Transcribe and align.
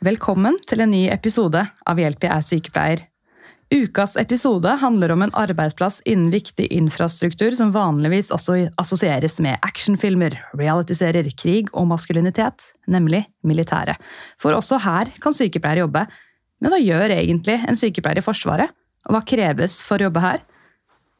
Velkommen 0.00 0.54
til 0.64 0.80
en 0.80 0.94
ny 0.94 1.02
episode 1.12 1.60
av 1.60 1.98
Hjelp 2.00 2.22
jeg 2.24 2.32
er 2.32 2.44
sykepleier. 2.46 3.00
Ukas 3.68 4.14
episode 4.16 4.72
handler 4.80 5.12
om 5.12 5.26
en 5.26 5.34
arbeidsplass 5.36 5.98
innen 6.08 6.30
viktig 6.32 6.70
infrastruktur 6.72 7.52
som 7.58 7.74
vanligvis 7.74 8.30
assosieres 8.32 9.36
med 9.44 9.60
actionfilmer, 9.60 10.38
realityserier, 10.56 11.28
krig 11.36 11.68
og 11.76 11.90
maskulinitet, 11.92 12.70
nemlig 12.88 13.26
militæret. 13.44 14.00
For 14.40 14.56
også 14.56 14.80
her 14.86 15.12
kan 15.20 15.36
sykepleiere 15.36 15.84
jobbe. 15.84 16.06
Men 16.64 16.72
hva 16.72 16.80
gjør 16.80 17.18
egentlig 17.18 17.58
en 17.60 17.76
sykepleier 17.76 18.22
i 18.22 18.24
Forsvaret? 18.24 18.72
Og 19.04 19.18
hva 19.18 19.20
kreves 19.20 19.82
for 19.84 20.00
å 20.00 20.08
jobbe 20.08 20.24
her? 20.24 20.40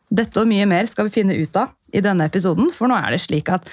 Dette 0.09 0.41
og 0.41 0.49
mye 0.49 0.65
mer 0.65 0.89
skal 0.89 1.11
vi 1.11 1.19
finne 1.21 1.37
ut 1.37 1.53
av 1.61 1.77
i 1.93 2.01
denne 2.01 2.33
episoden, 2.33 2.73
for 2.73 2.89
nå 2.89 2.97
er 2.97 3.13
det 3.13 3.21
slik 3.29 3.53
at 3.53 3.69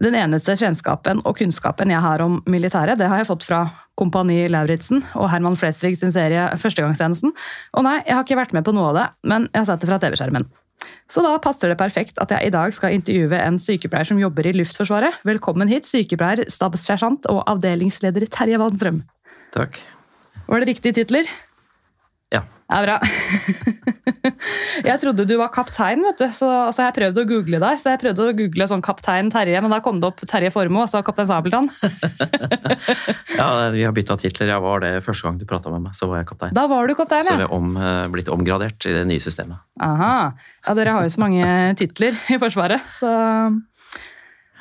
den 0.00 0.16
eneste 0.16 0.54
kjennskapen 0.56 1.20
og 1.28 1.36
kunnskapen 1.36 1.92
jeg 1.92 2.00
har 2.00 2.22
om 2.24 2.38
militæret, 2.48 2.96
det 2.98 3.10
har 3.10 3.20
jeg 3.20 3.28
fått 3.28 3.44
fra 3.44 3.66
Kompani 4.00 4.46
Lauritzen 4.48 5.02
og 5.12 5.28
Herman 5.28 5.58
Flesvig 5.60 5.98
sin 6.00 6.14
serie 6.14 6.46
Førstegangstjenesten. 6.56 7.34
Og 7.76 7.84
nei, 7.84 7.98
jeg 8.06 8.16
har 8.16 8.24
ikke 8.24 8.40
vært 8.40 8.56
med 8.56 8.64
på 8.64 8.72
noe 8.72 8.88
av 8.92 8.96
det, 8.96 9.06
men 9.28 9.50
jeg 9.50 9.60
har 9.60 9.68
sett 9.68 9.84
det 9.84 9.90
fra 9.90 10.00
TV-skjermen. 10.00 10.48
Så 11.12 11.22
da 11.22 11.36
passer 11.44 11.70
det 11.70 11.78
perfekt 11.78 12.16
at 12.24 12.32
jeg 12.32 12.48
i 12.48 12.54
dag 12.54 12.72
skal 12.74 12.96
intervjue 12.96 13.38
en 13.38 13.60
sykepleier 13.60 14.08
som 14.08 14.18
jobber 14.18 14.48
i 14.48 14.54
Luftforsvaret. 14.56 15.20
Velkommen 15.28 15.70
hit, 15.70 15.86
sykepleier, 15.86 16.46
stabssersjant 16.50 17.28
og 17.30 17.44
avdelingsleder 17.52 18.26
Terje 18.32 18.58
Wallstrøm. 18.58 19.02
Takk. 19.54 19.76
Var 20.48 20.64
det 20.64 20.72
riktige 20.72 20.96
titler? 21.02 21.28
Ja. 22.72 22.80
er 22.80 22.88
bra. 22.88 22.98
jeg 24.90 25.00
trodde 25.02 25.26
du 25.28 25.34
var 25.40 25.50
kaptein, 25.54 26.02
vet 26.06 26.20
du. 26.22 26.26
Så, 26.36 26.48
så 26.74 26.86
jeg 26.86 26.96
prøvde 26.96 27.24
å 27.24 27.28
google 27.28 27.60
deg. 27.62 27.80
Så 27.82 27.92
jeg 27.92 28.00
prøvde 28.02 28.28
å 28.30 28.36
google 28.38 28.68
sånn 28.70 28.84
kaptein 28.84 29.30
Terje, 29.32 29.60
men 29.64 29.74
da 29.74 29.80
kom 29.84 30.00
det 30.02 30.08
opp 30.08 30.22
Terje 30.28 30.52
Formoe, 30.54 30.86
altså 30.86 31.02
kaptein 31.06 31.28
Sabeltann. 31.30 31.68
ja, 33.38 33.48
vi 33.74 33.84
har 33.86 33.96
bytta 33.96 34.16
titler. 34.20 34.54
Jeg 34.54 34.64
var 34.64 34.84
det 34.84 34.94
første 35.04 35.28
gang 35.28 35.40
du 35.40 35.46
prata 35.48 35.72
med 35.74 35.84
meg, 35.88 35.96
så 35.98 36.08
var 36.10 36.22
jeg 36.22 36.30
kaptein. 36.32 36.56
Da 36.56 36.66
var 36.70 36.88
du 36.88 36.96
kaptein, 36.98 37.26
ja. 37.26 37.34
Så 37.34 37.42
vi 37.42 37.48
er 37.48 37.56
om, 37.58 37.74
eh, 37.76 38.06
blitt 38.14 38.32
omgradert 38.32 38.88
i 38.88 38.96
det 38.96 39.04
nye 39.10 39.22
systemet. 39.22 39.60
Aha. 39.82 40.14
Ja, 40.66 40.76
dere 40.78 40.96
har 40.96 41.06
jo 41.06 41.12
så 41.12 41.22
mange 41.22 41.44
titler 41.80 42.16
i 42.32 42.40
Forsvaret, 42.42 42.82
så 43.00 43.12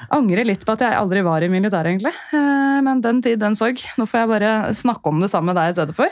angrer 0.09 0.47
litt 0.47 0.65
på 0.65 0.75
at 0.75 0.85
jeg 0.85 0.97
aldri 0.97 1.21
var 1.25 1.43
i 1.43 1.51
militæret, 1.51 1.93
egentlig. 1.93 2.13
Eh, 2.33 2.79
men 2.85 3.03
den 3.03 3.21
tid, 3.21 3.39
den 3.41 3.57
sorg. 3.59 3.83
Nå 3.99 4.07
får 4.09 4.23
jeg 4.23 4.31
bare 4.31 4.53
snakke 4.77 5.11
om 5.11 5.21
det 5.21 5.31
samme 5.33 5.51
med 5.51 5.59
deg 5.59 5.71
i 5.71 5.77
stedet 5.77 5.97
for. 5.97 6.09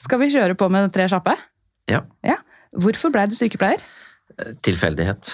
Skal 0.00 0.20
vi 0.22 0.30
kjøre 0.34 0.58
på 0.58 0.68
med 0.72 0.92
tre 0.94 1.08
kjappe? 1.10 1.36
Ja. 1.90 2.04
ja. 2.26 2.38
Hvorfor 2.76 3.12
blei 3.14 3.26
du 3.30 3.36
sykepleier? 3.38 3.82
Tilfeldighet. 4.64 5.32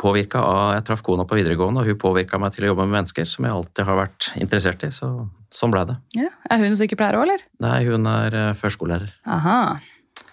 Påvirka 0.00 0.40
av 0.42 0.72
Jeg 0.78 0.84
traff 0.88 1.02
kona 1.06 1.26
på 1.28 1.36
videregående, 1.38 1.82
og 1.82 1.90
hun 1.90 2.00
påvirka 2.00 2.40
meg 2.40 2.54
til 2.54 2.64
å 2.66 2.72
jobbe 2.72 2.86
med 2.88 2.96
mennesker, 2.96 3.28
som 3.28 3.46
jeg 3.46 3.54
alltid 3.54 3.86
har 3.86 3.98
vært 4.00 4.30
interessert 4.40 4.86
i. 4.86 4.90
Så 4.94 5.10
sånn 5.54 5.74
blei 5.74 5.84
det. 5.90 5.98
Ja. 6.16 6.30
Er 6.50 6.62
hun 6.62 6.78
sykepleier 6.78 7.18
òg, 7.18 7.26
eller? 7.28 7.44
Nei, 7.62 7.78
hun 7.90 8.08
er 8.10 8.38
eh, 8.40 8.56
førskolelærer. 8.58 9.12
Aha. 9.30 9.60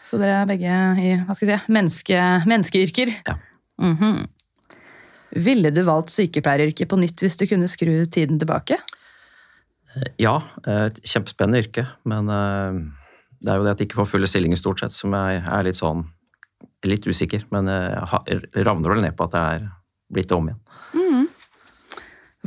Så 0.07 0.19
dere 0.21 0.41
er 0.41 0.49
begge 0.49 0.79
i 1.03 1.13
hva 1.27 1.35
skal 1.35 1.51
jeg 1.51 1.59
si, 1.59 1.75
menneske, 1.75 2.23
menneskeyrker? 2.47 3.13
Ja. 3.27 3.37
Mm 3.81 3.95
-hmm. 3.97 4.27
Ville 5.37 5.71
du 5.73 5.83
valgt 5.85 6.13
sykepleieryrket 6.13 6.89
på 6.89 6.99
nytt 6.99 7.21
hvis 7.23 7.37
du 7.39 7.45
kunne 7.49 7.69
skru 7.69 7.93
tiden 8.09 8.39
tilbake? 8.41 8.79
Ja, 10.21 10.39
et 10.67 10.99
kjempespennende 11.07 11.61
yrke, 11.63 11.85
men 12.09 12.29
eh, 12.29 12.79
det 13.41 13.51
er 13.51 13.59
jo 13.59 13.65
det 13.65 13.73
at 13.75 13.81
jeg 13.81 13.89
ikke 13.89 14.01
får 14.01 14.11
fulle 14.11 14.29
stillinger 14.29 14.59
stort 14.59 14.83
sett, 14.83 14.95
som 14.95 15.13
jeg 15.15 15.41
er 15.41 15.65
litt 15.65 15.79
sånn 15.79 16.05
litt 16.85 17.05
usikker. 17.07 17.45
Men 17.53 17.69
jeg 17.69 18.41
ravner 18.65 18.93
vel 18.93 19.03
ned 19.05 19.17
på 19.17 19.27
at 19.27 19.33
det 19.33 19.45
er 19.55 19.65
blitt 20.13 20.33
om 20.35 20.49
igjen. 20.49 20.61
Mm. 20.97 21.25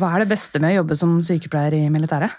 Hva 0.01 0.15
er 0.15 0.25
det 0.25 0.31
beste 0.31 0.63
med 0.63 0.75
å 0.75 0.81
jobbe 0.81 0.97
som 0.99 1.19
sykepleier 1.25 1.77
i 1.79 1.91
militæret? 1.93 2.39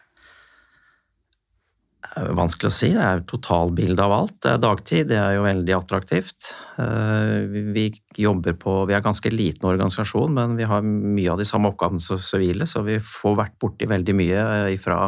Vanskelig 2.11 2.67
å 2.67 2.75
si. 2.75 2.89
Det 2.91 3.03
er 3.07 3.21
totalbilde 3.27 4.03
av 4.03 4.13
alt. 4.15 4.33
Det 4.43 4.49
er 4.51 4.63
dagtid, 4.63 5.05
det 5.13 5.19
er 5.19 5.37
jo 5.37 5.45
veldig 5.45 5.75
attraktivt. 5.77 6.49
Vi 6.75 7.85
jobber 8.19 8.57
på 8.59 8.73
Vi 8.89 8.97
er 8.97 9.05
ganske 9.05 9.31
liten 9.31 9.69
organisasjon, 9.69 10.33
men 10.35 10.57
vi 10.59 10.67
har 10.67 10.83
mye 10.83 11.31
av 11.31 11.39
de 11.39 11.47
samme 11.47 11.71
oppgavene 11.71 12.03
som 12.03 12.19
sivile, 12.19 12.67
så 12.67 12.83
vi 12.83 12.97
får 12.99 13.37
vært 13.39 13.55
borti 13.63 13.87
veldig 13.87 14.17
mye 14.17 14.43
ifra 14.75 15.05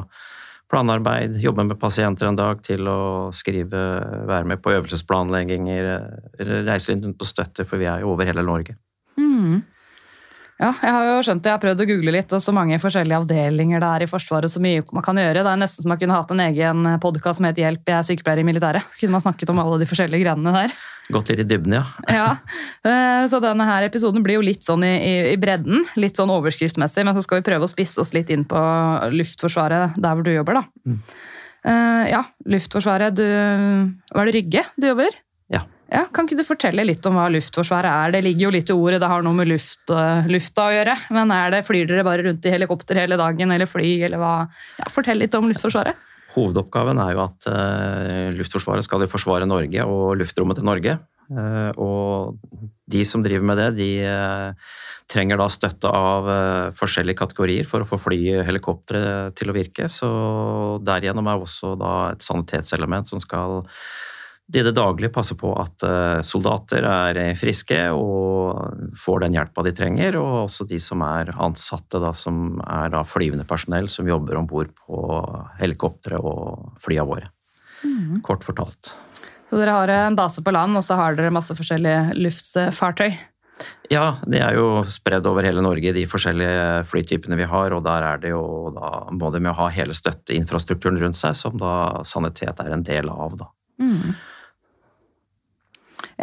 planarbeid, 0.72 1.36
jobbe 1.44 1.68
med 1.68 1.78
pasienter 1.82 2.30
en 2.30 2.40
dag, 2.40 2.64
til 2.66 2.88
å 2.90 3.30
skrive, 3.36 3.84
være 4.30 4.48
med 4.50 4.64
på 4.64 4.72
øvelsesplanlegginger, 4.74 5.92
reise 6.66 6.96
rundt 6.96 7.22
og 7.22 7.30
støtte, 7.30 7.68
for 7.68 7.84
vi 7.84 7.90
er 7.92 8.02
jo 8.02 8.14
over 8.16 8.32
hele 8.32 8.46
Norge. 8.48 8.80
Mm. 9.20 9.60
Ja, 10.64 10.70
jeg 10.80 10.96
har 10.96 11.08
jo 11.10 11.16
skjønt 11.28 11.44
det. 11.44 11.50
Jeg 11.50 11.58
har 11.58 11.62
prøvd 11.64 11.82
å 11.84 11.88
google 11.90 12.14
litt, 12.16 12.34
og 12.36 12.40
så 12.44 12.54
mange 12.56 12.78
forskjellige 12.80 13.20
avdelinger 13.20 13.82
det 13.84 13.90
er 13.90 14.06
i 14.06 14.08
Forsvaret, 14.08 14.52
så 14.52 14.62
mye 14.64 14.84
man 14.96 15.04
kan 15.04 15.18
gjøre. 15.20 15.42
Det 15.44 15.52
er 15.52 15.60
nesten 15.60 15.84
som 15.84 15.92
man 15.92 16.00
kunne 16.00 16.16
hatt 16.16 16.32
en 16.32 16.44
egen 16.46 16.88
podkast 17.04 17.42
som 17.42 17.48
het 17.50 17.60
Hjelp, 17.60 17.84
jeg 17.90 17.98
er 17.98 18.08
sykepleier 18.08 18.44
i 18.44 18.46
militæret. 18.48 18.88
Kunne 19.02 19.18
man 19.18 19.26
snakket 19.26 19.52
om 19.52 19.60
alle 19.60 19.82
de 19.82 19.88
forskjellige 19.90 20.24
greiene 20.24 20.54
der. 20.56 20.76
Gått 21.12 21.34
litt 21.34 21.42
i 21.44 21.48
dybden, 21.50 21.76
ja. 21.76 21.84
ja. 22.20 22.30
Eh, 22.88 23.26
så 23.32 23.42
denne 23.44 23.68
her 23.68 23.90
episoden 23.90 24.24
blir 24.24 24.40
jo 24.40 24.46
litt 24.46 24.64
sånn 24.64 24.86
i, 24.88 24.94
i, 25.34 25.36
bredden, 25.42 25.84
litt 26.00 26.20
sånn 26.20 26.32
overskriftsmessig, 26.32 27.04
men 27.04 27.18
så 27.18 27.26
skal 27.26 27.42
vi 27.42 27.48
prøve 27.50 27.68
å 27.68 27.72
spisse 27.72 28.00
oss 28.04 28.14
litt 28.16 28.32
inn 28.32 28.48
på 28.48 28.64
Luftforsvaret 29.18 30.00
der 30.00 30.16
hvor 30.16 30.24
du 30.24 30.32
jobber, 30.32 30.62
da. 30.62 30.66
Mm. 30.88 31.04
Uh, 31.64 32.04
ja, 32.12 32.26
Luftforsvaret, 32.52 33.16
du 33.16 33.24
Var 33.24 34.28
det 34.28 34.34
Rygge 34.36 34.66
du 34.76 34.90
jobber? 34.90 35.16
Ja. 35.92 36.06
Kan 36.14 36.28
ikke 36.28 36.40
du 36.40 36.46
fortelle 36.48 36.86
litt 36.88 37.06
om 37.10 37.18
hva 37.18 37.28
Luftforsvaret 37.34 37.90
er? 37.90 38.14
Det 38.16 38.24
ligger 38.26 38.48
jo 38.48 38.54
litt 38.56 38.72
i 38.72 38.76
ordet, 38.76 39.02
det 39.04 39.10
har 39.12 39.26
noe 39.26 39.38
med 39.38 39.50
luft, 39.52 39.84
uh, 39.92 40.26
lufta 40.32 40.70
å 40.70 40.74
gjøre. 40.74 40.96
Men 41.16 41.34
er 41.36 41.54
det, 41.54 41.64
flyr 41.68 41.90
dere 41.90 42.06
bare 42.08 42.26
rundt 42.30 42.48
i 42.48 42.54
helikopter 42.54 43.02
hele 43.02 43.20
dagen, 43.20 43.54
eller 43.54 43.70
fly, 43.70 43.92
eller 44.08 44.22
hva? 44.22 44.34
Ja, 44.80 44.90
fortell 44.94 45.22
litt 45.22 45.36
om 45.38 45.50
Luftforsvaret. 45.52 46.10
Hovedoppgaven 46.34 46.98
er 47.04 47.14
jo 47.14 47.24
at 47.28 47.50
uh, 47.52 48.30
Luftforsvaret 48.38 48.86
skal 48.86 49.06
forsvare 49.12 49.50
Norge 49.50 49.86
og 49.86 50.16
luftrommet 50.22 50.58
til 50.58 50.70
Norge. 50.70 50.98
Uh, 51.34 51.70
og 51.82 52.64
de 52.92 53.04
som 53.08 53.22
driver 53.24 53.46
med 53.48 53.62
det, 53.62 53.68
de 53.78 53.92
trenger 55.10 55.40
da 55.40 55.46
støtte 55.52 55.90
av 55.94 56.28
forskjellige 56.78 57.20
kategorier 57.20 57.68
for 57.68 57.84
å 57.84 57.88
få 57.88 57.98
fly 58.00 58.20
helikoptre 58.48 59.32
til 59.38 59.52
å 59.52 59.56
virke. 59.56 59.88
Så 59.92 60.10
derigjennom 60.86 61.28
er 61.30 61.44
også 61.44 61.74
da 61.80 61.94
et 62.14 62.24
sanitetselement 62.26 63.10
som 63.10 63.22
skal 63.24 63.62
de 64.54 64.60
i 64.62 64.64
det 64.66 64.76
daglige 64.78 65.10
passer 65.14 65.38
på 65.40 65.50
at 65.58 65.84
eh, 65.88 66.20
soldater 66.26 66.86
er 66.86 67.20
friske 67.40 67.80
og 67.98 68.94
får 69.02 69.24
den 69.26 69.38
hjelpa 69.38 69.64
de 69.66 69.74
trenger, 69.74 70.18
og 70.22 70.44
også 70.46 70.68
de 70.70 70.78
som 70.82 71.02
er 71.08 71.32
ansatte, 71.42 71.98
da, 72.02 72.12
som 72.14 72.60
er 72.62 72.94
flyvende 73.10 73.48
personell 73.50 73.90
som 73.90 74.10
jobber 74.10 74.38
om 74.38 74.50
bord 74.50 74.70
på 74.78 75.00
helikoptre 75.58 76.20
og 76.22 76.76
flya 76.82 77.06
våre. 77.08 77.32
Mm. 77.84 78.22
Kort 78.26 78.46
fortalt. 78.46 78.94
Så 79.50 79.58
dere 79.60 79.74
har 79.76 79.94
en 79.94 80.18
base 80.18 80.42
på 80.46 80.54
land, 80.54 80.78
og 80.78 80.86
så 80.86 80.98
har 80.98 81.18
dere 81.18 81.34
masse 81.34 81.56
forskjellige 81.58 82.14
luftfartøy? 82.22 83.10
Ja, 83.92 84.18
de 84.26 84.40
er 84.42 84.58
jo 84.58 84.84
spredd 84.90 85.28
over 85.30 85.46
hele 85.46 85.62
Norge, 85.66 85.94
de 85.94 86.06
forskjellige 86.10 86.84
flytypene 86.90 87.38
vi 87.38 87.48
har. 87.50 87.74
Og 87.76 87.84
der 87.86 88.06
er 88.06 88.22
det 88.22 88.32
jo 88.34 88.44
da 88.74 88.92
både 89.22 89.42
med 89.42 89.54
å 89.54 89.58
ha 89.62 89.68
hele 89.74 89.94
støtteinfrastrukturen 89.98 90.98
rundt 91.02 91.20
seg, 91.20 91.38
som 91.38 91.58
da 91.62 92.04
sanitet 92.08 92.62
er 92.64 92.74
en 92.74 92.86
del 92.86 93.10
av, 93.14 93.38
da. 93.42 93.50
Mm. 93.82 94.14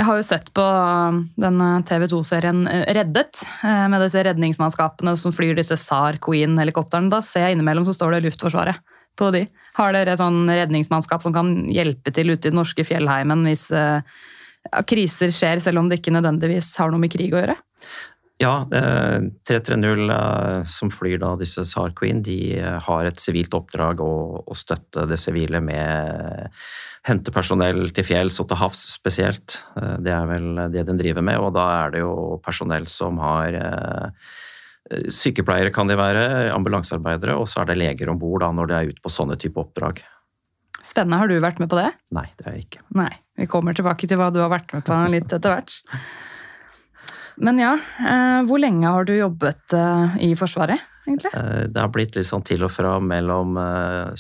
Jeg 0.01 0.07
har 0.09 0.17
jo 0.17 0.25
sett 0.25 0.47
på 0.57 0.65
um, 0.65 1.19
denne 1.37 1.67
TV 1.85 2.07
2-serien 2.09 2.63
eh, 2.71 2.87
Reddet, 2.97 3.43
eh, 3.61 3.83
med 3.93 4.01
disse 4.01 4.23
redningsmannskapene 4.25 5.13
som 5.21 5.35
flyr 5.37 5.53
disse 5.59 5.77
SAR 5.77 6.17
Queen-helikoptrene. 6.25 7.13
Da 7.13 7.19
ser 7.25 7.45
jeg 7.45 7.59
innimellom 7.59 7.85
så 7.85 7.93
står 7.93 8.17
det 8.17 8.23
Luftforsvaret 8.25 8.81
på 9.21 9.29
de. 9.35 9.45
Har 9.77 9.93
dere 9.93 10.17
sånn 10.17 10.49
redningsmannskap 10.49 11.21
som 11.21 11.37
kan 11.37 11.53
hjelpe 11.69 12.15
til 12.17 12.33
ute 12.33 12.49
i 12.49 12.55
den 12.55 12.57
norske 12.63 12.87
fjellheimen 12.89 13.45
hvis 13.45 13.67
ja, 13.75 14.81
kriser 14.89 15.35
skjer, 15.37 15.61
selv 15.61 15.83
om 15.83 15.91
det 15.91 16.01
ikke 16.01 16.15
nødvendigvis 16.17 16.73
har 16.81 16.89
noe 16.95 17.03
med 17.03 17.13
krig 17.13 17.37
å 17.37 17.43
gjøre? 17.43 17.59
Ja, 18.41 18.65
330 18.73 20.65
som 20.65 20.89
flyr 20.95 21.19
da 21.21 21.35
disse 21.37 21.67
SAR 21.69 21.93
Queen, 21.97 22.23
de 22.25 22.57
har 22.57 23.09
et 23.09 23.21
sivilt 23.21 23.53
oppdrag 23.53 24.01
å, 24.01 24.13
å 24.49 24.57
støtte 24.57 25.05
det 25.11 25.19
sivile 25.21 25.61
med 25.61 26.55
hente 27.09 27.33
personell 27.33 27.89
til 27.97 28.07
fjells 28.07 28.39
og 28.43 28.51
til 28.51 28.61
havs 28.61 28.83
spesielt. 28.95 29.61
Eh, 29.81 29.97
det 30.05 30.15
er 30.15 30.29
vel 30.29 30.63
det 30.75 30.87
den 30.89 31.01
driver 31.01 31.25
med, 31.27 31.41
og 31.41 31.55
da 31.57 31.67
er 31.85 31.97
det 31.97 32.05
jo 32.05 32.39
personell 32.45 32.89
som 32.91 33.21
har 33.23 33.61
eh, 33.61 34.31
Sykepleiere 34.91 35.71
kan 35.71 35.87
de 35.87 35.95
være, 35.95 36.51
ambulansearbeidere, 36.51 37.37
og 37.39 37.45
så 37.47 37.61
er 37.63 37.69
det 37.69 37.77
leger 37.79 38.11
om 38.11 38.17
bord 38.19 38.43
når 38.43 38.67
de 38.67 38.75
er 38.75 38.89
ute 38.91 39.05
på 39.05 39.13
sånne 39.13 39.37
type 39.39 39.61
oppdrag. 39.61 40.01
Spennende. 40.81 41.21
Har 41.21 41.31
du 41.31 41.37
vært 41.45 41.61
med 41.63 41.71
på 41.71 41.79
det? 41.79 41.93
Nei, 42.17 42.25
det 42.35 42.49
har 42.49 42.57
jeg 42.57 42.65
ikke. 42.65 42.83
Nei. 42.99 43.13
Vi 43.39 43.47
kommer 43.53 43.77
tilbake 43.77 44.09
til 44.11 44.19
hva 44.19 44.33
du 44.35 44.41
har 44.43 44.51
vært 44.51 44.73
med 44.75 44.83
på 44.89 44.97
litt 45.13 45.31
etter 45.37 45.53
hvert. 45.53 45.77
Men 47.41 47.61
ja, 47.61 47.73
eh, 48.05 48.39
hvor 48.49 48.61
lenge 48.61 48.89
har 48.89 49.07
du 49.09 49.15
jobbet 49.17 49.73
eh, 49.77 50.17
i 50.29 50.31
Forsvaret, 50.37 50.83
egentlig? 51.07 51.33
Eh, 51.33 51.65
det 51.73 51.81
har 51.81 51.91
blitt 51.93 52.19
litt 52.19 52.29
sånn 52.29 52.45
til 52.45 52.67
og 52.67 52.73
fra 52.75 52.99
mellom 53.01 53.57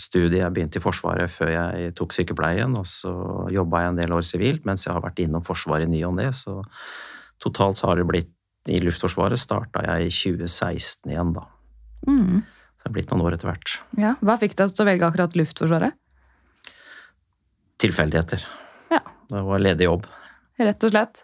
studiet 0.00 0.40
jeg 0.40 0.54
begynte 0.56 0.80
i 0.80 0.84
Forsvaret 0.84 1.32
før 1.32 1.52
jeg 1.52 1.94
tok 1.98 2.16
sykepleien, 2.16 2.76
og 2.80 2.88
så 2.88 3.12
jobba 3.52 3.84
jeg 3.84 3.92
en 3.92 4.00
del 4.00 4.16
år 4.16 4.26
sivilt 4.26 4.64
mens 4.68 4.88
jeg 4.88 4.96
har 4.96 5.04
vært 5.04 5.20
innom 5.24 5.44
Forsvaret 5.44 5.88
i 5.88 5.92
ny 5.92 6.02
og 6.08 6.16
ne. 6.16 6.30
Så 6.32 6.62
totalt 7.42 7.80
så 7.80 7.92
har 7.92 8.00
det 8.00 8.08
blitt 8.08 8.32
i 8.68 8.80
Luftforsvaret 8.84 9.40
starta 9.40 9.84
jeg 9.86 10.08
i 10.08 10.12
2016 10.12 11.12
igjen, 11.12 11.36
da. 11.36 11.46
Mm. 12.08 12.42
Så 12.44 12.84
det 12.84 12.90
er 12.90 12.96
blitt 12.96 13.12
noen 13.12 13.24
år 13.28 13.36
etter 13.36 13.52
hvert. 13.52 13.78
Ja, 14.00 14.16
Hva 14.24 14.36
fikk 14.40 14.56
deg 14.56 14.72
til 14.72 14.84
å 14.84 14.88
velge 14.88 15.08
akkurat 15.08 15.36
Luftforsvaret? 15.36 15.96
Tilfeldigheter. 17.80 18.44
Ja. 18.92 19.00
Det 19.28 19.42
var 19.46 19.60
ledig 19.60 19.88
jobb. 19.88 20.06
Rett 20.60 20.84
og 20.84 20.92
slett. 20.92 21.22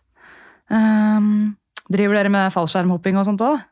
Um, 0.73 1.57
driver 1.93 2.19
dere 2.19 2.33
med 2.33 2.53
fallskjermhopping 2.55 3.19
og 3.21 3.27
sånt 3.29 3.45
òg? 3.47 3.63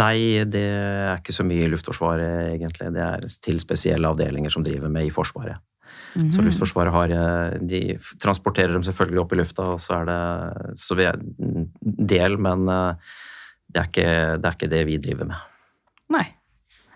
Nei, 0.00 0.44
det 0.48 0.62
er 0.62 1.18
ikke 1.18 1.34
så 1.36 1.44
mye 1.44 1.66
i 1.66 1.68
Luftforsvaret, 1.68 2.54
egentlig. 2.54 2.88
Det 2.94 3.02
er 3.04 3.26
til 3.44 3.60
spesielle 3.60 4.08
avdelinger 4.08 4.52
som 4.52 4.64
driver 4.64 4.92
med 4.92 5.08
i 5.08 5.12
Forsvaret. 5.12 5.60
Mm 6.14 6.22
-hmm. 6.22 6.32
Så 6.32 6.40
mhm. 6.40 6.46
Luftforsvaret 6.46 6.92
har 6.92 7.10
eh, 7.10 7.58
De 7.60 7.98
transporterer 8.20 8.72
dem 8.72 8.82
selvfølgelig 8.82 9.20
opp 9.20 9.32
i 9.32 9.36
lufta, 9.36 9.62
og 9.62 9.80
så 9.80 9.94
er 9.94 10.04
det 10.04 10.78
Så 10.78 10.94
vi 10.94 11.04
er 11.04 11.12
en 11.12 11.70
del, 12.08 12.38
men 12.38 12.68
eh, 12.68 12.94
det 13.72 13.80
er, 13.80 13.84
ikke, 13.84 14.36
det 14.36 14.44
er 14.44 14.52
ikke 14.52 14.70
det 14.70 14.86
vi 14.86 14.96
driver 14.96 15.24
med. 15.24 15.36
Nei. 16.10 16.26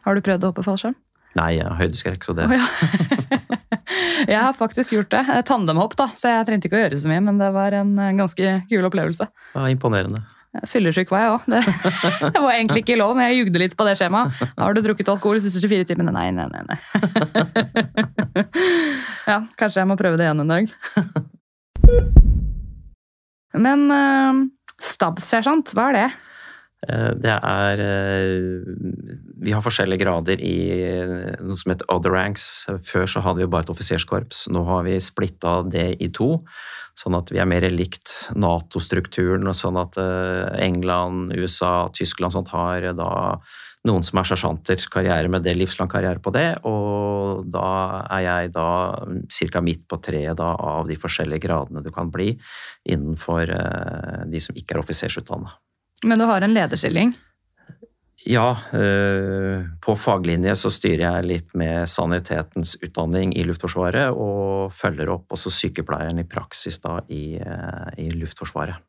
Har 0.04 0.14
du 0.14 0.20
prøvd 0.20 0.44
å 0.44 0.46
hoppe 0.46 0.62
fallskjerm? 0.62 0.94
Nei, 1.36 1.56
jeg 1.56 1.64
har 1.64 1.76
høydeskrekk, 1.76 2.24
så 2.24 2.32
det 2.32 2.44
oh, 2.44 2.52
ja. 2.52 2.66
Jeg 4.32 4.40
har 4.40 4.52
faktisk 4.52 4.92
gjort 4.92 5.10
det. 5.10 5.42
Tandemhopp, 5.46 5.96
da, 5.96 6.08
så 6.16 6.28
jeg 6.28 6.46
trengte 6.46 6.66
ikke 6.66 6.76
å 6.76 6.80
gjøre 6.80 6.98
så 6.98 7.08
mye, 7.08 7.20
men 7.20 7.38
det 7.38 7.52
var 7.52 7.72
en 7.72 7.96
ganske 8.18 8.62
kul 8.68 8.84
opplevelse. 8.84 9.28
Ja, 9.54 9.68
imponerende. 9.68 10.24
Fyllesyk 10.68 11.10
var 11.12 11.20
jeg 11.22 11.30
òg. 11.34 11.40
Det, 12.34 12.40
var 12.40 12.52
egentlig 12.54 12.80
ikke 12.84 12.98
lov, 12.98 13.12
men 13.18 13.24
jeg 13.30 13.38
jugde 13.42 13.62
litt 13.62 13.76
på 13.78 13.86
det 13.88 13.96
skjemaet. 14.00 14.28
Har 14.56 14.70
du 14.76 14.80
drukket 14.84 15.12
alkohol 15.12 15.36
de 15.40 15.44
siste 15.46 15.60
24 15.62 15.84
timene? 15.92 16.12
Nei, 16.14 16.28
nei, 16.34 16.48
nei. 16.52 16.76
Ja, 19.26 19.38
kanskje 19.58 19.80
jeg 19.82 19.90
må 19.90 19.96
prøve 19.98 20.16
det 20.20 20.26
igjen 20.28 20.44
en 20.44 20.52
dag. 20.52 20.64
Men 23.66 23.80
uh, 23.90 24.34
stabssersjant, 24.82 25.66
hva 25.74 25.84
er 25.90 25.94
det? 25.96 26.08
Eh, 26.84 27.12
det 27.18 27.32
er 27.32 27.80
eh, 27.80 28.60
Vi 29.42 29.52
har 29.54 29.62
forskjellige 29.64 30.04
grader 30.04 30.42
i 30.44 30.56
noe 31.40 31.56
som 31.58 31.72
heter 31.72 31.88
other 31.92 32.12
ranks. 32.14 32.66
Før 32.84 33.06
så 33.10 33.20
hadde 33.24 33.42
vi 33.42 33.50
bare 33.50 33.64
et 33.66 33.72
offiserskorps. 33.72 34.46
Nå 34.52 34.60
har 34.68 34.84
vi 34.86 34.94
splitta 35.02 35.62
det 35.66 35.88
i 36.04 36.08
to, 36.12 36.44
sånn 36.96 37.16
at 37.18 37.30
vi 37.32 37.40
er 37.42 37.48
mer 37.48 37.66
likt 37.72 38.12
Nato-strukturen. 38.38 39.46
og 39.50 39.56
Sånn 39.56 39.78
at 39.80 39.98
eh, 40.00 40.56
England, 40.64 41.34
USA, 41.36 41.88
Tyskland 41.94 42.36
sånt 42.36 42.52
har 42.54 42.88
da 42.96 43.10
noen 43.86 44.02
som 44.02 44.18
er 44.18 44.26
sersjanter, 44.26 44.80
karriere 44.90 45.30
med 45.30 45.44
det, 45.46 45.54
livslang 45.54 45.90
karriere 45.92 46.18
på 46.22 46.32
det. 46.34 46.48
Og 46.66 47.44
da 47.52 47.68
er 48.16 48.24
jeg 48.24 48.54
da 48.56 48.70
ca. 49.38 49.62
midt 49.62 49.84
på 49.86 50.00
treet 50.02 50.40
av 50.42 50.88
de 50.88 50.96
forskjellige 50.98 51.44
gradene 51.46 51.84
du 51.84 51.92
kan 51.94 52.10
bli 52.10 52.32
innenfor 52.88 53.52
de 54.26 54.42
som 54.42 54.58
ikke 54.58 54.74
er 54.74 54.82
offisersutdanna. 54.82 55.54
Men 56.04 56.18
du 56.18 56.26
har 56.28 56.42
en 56.42 56.56
lederstilling? 56.56 57.14
Ja, 58.26 58.56
eh, 58.74 59.62
på 59.78 59.94
faglinje 59.94 60.56
så 60.58 60.70
styrer 60.74 61.04
jeg 61.04 61.26
litt 61.30 61.52
med 61.54 61.86
sanitetens 61.86 62.74
utdanning 62.82 63.30
i 63.38 63.44
Luftforsvaret, 63.46 64.10
og 64.10 64.72
følger 64.74 65.12
opp 65.14 65.36
også 65.36 65.52
sykepleieren 65.54 66.18
i 66.18 66.26
praksis 66.26 66.80
da 66.82 66.98
i, 67.06 67.36
eh, 67.38 67.92
i 68.02 68.08
Luftforsvaret. 68.10 68.82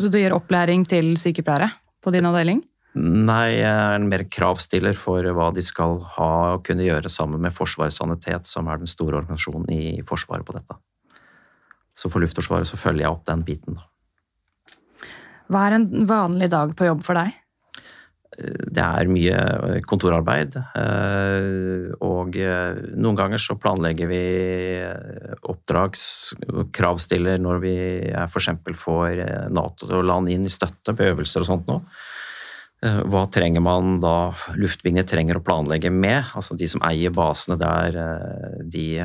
Så 0.00 0.10
du 0.10 0.18
gir 0.18 0.34
opplæring 0.34 0.82
til 0.88 1.14
sykepleiere 1.14 1.70
på 2.02 2.10
din 2.10 2.26
avdeling? 2.26 2.64
Nei, 2.98 3.54
jeg 3.60 3.70
er 3.70 3.94
en 3.94 4.08
mer 4.10 4.24
kravstiller 4.26 4.96
for 4.98 5.22
hva 5.22 5.52
de 5.54 5.62
skal 5.62 6.00
ha 6.16 6.32
og 6.56 6.64
kunne 6.66 6.82
gjøre 6.82 7.08
sammen 7.08 7.40
med 7.40 7.54
Forsvarets 7.54 8.00
sanitet, 8.02 8.50
som 8.50 8.66
er 8.66 8.82
den 8.82 8.90
store 8.90 9.22
organisasjonen 9.22 9.70
i 9.70 10.02
Forsvaret 10.02 10.44
på 10.44 10.56
dette. 10.58 10.76
Så 11.94 12.10
for 12.10 12.18
Luftforsvaret 12.18 12.66
så 12.66 12.76
følger 12.80 13.06
jeg 13.06 13.14
opp 13.14 13.24
den 13.30 13.46
biten, 13.46 13.78
da. 13.78 13.86
Hva 15.52 15.68
er 15.68 15.78
en 15.78 15.88
vanlig 16.08 16.50
dag 16.50 16.74
på 16.74 16.90
jobb 16.90 17.06
for 17.06 17.14
deg? 17.14 17.38
Det 18.32 18.80
er 18.80 19.10
mye 19.12 19.80
kontorarbeid. 19.84 20.54
Eh, 20.56 21.92
og 22.00 22.36
eh, 22.40 22.78
noen 22.96 23.18
ganger 23.18 23.42
så 23.42 23.58
planlegger 23.60 24.08
vi 24.08 24.20
oppdragskravstiller 25.52 27.42
når 27.44 27.60
vi 27.60 27.74
f.eks. 28.24 28.48
får 28.80 29.20
eh, 29.20 29.50
Nato-land 29.52 30.32
inn 30.32 30.48
i 30.48 30.52
støtte 30.52 30.96
på 30.96 31.10
øvelser 31.12 31.44
og 31.44 31.50
sånt 31.50 31.68
nå. 31.68 31.80
Hva 32.82 33.28
trenger 33.30 33.62
man 33.62 34.00
da 34.02 34.32
luftvingene 34.58 35.06
trenger 35.06 35.38
å 35.38 35.44
planlegge 35.46 35.92
med? 35.94 36.32
Altså 36.34 36.56
de 36.58 36.66
som 36.66 36.82
eier 36.82 37.12
basene 37.14 37.54
der 37.60 37.94
de 38.66 38.98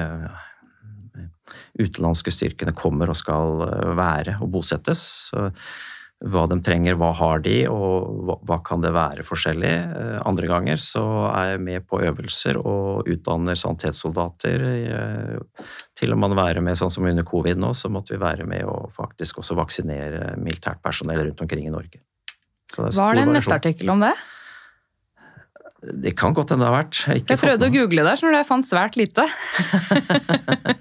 utenlandske 1.77 2.33
styrkene 2.33 2.73
kommer 2.73 3.13
og 3.13 3.19
skal 3.19 3.61
være 3.99 4.39
og 4.41 4.49
bosettes 4.55 5.05
hva 6.25 6.47
de 6.49 6.57
trenger, 6.65 6.95
hva 6.97 7.11
har 7.13 7.43
de, 7.45 7.57
og 7.69 8.23
hva, 8.25 8.37
hva 8.49 8.57
kan 8.65 8.81
det 8.81 8.89
være 8.95 9.25
forskjellig. 9.25 9.73
Eh, 9.85 10.15
andre 10.25 10.49
ganger 10.49 10.81
så 10.81 11.03
er 11.29 11.51
jeg 11.51 11.63
med 11.67 11.85
på 11.85 11.99
øvelser 12.01 12.57
og 12.57 13.09
utdanner 13.11 13.59
sanitetssoldater. 13.59 14.65
Eh, 14.97 15.67
til 15.97 16.15
og 16.15 16.21
med 16.23 16.37
være 16.37 16.63
med, 16.65 16.79
sånn 16.79 16.93
som 16.93 17.05
under 17.05 17.27
covid 17.27 17.61
nå, 17.61 17.69
så 17.77 17.91
måtte 17.93 18.15
vi 18.15 18.21
være 18.23 18.47
med 18.49 18.65
og 18.65 18.89
faktisk 18.97 19.43
også 19.43 19.57
vaksinere 19.59 20.33
militært 20.41 20.81
personell 20.81 21.21
rundt 21.27 21.45
omkring 21.45 21.69
i 21.69 21.73
Norge. 21.73 22.01
Var 22.77 23.15
det 23.15 23.23
en 23.23 23.37
nettartikkel 23.37 23.93
om 23.93 24.01
det? 24.03 24.15
Det 25.77 26.15
kan 26.17 26.33
godt 26.33 26.51
hende 26.53 26.65
det 26.65 26.71
har 26.71 26.79
vært. 26.79 27.03
Jeg, 27.05 27.23
jeg 27.29 27.37
prøvde 27.37 27.67
å 27.69 27.73
google 27.73 28.05
det, 28.07 28.15
så 28.17 28.31
jeg 28.33 28.49
fant 28.49 28.65
svært 28.65 28.97
lite. 28.97 29.25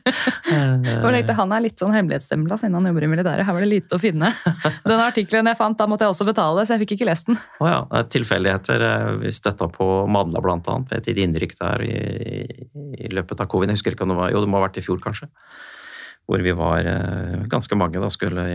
og 1.05 1.11
tenkte, 1.13 1.35
Han 1.37 1.53
er 1.55 1.65
litt 1.65 1.81
sånn 1.81 1.95
hemmelighetsstempla 1.95 2.59
siden 2.61 2.77
han 2.79 2.89
jobber 2.91 3.07
i 3.07 3.11
militæret. 3.11 3.47
Her 3.47 3.57
var 3.57 3.65
det 3.65 3.71
lite 3.71 3.99
å 3.99 4.03
finne. 4.03 4.31
Den 4.91 5.03
artikkelen 5.03 5.51
jeg 5.51 5.59
fant, 5.59 5.79
da 5.79 5.89
måtte 5.91 6.07
jeg 6.07 6.15
også 6.15 6.29
betale, 6.29 6.65
så 6.67 6.75
jeg 6.75 6.85
fikk 6.85 6.97
ikke 6.97 7.09
lest 7.11 7.31
den. 7.31 7.39
Oh 7.61 7.71
ja, 7.71 7.81
Tilfeldigheter. 8.13 8.87
Eh, 8.89 9.13
vi 9.25 9.33
støtta 9.35 9.69
på 9.73 9.89
Madla 10.13 10.43
annet, 10.55 10.93
ved 10.93 11.11
et 11.13 11.23
innrykk 11.27 11.57
der 11.61 11.87
i, 11.87 11.97
i, 12.97 13.11
løpet 13.13 13.43
av 13.43 13.51
covid. 13.53 13.73
Jeg 13.73 13.81
husker 13.81 13.97
ikke 13.97 14.07
om 14.07 14.15
det 14.15 14.21
var 14.21 14.35
Jo, 14.35 14.43
det 14.45 14.53
må 14.53 14.61
ha 14.61 14.67
vært 14.69 14.81
i 14.81 14.87
fjor, 14.87 15.01
kanskje. 15.03 15.31
Hvor 16.27 16.43
vi 16.43 16.57
var 16.59 16.89
eh, 16.91 17.45
ganske 17.51 17.79
mange 17.79 18.03
da 18.03 18.11
skulle 18.13 18.49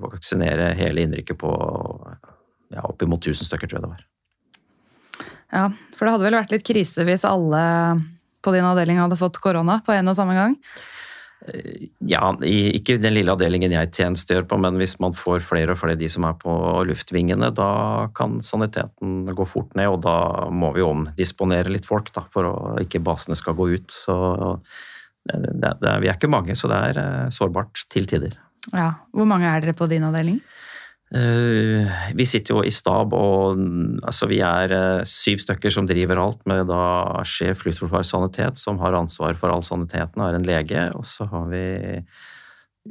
vaksinere 0.00 0.72
hele 0.78 1.06
innrykket 1.06 1.40
på 1.40 1.52
ja, 2.72 2.86
oppimot 2.86 3.24
1000 3.26 3.50
stykker, 3.50 3.68
tror 3.68 3.80
jeg 3.80 3.86
det 3.86 3.94
var. 3.96 4.06
Ja, 5.52 5.68
for 5.98 6.06
det 6.06 6.14
hadde 6.14 6.26
vel 6.26 6.38
vært 6.40 6.54
litt 6.54 6.66
krise 6.66 7.04
hvis 7.06 7.26
alle 7.28 7.62
på 8.42 8.54
din 8.54 8.66
avdeling 8.66 8.98
hadde 8.98 9.20
fått 9.20 9.38
korona 9.42 9.78
på 9.84 9.94
en 9.94 10.10
og 10.10 10.18
samme 10.18 10.34
gang? 10.34 10.56
Ja, 12.06 12.28
ikke 12.46 13.00
den 13.02 13.16
lille 13.16 13.32
avdelingen 13.34 13.72
jeg 13.74 13.90
tjenestegjør 13.96 14.44
på, 14.50 14.58
men 14.62 14.78
hvis 14.78 14.94
man 15.02 15.14
får 15.16 15.42
flere 15.42 15.74
og 15.74 15.80
flere 15.80 15.98
de 15.98 16.06
som 16.10 16.26
er 16.28 16.36
på 16.38 16.54
luftvingene, 16.86 17.50
da 17.54 17.72
kan 18.14 18.38
saniteten 18.46 19.26
gå 19.34 19.46
fort 19.48 19.74
ned, 19.78 19.90
og 19.90 20.04
da 20.06 20.16
må 20.54 20.70
vi 20.76 20.86
omdisponere 20.86 21.72
litt 21.74 21.88
folk 21.88 22.12
da, 22.14 22.24
for 22.30 22.46
at 22.52 22.84
ikke 22.86 23.02
basene 23.02 23.38
skal 23.38 23.58
gå 23.58 23.72
ut. 23.74 23.90
Så 23.90 24.14
det, 25.26 25.74
det, 25.82 25.96
vi 26.04 26.10
er 26.10 26.14
ikke 26.14 26.30
mange, 26.30 26.54
så 26.58 26.70
det 26.70 26.78
er 26.90 27.02
eh, 27.02 27.28
sårbart 27.34 27.84
til 27.90 28.06
tider. 28.10 28.38
Ja, 28.70 28.92
Hvor 29.10 29.26
mange 29.26 29.50
er 29.50 29.62
dere 29.62 29.74
på 29.74 29.90
din 29.90 30.06
avdeling? 30.06 30.38
Eh, 31.12 31.88
vi 32.16 32.24
sitter 32.24 32.54
jo 32.54 32.62
i 32.64 32.72
stab, 32.72 33.12
og 33.12 33.58
altså, 34.00 34.28
vi 34.30 34.38
er 34.46 34.72
eh, 34.72 35.06
syv 35.08 35.42
stykker 35.44 35.72
som 35.74 35.88
driver 35.88 36.20
alt, 36.22 36.40
med 36.48 36.70
da 36.70 36.84
sjef 37.28 37.66
Luftforsvarets 37.66 38.12
sanitet, 38.14 38.60
som 38.60 38.80
har 38.80 38.96
ansvar 38.96 39.36
for 39.36 39.52
all 39.52 39.64
saniteten, 39.66 40.24
er 40.24 40.38
en 40.38 40.46
lege. 40.48 40.86
Og 40.96 41.04
så 41.08 41.28
har 41.28 41.50
vi 41.52 41.66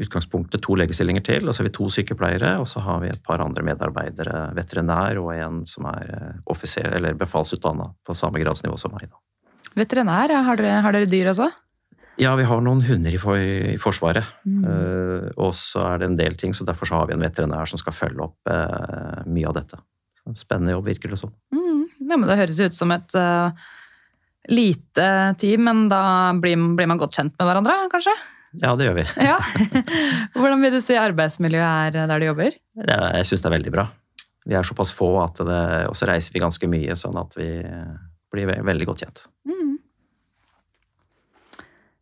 utgangspunktet 0.01 0.61
to 0.63 0.77
legestillinger 0.79 1.25
til, 1.25 1.47
og 1.47 1.55
så 1.55 1.63
har 1.63 1.71
vi 1.71 1.75
to 1.75 1.89
sykepleiere, 1.91 2.53
og 2.61 2.69
så 2.69 2.83
har 2.85 3.01
vi 3.01 3.09
et 3.11 3.23
par 3.25 3.41
andre 3.43 3.65
medarbeidere, 3.67 4.51
veterinær 4.55 5.19
og 5.19 5.33
en 5.35 5.65
som 5.67 5.89
er 5.91 6.13
eh, 6.13 6.37
offiser, 6.53 6.93
eller 6.99 7.17
befalsutdanna 7.19 7.89
på 8.05 8.15
samme 8.17 8.43
gradsnivå 8.43 8.77
som 8.79 8.93
meg. 8.95 9.09
Da. 9.09 9.17
Veterinær, 9.81 10.37
har 10.45 10.61
dere, 10.61 10.79
har 10.85 10.95
dere 10.95 11.09
dyr 11.09 11.33
også? 11.33 11.49
Ja, 12.19 12.33
vi 12.35 12.45
har 12.47 12.61
noen 12.63 12.81
hunder 12.83 13.13
i, 13.13 13.19
for, 13.21 13.39
i 13.39 13.77
Forsvaret. 13.81 14.27
Mm. 14.43 14.63
Uh, 14.65 15.27
og 15.39 15.53
så 15.57 15.83
er 15.93 16.01
det 16.01 16.09
en 16.09 16.17
del 16.19 16.35
ting, 16.39 16.55
så 16.55 16.67
derfor 16.67 16.89
så 16.89 16.99
har 16.99 17.09
vi 17.09 17.15
en 17.15 17.23
veterinær 17.23 17.69
som 17.69 17.79
skal 17.79 17.95
følge 17.95 18.25
opp 18.25 18.51
uh, 18.51 19.21
mye 19.31 19.47
av 19.47 19.55
dette. 19.57 19.79
Spennende 20.37 20.75
jobb, 20.75 20.89
virker 20.91 21.13
det 21.13 21.21
som. 21.21 21.31
Mm. 21.55 21.85
Ja, 22.01 22.17
men 22.17 22.27
det 22.27 22.37
høres 22.41 22.59
ut 22.59 22.75
som 22.75 22.91
et 22.93 23.15
uh, 23.17 23.55
lite 24.51 25.07
team, 25.41 25.65
men 25.69 25.87
da 25.91 26.03
blir, 26.37 26.59
blir, 26.75 26.89
man 26.91 27.01
godt 27.01 27.15
kjent 27.17 27.33
med 27.37 27.47
hverandre, 27.47 27.77
kanskje? 27.93 28.13
Ja, 28.59 28.75
det 28.75 28.89
gjør 28.89 28.99
vi. 28.99 29.07
ja. 29.31 29.39
Hvordan 30.35 30.65
vil 30.65 30.75
du 30.75 30.81
si 30.83 30.99
arbeidsmiljøet 30.99 31.95
er 31.95 32.11
der 32.11 32.21
du 32.21 32.27
jobber? 32.27 32.59
Ja, 32.83 33.01
jeg 33.21 33.31
syns 33.31 33.45
det 33.45 33.51
er 33.53 33.57
veldig 33.57 33.75
bra. 33.79 33.87
Vi 34.49 34.57
er 34.57 34.67
såpass 34.67 34.91
få 34.93 35.13
at 35.21 35.39
det, 35.45 35.63
og 35.87 35.95
så 35.95 36.09
reiser 36.09 36.33
vi 36.33 36.41
ganske 36.43 36.67
mye, 36.67 36.97
sånn 36.97 37.17
at 37.21 37.37
vi 37.37 37.51
blir 38.33 38.51
veldig 38.65 38.87
godt 38.89 39.05
kjent. 39.05 39.25
Mm. 39.47 39.60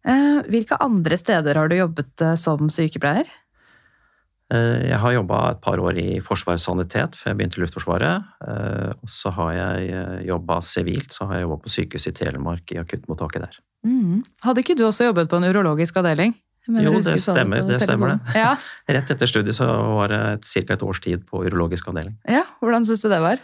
Eh, 0.10 0.42
hvilke 0.50 0.80
andre 0.82 1.20
steder 1.20 1.60
har 1.60 1.70
du 1.70 1.78
jobbet 1.78 2.26
eh, 2.26 2.36
som 2.40 2.70
sykepleier? 2.74 3.30
Eh, 4.50 4.90
jeg 4.90 5.00
har 5.04 5.14
jobba 5.14 5.40
et 5.52 5.62
par 5.62 5.82
år 5.84 6.00
i 6.02 6.08
Forsvarets 6.26 6.66
sanitet 6.66 7.18
før 7.20 7.32
jeg 7.32 7.40
begynte 7.40 7.60
i 7.60 7.64
Luftforsvaret. 7.64 8.30
Og 8.98 9.14
så 9.14 9.34
har 9.38 9.56
jeg 9.58 10.04
jobba 10.30 10.60
sivilt, 10.66 11.14
så 11.14 11.30
har 11.30 11.40
jeg 11.40 11.48
jobba 11.48 11.60
på 11.64 11.74
sykehuset 11.76 12.14
i 12.14 12.24
Telemark, 12.24 12.74
i 12.74 12.82
akuttmottaket 12.82 13.46
der. 13.46 13.60
Mm. 13.86 14.24
Hadde 14.44 14.64
ikke 14.64 14.76
du 14.80 14.88
også 14.88 15.12
jobbet 15.12 15.30
på 15.32 15.40
en 15.40 15.48
urologisk 15.52 16.02
avdeling? 16.02 16.34
Jo, 16.70 16.92
det 17.02 17.16
stemmer 17.22 17.64
det. 17.66 17.80
stemmer 17.82 18.14
det. 18.14 18.34
Ja. 18.38 18.52
Rett 18.94 19.14
etter 19.14 19.30
studiet 19.30 19.58
så 19.58 19.66
var 19.70 20.12
det 20.12 20.22
ca. 20.46 20.76
et 20.76 20.84
års 20.86 21.00
tid 21.02 21.24
på 21.30 21.42
urologisk 21.48 21.88
avdeling. 21.90 22.18
Ja, 22.30 22.44
Hvordan 22.62 22.86
syns 22.86 23.02
du 23.06 23.10
det 23.10 23.22
var? 23.24 23.42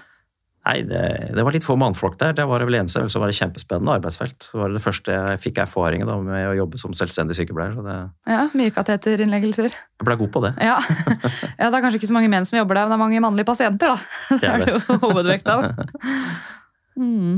Nei, 0.66 0.80
det, 0.82 1.02
det, 1.38 1.44
var 1.46 1.54
litt 1.54 1.66
få 1.66 1.76
mannfolk 1.78 2.16
der. 2.18 2.34
Det 2.34 2.46
var 2.50 2.62
det 2.62 2.66
vel 2.66 2.80
eneste, 2.80 3.04
som 3.14 3.22
var 3.22 3.30
det 3.30 3.38
kjempespennende 3.38 4.00
arbeidsfelt. 4.00 4.48
Det 4.50 4.58
var 4.58 4.72
det 4.74 4.82
første 4.82 5.14
jeg 5.14 5.42
fikk 5.44 5.60
erfaring 5.62 6.02
da, 6.10 6.16
med 6.26 6.48
å 6.50 6.56
jobbe 6.58 6.80
som 6.82 6.96
selvstendig 6.98 7.38
sykepleier. 7.38 7.76
Det... 7.86 7.98
Ja, 8.32 8.48
Mye 8.58 8.74
kateterinnleggelser. 8.74 9.70
Jeg 9.70 10.08
ble 10.10 10.18
god 10.24 10.32
på 10.34 10.42
det. 10.48 10.56
Ja. 10.66 10.80
ja. 11.60 11.68
Det 11.70 11.70
er 11.70 11.86
kanskje 11.86 12.00
ikke 12.02 12.10
så 12.10 12.18
mange 12.18 12.32
menn 12.34 12.50
som 12.50 12.58
jobber 12.58 12.80
der, 12.80 12.88
men 12.88 12.96
det 12.96 12.98
er 12.98 13.04
mange 13.04 13.22
mannlige 13.28 13.50
pasienter, 13.52 13.94
da. 13.94 14.18
Det 14.42 14.50
er 14.50 14.66
det, 14.66 14.74
jo 14.74 14.98
hovedvekt 15.06 15.54
av. 15.54 15.70
Mm. 16.98 17.38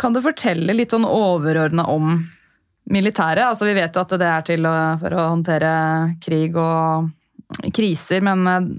Kan 0.00 0.16
du 0.16 0.22
fortelle 0.24 0.78
litt 0.78 0.96
sånn 0.96 1.04
overordna 1.04 1.84
om 1.92 2.16
militæret? 2.88 3.44
Altså, 3.44 3.68
vi 3.68 3.76
vet 3.76 3.92
jo 3.92 4.06
at 4.06 4.16
det 4.16 4.32
er 4.32 4.48
til 4.54 4.64
å, 4.64 4.74
for 5.04 5.20
å 5.20 5.28
håndtere 5.34 5.70
krig 6.24 6.56
og 6.56 7.12
kriser, 7.76 8.24
men 8.24 8.72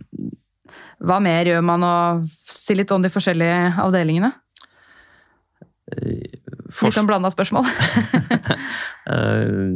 hva 0.99 1.19
mer 1.23 1.47
gjør 1.47 1.63
man, 1.63 1.83
og 1.85 2.27
si 2.51 2.75
litt 2.75 2.91
om 2.91 3.03
de 3.03 3.11
forskjellige 3.11 3.79
avdelingene? 3.85 4.33
Litt 5.89 6.97
om 7.01 7.09
blanda 7.09 7.31
spørsmål. 7.33 7.69
Eh, 9.09 9.71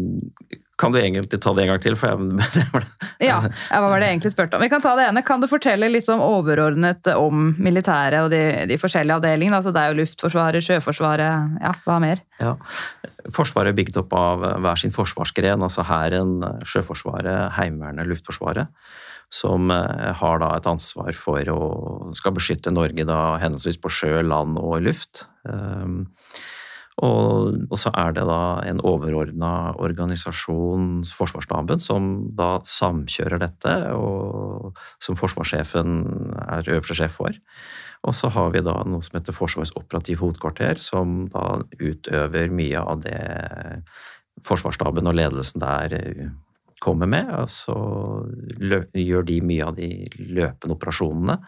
kan 0.78 0.92
du 0.94 1.00
egentlig 1.00 1.40
ta 1.42 1.54
det 1.58 1.64
en 1.64 1.70
gang 1.72 1.80
til? 1.82 1.96
Jeg... 1.98 2.82
ja, 3.30 3.40
hva 3.42 3.88
var 3.90 4.04
det 4.04 4.12
egentlig 4.12 4.30
spurte 4.30 4.60
om? 4.60 4.62
Vi 4.62 4.70
kan 4.70 4.84
ta 4.84 4.92
det 5.00 5.08
ene. 5.10 5.24
Kan 5.26 5.42
du 5.42 5.48
fortelle 5.50 5.90
litt 5.90 6.06
sånn 6.06 6.22
overordnet 6.22 7.10
om 7.16 7.48
militæret 7.58 8.28
og 8.28 8.30
de, 8.30 8.44
de 8.70 8.78
forskjellige 8.78 9.18
avdelingene? 9.18 9.58
Altså, 9.58 9.74
det 9.74 9.82
er 9.82 9.90
jo 9.90 10.04
Luftforsvaret, 10.04 10.68
Sjøforsvaret, 10.68 11.56
ja, 11.66 11.72
hva 11.88 11.98
mer? 12.04 12.22
Ja. 12.44 12.54
Forsvaret 13.34 13.74
er 13.74 13.80
bygd 13.80 13.98
opp 14.04 14.14
av 14.20 14.46
hver 14.68 14.84
sin 14.84 14.94
forsvarsgren, 14.94 15.66
altså 15.66 15.88
Hæren, 15.90 16.36
Sjøforsvaret, 16.62 17.56
Heimevernet, 17.58 18.12
Luftforsvaret 18.14 18.70
som 19.34 19.72
eh, 19.74 20.12
har 20.20 20.42
da 20.44 20.54
et 20.58 20.70
ansvar 20.70 21.14
for 21.18 21.54
å 21.54 21.62
skal 22.18 22.36
beskytte 22.38 22.74
Norge 22.74 23.06
da 23.10 23.38
henholdsvis 23.42 23.80
på 23.82 23.92
sjø, 23.92 24.20
land 24.26 24.60
og 24.62 24.84
luft. 24.86 25.26
Ehm, 25.50 26.04
og, 27.02 27.56
og 27.74 27.80
så 27.82 27.90
er 27.98 28.14
det 28.14 28.28
da 28.30 28.62
en 28.70 28.82
overordna 28.86 29.74
organisasjon, 29.82 31.02
Forsvarsstaben, 31.10 31.82
som 31.82 32.12
da 32.38 32.60
samkjører 32.70 33.42
dette, 33.42 33.74
og 33.98 34.78
som 35.02 35.18
forsvarssjefen 35.18 35.98
er 36.44 36.70
øverste 36.76 37.00
sjef 37.02 37.18
for. 37.18 37.42
Og 38.06 38.14
så 38.14 38.30
har 38.36 38.54
vi 38.54 38.62
da 38.62 38.76
noe 38.86 39.02
som 39.02 39.18
heter 39.18 39.34
Forsvarets 39.34 39.74
operative 39.80 40.22
hovedkvarter, 40.22 40.78
som 40.86 41.24
da 41.34 41.64
utøver 41.80 42.54
mye 42.54 42.86
av 42.86 43.02
det 43.08 43.22
Forsvarsstaben 44.46 45.08
og 45.10 45.18
ledelsen 45.18 45.62
der 45.62 45.98
kommer 46.84 47.10
med. 47.10 47.32
Og 47.40 47.50
så 47.52 47.78
gjør 49.00 49.26
de 49.30 49.40
mye 49.46 49.72
av 49.72 49.80
de 49.80 49.90
løpende 50.20 50.76
operasjonene. 50.76 51.40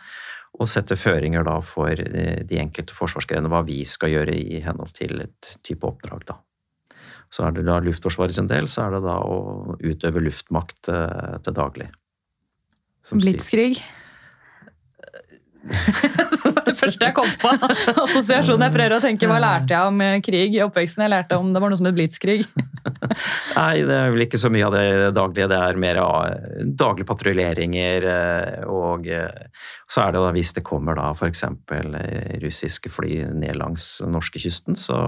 Og 0.56 0.72
setter 0.72 0.96
føringer 0.96 1.44
da 1.44 1.60
for 1.65 1.92
de 2.00 2.60
enkelte 2.62 2.96
forsvarsgrenene 2.96 3.51
hva 3.51 3.65
vi 3.68 3.82
skal 3.88 4.13
gjøre 4.13 4.36
i 4.39 4.62
henhold 4.63 4.96
til 4.96 5.20
et 5.25 5.56
type 5.68 5.84
oppdrag. 5.88 6.24
da. 6.32 6.39
Så 7.34 7.44
er 7.44 7.56
det 7.56 7.65
da 7.68 7.82
Luftforsvaret 7.84 8.38
sin 8.38 8.48
del, 8.48 8.70
så 8.72 8.86
er 8.86 8.96
det 8.96 9.04
da 9.04 9.18
å 9.20 9.75
utøve 9.84 10.24
luftmakt 10.24 10.89
eh, 10.94 11.36
til 11.44 11.58
daglig. 11.58 11.89
Blitskrig? 13.12 13.82
Det 15.65 16.41
var 16.55 16.65
det 16.67 16.75
første 16.77 17.07
jeg 17.07 17.15
kom 17.17 17.29
på. 17.41 17.51
Assosiasjonen 18.03 18.67
Jeg 18.67 18.74
prøver 18.75 18.95
å 18.98 19.01
tenke 19.03 19.29
hva 19.29 19.39
lærte 19.41 19.74
jeg 19.74 19.91
om 19.91 20.03
eh, 20.03 20.19
krig 20.25 20.57
i 20.57 20.62
oppveksten. 20.65 21.05
Jeg 21.05 21.13
lærte 21.13 21.39
om 21.41 21.51
det 21.53 21.62
var 21.62 21.74
noe 21.74 21.79
som 21.79 21.89
het 21.89 21.98
blitskrig. 21.98 22.43
Nei, 23.57 23.81
det 23.88 23.98
er 23.98 24.13
vel 24.13 24.25
ikke 24.27 24.41
så 24.41 24.51
mye 24.53 24.67
av 24.67 24.77
det 24.77 24.86
daglige. 25.17 25.50
Det 25.50 25.57
er 25.57 25.81
mer 25.81 26.01
daglige 26.77 27.10
patruljeringer. 27.10 28.07
Eh, 28.12 28.69
og 28.69 29.10
eh, 29.10 29.65
så 29.89 30.05
er 30.05 30.15
det 30.15 30.24
da 30.27 30.31
hvis 30.38 30.53
det 30.57 30.65
kommer 30.67 31.00
da 31.00 31.10
f.eks. 31.15 31.45
russiske 32.45 32.93
fly 32.93 33.24
ned 33.34 33.57
langs 33.62 33.89
norskekysten, 34.05 34.77
så 34.77 35.01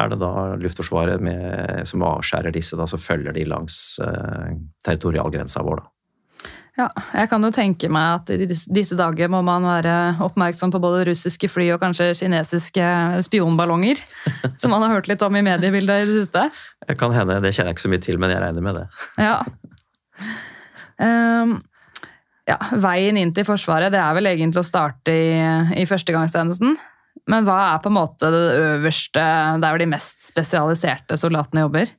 er 0.00 0.12
det 0.12 0.20
da 0.22 0.32
Luftforsvaret 0.60 1.22
med, 1.24 1.86
som 1.88 2.04
avskjærer 2.06 2.54
disse, 2.54 2.78
da, 2.78 2.86
så 2.88 3.00
følger 3.00 3.34
de 3.36 3.48
langs 3.48 3.98
territorialgrensa 4.86 5.64
vår. 5.66 5.82
da. 5.82 5.99
Ja, 6.80 6.86
jeg 7.12 7.28
kan 7.28 7.44
jo 7.44 7.50
tenke 7.52 7.90
meg 7.92 8.22
at 8.22 8.30
i 8.32 8.46
disse 8.48 8.96
dager 8.96 9.28
må 9.32 9.42
man 9.44 9.66
være 9.68 9.94
oppmerksom 10.24 10.72
på 10.72 10.80
både 10.80 11.02
russiske 11.10 11.50
fly 11.52 11.66
og 11.74 11.82
kanskje 11.82 12.12
kinesiske 12.22 12.86
spionballonger. 13.26 14.00
Som 14.60 14.72
man 14.72 14.86
har 14.86 14.94
hørt 14.96 15.10
litt 15.10 15.20
om 15.26 15.36
i 15.36 15.44
mediebildet 15.44 16.04
i 16.04 16.08
det 16.08 16.22
siste. 16.22 16.46
Det 16.86 16.96
kan 17.00 17.12
hende, 17.12 17.40
det 17.44 17.52
kjenner 17.52 17.74
jeg 17.74 17.78
ikke 17.78 17.86
så 17.86 17.92
mye 17.92 18.04
til, 18.06 18.20
men 18.22 18.32
jeg 18.32 18.44
regner 18.44 18.64
med 18.64 18.80
det. 18.80 18.86
Ja. 19.20 19.36
Um, 21.00 21.58
ja, 22.48 22.56
veien 22.80 23.18
inn 23.20 23.34
til 23.36 23.46
Forsvaret 23.48 23.92
det 23.92 24.00
er 24.00 24.16
vel 24.16 24.30
egentlig 24.30 24.62
å 24.62 24.66
starte 24.66 25.12
i, 25.12 25.34
i 25.82 25.84
førstegangstjenesten. 25.88 26.78
Men 27.30 27.46
hva 27.46 27.58
er 27.74 27.82
på 27.82 27.90
en 27.90 27.98
måte 27.98 28.30
det 28.32 28.44
øverste, 28.56 29.24
der 29.60 29.82
de 29.82 29.90
mest 29.90 30.24
spesialiserte 30.30 31.18
soldatene 31.20 31.66
jobber? 31.66 31.92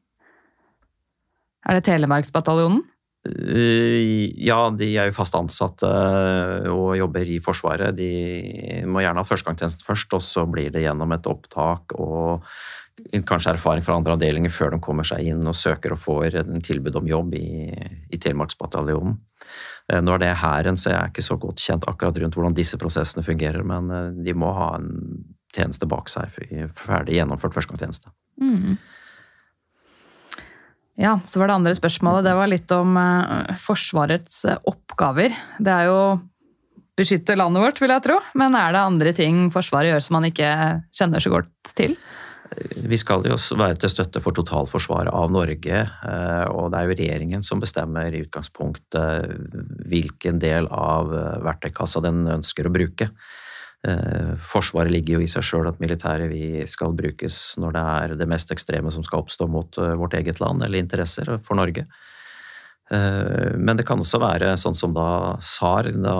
Er 1.69 1.77
det 1.77 1.85
Telemarksbataljonen? 1.85 2.81
Eh, 3.29 4.33
ja, 4.41 4.71
de 4.73 4.87
er 4.97 5.11
jo 5.11 5.13
fast 5.13 5.35
ansatte 5.37 5.87
eh, 5.87 6.69
og 6.73 6.95
jobber 6.97 7.29
i 7.29 7.37
Forsvaret. 7.43 7.93
De 7.97 8.83
må 8.89 9.03
gjerne 9.03 9.21
ha 9.21 9.27
førstegangstjenesten 9.27 9.85
først, 9.85 10.15
og 10.17 10.23
så 10.25 10.47
blir 10.49 10.71
det 10.73 10.85
gjennom 10.87 11.13
et 11.13 11.29
opptak 11.29 11.93
og 12.01 12.47
kanskje 13.25 13.55
erfaring 13.55 13.85
fra 13.85 13.95
andre 13.97 14.13
avdelinger 14.17 14.53
før 14.53 14.73
de 14.75 14.81
kommer 14.83 15.05
seg 15.07 15.25
inn 15.31 15.45
og 15.47 15.57
søker 15.57 15.93
og 15.93 16.01
får 16.01 16.41
en 16.41 16.61
tilbud 16.65 16.97
om 16.99 17.07
jobb 17.09 17.35
i, 17.37 17.69
i 18.09 18.19
Telemarksbataljonen. 18.21 19.19
Eh, 19.91 20.01
nå 20.01 20.15
er 20.17 20.23
det 20.25 20.31
Hæren, 20.41 20.79
så 20.81 20.89
jeg 20.89 20.97
er 20.97 21.13
ikke 21.13 21.25
så 21.25 21.37
godt 21.41 21.61
kjent 21.61 21.85
akkurat 21.89 22.17
rundt 22.23 22.39
hvordan 22.39 22.57
disse 22.57 22.79
prosessene 22.81 23.25
fungerer, 23.25 23.61
men 23.61 24.17
de 24.25 24.33
må 24.33 24.49
ha 24.57 24.73
en 24.79 25.21
tjeneste 25.53 25.85
bak 25.89 26.09
seg, 26.09 26.33
ferdig 26.73 27.19
gjennomført 27.19 27.53
førstegangstjeneste. 27.53 28.13
Mm. 28.41 28.79
Ja, 31.01 31.15
så 31.25 31.41
var 31.41 31.49
det 31.49 31.57
andre 31.57 31.73
spørsmålet. 31.77 32.27
Det 32.27 32.33
var 32.37 32.49
litt 32.51 32.71
om 32.75 32.97
uh, 32.99 33.53
Forsvarets 33.57 34.43
uh, 34.45 34.59
oppgaver. 34.69 35.33
Det 35.57 35.73
er 35.73 35.89
jo 35.89 36.01
beskytte 36.99 37.37
landet 37.39 37.63
vårt, 37.63 37.81
vil 37.81 37.93
jeg 37.95 38.05
tro. 38.05 38.19
Men 38.37 38.57
er 38.57 38.75
det 38.75 38.83
andre 38.85 39.13
ting 39.17 39.47
Forsvaret 39.53 39.89
gjør 39.89 40.05
som 40.05 40.19
man 40.19 40.27
ikke 40.29 40.51
kjenner 40.93 41.23
så 41.23 41.33
godt 41.33 41.73
til? 41.77 41.95
Vi 42.83 42.99
skal 42.99 43.23
jo 43.25 43.37
være 43.57 43.79
til 43.79 43.93
støtte 43.93 44.21
for 44.21 44.35
totalforsvaret 44.35 45.09
av 45.15 45.31
Norge, 45.31 45.77
eh, 45.87 46.47
og 46.51 46.65
det 46.73 46.81
er 46.81 46.89
jo 46.89 46.97
regjeringen 46.99 47.45
som 47.47 47.61
bestemmer 47.63 48.11
i 48.11 48.25
utgangspunktet 48.25 49.31
hvilken 49.87 50.41
del 50.43 50.67
av 50.67 51.13
verktøykassa 51.47 52.03
den 52.03 52.25
ønsker 52.35 52.67
å 52.67 52.73
bruke. 52.75 53.07
Eh, 53.81 54.33
forsvaret 54.45 54.93
ligger 54.93 55.17
jo 55.17 55.25
i 55.25 55.29
seg 55.31 55.45
sjøl 55.45 55.65
at 55.65 55.79
militæret 55.81 56.29
vi 56.29 56.61
skal 56.69 56.93
brukes 56.93 57.55
når 57.57 57.73
det 57.73 57.81
er 57.81 58.11
det 58.19 58.27
mest 58.29 58.53
ekstreme 58.53 58.91
som 58.93 59.01
skal 59.05 59.23
oppstå 59.23 59.47
mot 59.49 59.79
eh, 59.81 59.95
vårt 59.97 60.13
eget 60.19 60.41
land 60.43 60.61
eller 60.61 60.83
interesser 60.83 61.31
for 61.41 61.57
Norge. 61.57 61.87
Eh, 62.93 63.57
men 63.57 63.79
det 63.79 63.87
kan 63.89 64.03
også 64.03 64.21
være 64.21 64.53
sånn 64.61 64.77
som 64.77 64.93
da 64.93 65.07
SAR, 65.41 65.89
da 65.97 66.13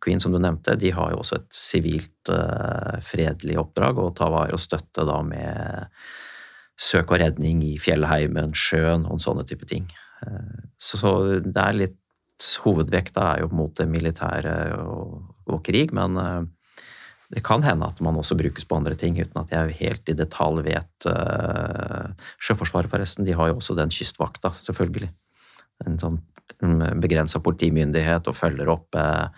Queen 0.00 0.22
som 0.22 0.32
du 0.32 0.40
nevnte, 0.40 0.78
de 0.80 0.94
har 0.96 1.12
jo 1.12 1.20
også 1.20 1.42
et 1.42 1.50
sivilt 1.52 2.32
fredelig 3.04 3.58
oppdrag 3.60 4.00
å 4.00 4.08
ta 4.16 4.30
vare 4.32 4.56
og 4.56 4.62
støtte 4.62 5.04
da 5.04 5.20
med 5.26 6.00
søk 6.80 7.12
og 7.12 7.20
redning 7.20 7.60
i 7.66 7.74
fjellheimen, 7.78 8.56
sjøen 8.56 9.04
og 9.04 9.20
sånne 9.20 9.44
type 9.46 9.68
ting. 9.68 9.84
Så 10.80 10.96
det 11.44 11.60
er 11.60 11.76
litt 11.82 12.00
Hovedvekta 12.64 13.28
er 13.34 13.44
jo 13.44 13.50
mot 13.54 13.70
det 13.78 13.84
militære 13.86 14.54
og, 14.82 15.20
og 15.46 15.60
krig, 15.68 15.92
men 15.94 16.16
det 17.32 17.42
kan 17.44 17.64
hende 17.64 17.88
at 17.88 18.00
man 18.04 18.18
også 18.20 18.36
brukes 18.38 18.66
på 18.68 18.76
andre 18.76 18.96
ting, 18.98 19.16
uten 19.20 19.40
at 19.40 19.52
jeg 19.54 19.76
helt 19.80 20.10
i 20.12 20.16
detalj 20.18 20.64
vet. 20.66 21.08
Uh, 21.08 22.12
Sjøforsvaret, 22.42 22.92
forresten, 22.92 23.26
de 23.26 23.36
har 23.36 23.50
jo 23.50 23.58
også 23.58 23.76
den 23.78 23.92
kystvakta, 23.94 24.52
selvfølgelig. 24.58 25.10
En 25.88 25.98
sånn 26.00 26.18
mm, 26.62 27.00
begrensa 27.02 27.40
politimyndighet 27.42 28.28
og 28.30 28.38
følger 28.38 28.70
opp 28.72 28.98
uh, 28.98 29.30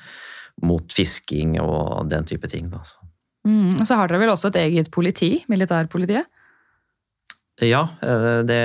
mot 0.66 0.92
fisking 0.92 1.56
og 1.62 2.08
den 2.10 2.26
type 2.28 2.50
ting. 2.52 2.72
Da. 2.72 2.82
Mm, 3.46 3.78
og 3.78 3.84
så 3.88 4.00
har 4.00 4.10
dere 4.10 4.24
vel 4.24 4.34
også 4.34 4.50
et 4.50 4.60
eget 4.66 4.90
politi, 4.94 5.30
militærpolitiet? 5.52 6.26
Ja, 7.64 7.88
eh, 8.02 8.38
det, 8.44 8.60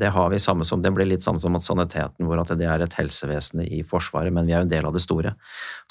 det, 0.00 0.08
har 0.08 0.30
vi 0.32 0.38
samme 0.40 0.64
som 0.64 0.82
Det 0.82 0.90
blir 0.96 1.04
litt 1.04 1.22
samme 1.22 1.40
som 1.40 1.56
at 1.58 1.64
saniteten, 1.64 2.24
hvor 2.24 2.40
at 2.40 2.54
det 2.56 2.64
er 2.64 2.80
et 2.80 2.96
helsevesen 2.96 3.60
i 3.66 3.82
Forsvaret, 3.84 4.32
men 4.32 4.48
vi 4.48 4.54
er 4.54 4.62
jo 4.62 4.68
en 4.68 4.72
del 4.72 4.88
av 4.88 4.96
det 4.96 5.04
store. 5.04 5.34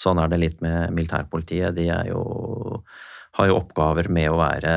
Sånn 0.02 0.18
er 0.18 0.32
det 0.32 0.42
litt 0.42 0.64
med 0.66 0.96
militærpolitiet. 0.98 1.76
De 1.78 1.86
jo 2.10 2.24
har 3.38 3.48
jo 3.48 3.60
oppgaver 3.62 4.10
med 4.12 4.28
å 4.28 4.42
være 4.42 4.72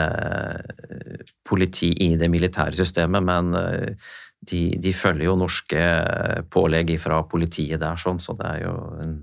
politi 1.42 1.88
i 2.04 2.12
det 2.14 2.28
militære 2.30 2.76
systemet, 2.78 3.24
men 3.26 3.48
de, 4.46 4.60
de 4.78 4.92
følger 4.94 5.26
jo 5.26 5.34
norske 5.40 5.80
pålegg 6.54 6.92
fra 7.02 7.22
politiet 7.26 7.82
der, 7.82 7.98
sånn, 7.98 8.20
så 8.22 8.36
det 8.38 8.46
er 8.52 8.60
jo 8.62 8.76
en, 9.02 9.16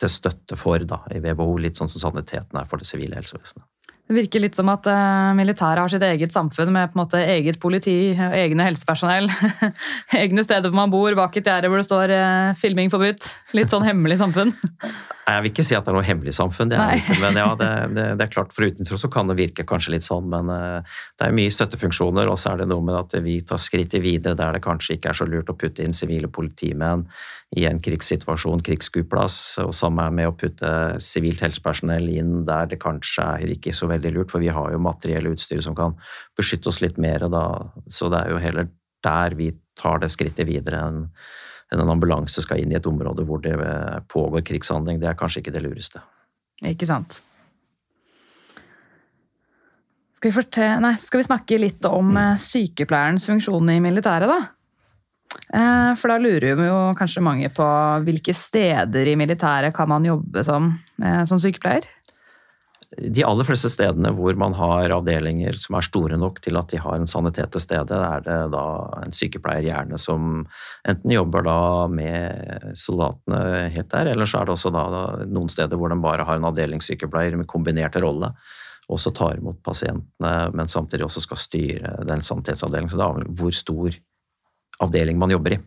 til 0.00 0.10
støtte 0.10 0.58
for 0.58 0.82
da, 0.88 1.04
i 1.14 1.20
WHO, 1.22 1.54
litt 1.62 1.78
sånn 1.78 1.92
som 1.92 2.08
saniteten 2.08 2.58
er 2.58 2.66
for 2.66 2.82
det 2.82 2.88
sivile 2.88 3.20
helsevesenet. 3.20 3.68
Det 4.10 4.16
virker 4.16 4.42
litt 4.42 4.56
som 4.58 4.68
at 4.68 4.86
uh, 4.90 5.30
militæret 5.38 5.78
har 5.78 5.90
sitt 5.92 6.02
eget 6.04 6.34
samfunn 6.34 6.72
med 6.74 6.90
på 6.90 6.98
en 6.98 7.00
måte 7.04 7.20
eget 7.22 7.60
politi, 7.62 8.12
egne 8.18 8.66
helsepersonell. 8.66 9.30
egne 10.22 10.42
steder 10.44 10.68
hvor 10.68 10.80
man 10.80 10.92
bor, 10.92 11.14
bak 11.16 11.38
et 11.38 11.46
gjerde 11.46 11.70
hvor 11.70 11.78
det 11.78 11.86
står 11.86 12.12
uh, 12.12 12.52
'filming 12.58 12.90
forbudt'. 12.92 13.30
Litt 13.56 13.72
sånn 13.72 13.86
hemmelig 13.86 14.18
samfunn. 14.20 14.50
Jeg 15.22 15.44
vil 15.44 15.52
ikke 15.52 15.64
si 15.64 15.76
at 15.78 15.86
det 15.86 15.92
er 15.92 15.96
noe 15.96 16.04
hemmelig 16.04 16.34
samfunn, 16.34 16.72
det 16.72 16.80
er 16.82 16.96
ikke, 16.98 17.14
men 17.22 17.38
ja, 17.38 17.46
det, 17.56 17.68
det, 17.94 18.06
det, 18.18 18.26
er 18.26 18.32
klart 18.32 18.50
for 18.52 18.66
utenfor 18.66 18.98
så 18.98 19.08
kan 19.12 19.30
det 19.30 19.36
virke 19.38 19.64
kanskje 19.68 19.94
litt 19.94 20.06
sånn. 20.06 20.26
Men 20.34 20.50
uh, 20.50 20.98
det 21.16 21.28
er 21.28 21.36
mye 21.38 21.54
støttefunksjoner, 21.54 22.28
og 22.28 22.40
så 22.42 22.52
er 22.52 22.64
det 22.64 22.72
noe 22.74 22.82
med 22.84 22.98
at 22.98 23.14
vi 23.22 23.38
tar 23.46 23.62
skrittet 23.62 24.02
videre 24.02 24.34
der 24.36 24.58
det 24.58 24.64
kanskje 24.66 24.98
ikke 24.98 25.14
er 25.14 25.20
så 25.22 25.28
lurt 25.30 25.52
å 25.52 25.56
putte 25.56 25.86
inn 25.86 25.94
sivile 25.96 26.28
politimenn 26.28 27.06
i 27.56 27.66
en 27.68 27.80
krigssituasjon, 27.84 28.62
krigsskueplass, 28.64 29.38
og 29.60 29.74
er 29.76 30.14
med 30.14 30.30
å 30.30 30.36
putte 30.36 30.70
sivilt 31.04 31.42
helsepersonell 31.44 32.08
inn 32.08 32.46
der 32.48 32.70
det 32.70 32.80
kanskje 32.80 33.26
er 33.36 33.52
ikke 33.52 33.74
så 33.76 33.90
veldig 33.92 34.14
lurt, 34.16 34.32
for 34.32 34.42
vi 34.42 34.50
har 34.52 34.72
jo 34.72 34.82
materiell 34.82 35.30
utstyr 35.32 35.62
som 35.64 35.76
kan 35.78 35.96
beskytte 36.38 36.72
oss 36.72 36.80
litt 36.84 36.98
mer, 37.00 37.28
da, 37.32 37.44
så 37.92 38.10
det 38.12 38.24
er 38.24 38.34
jo 38.34 38.42
heller 38.42 38.70
der 39.02 39.36
vi 39.38 39.50
tar 39.78 40.02
det 40.02 40.12
skrittet 40.12 40.46
videre 40.48 40.82
enn 40.86 41.06
en 41.72 41.88
ambulanse 41.88 42.42
skal 42.44 42.60
inn 42.60 42.72
i 42.74 42.76
et 42.76 42.86
område 42.88 43.24
hvor 43.24 43.40
det 43.40 43.54
pågår 44.12 44.44
krigshandling. 44.44 44.98
Det 45.00 45.08
er 45.08 45.16
kanskje 45.16 45.40
ikke 45.40 45.54
det 45.54 45.62
lureste. 45.64 46.02
Ikke 46.68 46.84
sant. 46.88 47.22
Skal 50.20 50.34
vi, 50.36 50.66
nei, 50.84 50.92
skal 51.02 51.22
vi 51.22 51.26
snakke 51.26 51.58
litt 51.58 51.86
om 51.88 52.12
eh, 52.14 52.34
sykepleierens 52.38 53.24
funksjon 53.26 53.72
i 53.72 53.80
militæret, 53.82 54.30
da? 54.30 54.36
Eh, 55.32 55.88
for 55.98 56.12
da 56.12 56.20
lurer 56.20 56.60
jo 56.68 56.76
kanskje 56.98 57.24
mange 57.24 57.48
på 57.50 57.66
hvilke 58.06 58.34
steder 58.36 59.08
i 59.10 59.16
militæret 59.18 59.74
kan 59.74 59.90
man 59.90 60.06
jobbe 60.06 60.44
som, 60.46 60.70
eh, 61.02 61.24
som 61.26 61.40
sykepleier? 61.42 61.88
De 62.92 63.22
aller 63.24 63.46
fleste 63.48 63.70
stedene 63.72 64.10
hvor 64.12 64.36
man 64.36 64.52
har 64.58 64.92
avdelinger 64.92 65.56
som 65.60 65.78
er 65.78 65.86
store 65.86 66.18
nok 66.20 66.42
til 66.44 66.58
at 66.60 66.68
de 66.68 66.80
har 66.82 66.98
en 67.00 67.08
sanitet 67.08 67.54
til 67.54 67.62
stede, 67.64 67.96
er 67.96 68.24
det 68.26 68.36
da 68.52 68.64
en 69.00 69.16
sykepleier 69.16 69.64
gjerne 69.70 69.96
som 70.00 70.42
enten 70.88 71.14
jobber 71.14 71.46
da 71.46 71.56
med 71.88 72.76
soldatene 72.76 73.70
helt 73.72 73.88
der, 73.94 74.12
eller 74.12 74.28
så 74.28 74.42
er 74.42 74.50
det 74.50 74.56
også 74.58 74.74
da 74.74 74.84
noen 75.24 75.48
steder 75.52 75.80
hvor 75.80 75.88
de 75.88 76.00
bare 76.04 76.26
har 76.28 76.36
en 76.36 76.50
avdelingssykepleier 76.50 77.38
med 77.40 77.48
kombinert 77.48 77.96
rolle. 78.02 78.34
Også 78.92 79.12
tar 79.16 79.38
imot 79.40 79.62
pasientene, 79.64 80.32
men 80.52 80.68
samtidig 80.68 81.06
også 81.06 81.22
skal 81.24 81.40
styre 81.40 81.96
den 82.04 82.20
sanitetsavdelingen. 82.20 82.92
Så 82.92 83.00
det 83.00 83.06
er 83.08 83.36
hvor 83.40 83.56
stor 83.56 83.96
avdeling 84.84 85.20
man 85.22 85.32
jobber 85.32 85.56
i. 85.56 85.62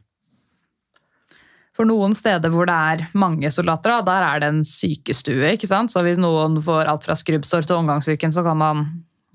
For 1.76 1.88
noen 1.88 2.16
steder 2.16 2.54
hvor 2.54 2.70
det 2.70 2.76
er 2.76 3.08
mange 3.20 3.52
soldater, 3.52 4.00
der 4.08 4.28
er 4.30 4.44
det 4.44 4.52
en 4.54 4.62
sykestue. 4.68 5.56
ikke 5.56 5.68
sant? 5.68 5.92
Så 5.92 6.06
hvis 6.06 6.22
noen 6.22 6.62
får 6.64 6.88
alt 6.88 7.08
fra 7.08 7.18
skrubbsår 7.20 7.68
til 7.68 7.82
omgangssyken, 7.82 8.32
så 8.32 8.46
kan 8.46 8.62
man 8.62 8.86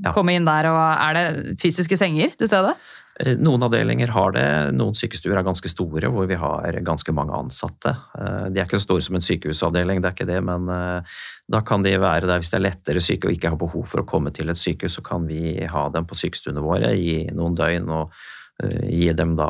ja. 0.00 0.14
komme 0.16 0.32
inn 0.36 0.48
der. 0.48 0.70
og 0.72 0.80
Er 0.80 1.18
det 1.18 1.60
fysiske 1.60 2.00
senger 2.00 2.32
til 2.40 2.48
stedet? 2.48 2.78
Eh, 3.20 3.36
noen 3.36 3.62
avdelinger 3.66 4.12
har 4.14 4.32
det. 4.36 4.46
Noen 4.76 4.96
sykestuer 4.96 5.36
er 5.36 5.44
ganske 5.46 5.68
store, 5.68 6.08
hvor 6.12 6.28
vi 6.30 6.38
har 6.40 6.80
ganske 6.86 7.12
mange 7.16 7.36
ansatte. 7.36 7.92
Eh, 8.16 8.48
de 8.48 8.60
er 8.60 8.64
ikke 8.64 8.80
så 8.80 8.88
store 8.88 9.04
som 9.04 9.18
en 9.18 9.26
sykehusavdeling, 9.26 10.00
det 10.00 10.10
er 10.10 10.16
ikke 10.16 10.30
det, 10.30 10.40
men 10.46 10.68
eh, 10.72 11.20
da 11.50 11.62
kan 11.66 11.84
de 11.84 11.96
være 12.00 12.28
der 12.30 12.40
hvis 12.40 12.54
det 12.54 12.60
er 12.60 12.66
lettere 12.70 13.04
syke 13.04 13.28
og 13.28 13.36
ikke 13.36 13.52
har 13.52 13.60
behov 13.60 13.84
for 13.90 14.02
å 14.02 14.08
komme 14.08 14.32
til 14.32 14.52
et 14.52 14.60
sykehus, 14.60 14.96
så 14.98 15.04
kan 15.04 15.28
vi 15.28 15.58
ha 15.68 15.88
dem 15.92 16.08
på 16.08 16.18
sykestuene 16.18 16.64
våre 16.64 16.94
i 16.96 17.26
noen 17.34 17.58
døgn. 17.58 17.90
og 17.90 18.20
gi 18.60 19.06
dem 19.16 19.30
da 19.38 19.46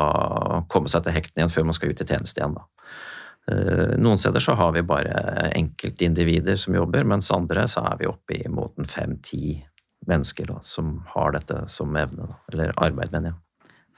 komme 0.70 0.86
seg 0.86 1.02
til 1.02 1.16
hekten 1.16 1.40
igjen 1.40 1.50
før 1.50 1.64
man 1.66 1.74
skal 1.74 1.90
ut 1.90 1.98
i 1.98 2.04
tjeneste 2.06 2.38
igjen. 2.38 2.52
da. 2.54 2.79
Eh, 3.50 3.96
noen 3.98 4.18
steder 4.18 4.42
så 4.44 4.54
har 4.58 4.72
vi 4.76 4.84
bare 4.86 5.50
enkeltindivider 5.56 6.56
som 6.60 6.76
jobber, 6.76 7.04
mens 7.08 7.30
andre 7.34 7.66
så 7.70 7.82
er 7.92 8.00
vi 8.00 8.10
oppe 8.10 8.38
i 8.38 8.48
mot 8.52 8.74
fem-ti 8.88 9.58
mennesker 10.08 10.48
da, 10.48 10.60
som 10.64 11.00
har 11.14 11.34
dette 11.36 11.64
som 11.68 11.96
evne, 11.98 12.30
da, 12.30 12.38
eller 12.52 12.74
arbeid, 12.76 13.12
mener 13.12 13.32
jeg. 13.32 13.40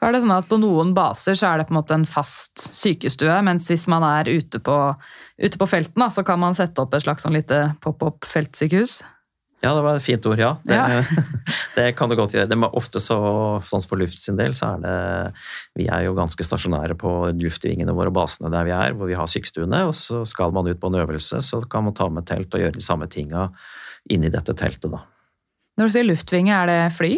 For 0.02 0.10
er 0.10 0.16
det 0.16 0.24
sånn 0.24 0.34
at 0.34 0.48
På 0.50 0.58
noen 0.58 0.96
baser 0.96 1.36
så 1.38 1.52
er 1.52 1.60
det 1.60 1.68
på 1.68 1.76
en 1.76 1.78
måte 1.78 1.94
en 1.94 2.08
fast 2.10 2.58
sykestue, 2.58 3.36
mens 3.46 3.68
hvis 3.70 3.86
man 3.90 4.02
er 4.02 4.32
ute 4.32 4.58
på, 4.58 4.78
ute 5.38 5.60
på 5.60 5.68
felten, 5.70 6.02
da, 6.02 6.08
så 6.10 6.24
kan 6.26 6.42
man 6.42 6.58
sette 6.58 6.82
opp 6.82 6.96
et 6.96 7.04
slags 7.04 7.22
sånn 7.22 7.36
lite 7.38 7.68
pop-up 7.84 8.26
feltsykehus? 8.26 9.02
Ja, 9.62 9.76
det 9.76 9.84
var 9.86 10.00
et 10.00 10.02
fint 10.02 10.26
ord, 10.26 10.40
ja. 10.42 10.56
Det, 10.66 10.74
ja. 10.74 11.04
det 11.76 11.86
kan 11.96 12.10
du 12.10 12.16
godt 12.18 12.34
gjøre. 12.36 12.48
Det 12.50 12.56
er 12.58 12.76
ofte 12.78 13.00
så, 13.02 13.18
sånn 13.64 13.84
for 13.86 14.00
Luft 14.00 14.18
sin 14.20 14.38
del, 14.40 14.54
så 14.56 14.74
er 14.74 14.82
det 14.82 14.96
Vi 15.80 15.88
er 15.88 16.06
jo 16.06 16.16
ganske 16.16 16.44
stasjonære 16.46 16.96
på 17.00 17.12
luftvingene 17.38 17.94
våre 17.96 18.12
og 18.12 18.18
basene 18.20 18.52
der 18.52 18.68
vi 18.68 18.74
er, 18.76 18.96
hvor 18.98 19.10
vi 19.10 19.18
har 19.18 19.30
sykestuene. 19.30 19.84
Og 19.88 19.96
så 19.96 20.22
skal 20.28 20.54
man 20.54 20.68
ut 20.68 20.80
på 20.80 20.92
en 20.92 21.00
øvelse, 21.02 21.42
så 21.44 21.62
kan 21.64 21.88
man 21.88 21.96
ta 21.98 22.08
med 22.12 22.28
telt 22.28 22.54
og 22.54 22.64
gjøre 22.64 22.76
de 22.78 22.84
samme 22.84 23.08
tinga 23.12 23.48
inni 24.10 24.32
dette 24.32 24.54
teltet, 24.58 24.90
da. 24.92 25.04
Når 25.78 25.88
du 25.88 25.94
sier 25.94 26.08
luftvinge, 26.08 26.52
er 26.52 26.68
det 26.68 26.80
fly? 26.98 27.12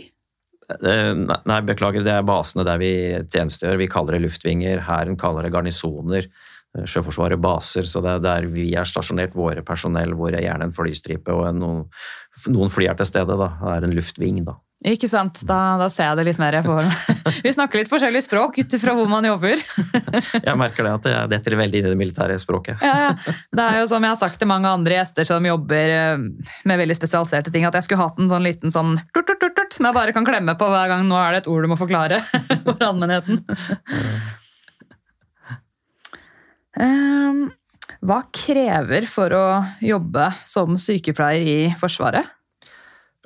Eh, 0.72 1.12
nei, 1.18 1.60
beklager, 1.66 2.04
det 2.06 2.12
er 2.14 2.26
basene 2.26 2.64
der 2.66 2.78
vi 2.80 2.92
tjenestegjør. 3.32 3.80
Vi 3.82 3.90
kaller 3.90 4.16
det 4.16 4.24
luftvinger. 4.24 4.84
Hæren 4.86 5.18
kaller 5.20 5.44
det 5.44 5.52
garnisoner. 5.54 6.28
Sjøforsvaret 6.74 7.38
baser, 7.38 7.86
så 7.86 8.02
det 8.02 8.16
er 8.16 8.22
der 8.24 8.46
vi 8.50 8.68
er 8.74 8.88
stasjonert, 8.88 9.36
våre 9.38 9.62
personell, 9.66 10.14
hvor 10.18 10.34
er 10.34 10.42
gjerne 10.42 10.68
en 10.68 10.74
flystripe 10.74 11.30
og 11.30 11.46
noen, 11.54 11.84
noen 12.50 12.72
fly 12.72 12.88
er 12.90 12.98
til 12.98 13.12
stede. 13.12 13.36
da, 13.38 13.52
Det 13.60 13.74
er 13.76 13.88
en 13.88 13.94
luftving, 13.94 14.44
da. 14.48 14.58
Ikke 14.84 15.08
sant, 15.08 15.38
da, 15.48 15.78
da 15.80 15.86
ser 15.88 16.10
jeg 16.10 16.18
det 16.18 16.24
litt 16.28 16.40
mer 16.42 16.58
på 16.64 16.74
Vi 17.46 17.52
snakker 17.54 17.80
litt 17.80 17.88
forskjellig 17.88 18.20
språk 18.26 18.58
ut 18.58 18.74
ifra 18.76 18.92
hvor 18.96 19.08
man 19.08 19.24
jobber. 19.24 19.56
jeg 20.48 20.56
merker 20.60 20.84
det, 20.84 20.92
at 20.98 21.08
jeg 21.08 21.30
detter 21.32 21.56
veldig 21.56 21.80
inn 21.80 21.88
i 21.88 21.92
det 21.94 22.00
militære 22.02 22.36
språket. 22.42 22.84
ja, 22.84 23.08
ja. 23.08 23.34
Det 23.54 23.64
er 23.64 23.80
jo 23.80 23.88
som 23.88 24.04
jeg 24.04 24.12
har 24.12 24.20
sagt 24.20 24.36
til 24.42 24.50
mange 24.50 24.68
andre 24.68 24.98
gjester 24.98 25.30
som 25.30 25.48
jobber 25.48 25.94
eh, 25.94 26.26
med 26.68 26.82
veldig 26.82 26.98
spesialiserte 27.00 27.54
ting, 27.54 27.64
at 27.64 27.78
jeg 27.78 27.88
skulle 27.88 28.02
hatt 28.04 28.20
en 28.20 28.28
sånn 28.28 28.44
liten 28.44 28.74
sånn 28.74 28.98
turt, 29.16 29.32
turt, 29.32 29.56
turt, 29.56 29.72
som 29.72 29.88
jeg 29.88 29.96
bare 29.96 30.16
kan 30.16 30.28
klemme 30.28 30.58
på 30.60 30.68
hver 30.68 30.92
gang 30.92 31.08
nå 31.08 31.16
er 31.22 31.32
det 31.32 31.44
et 31.44 31.52
ord 31.54 31.64
du 31.64 31.72
må 31.72 31.80
forklare 31.80 32.20
for 32.66 32.84
allmennheten. 32.84 33.40
Ehm, 36.80 37.44
hva 38.04 38.22
krever 38.34 39.06
for 39.08 39.34
å 39.36 39.44
jobbe 39.84 40.30
som 40.48 40.78
sykepleier 40.80 41.44
i 41.44 41.60
Forsvaret? 41.80 42.32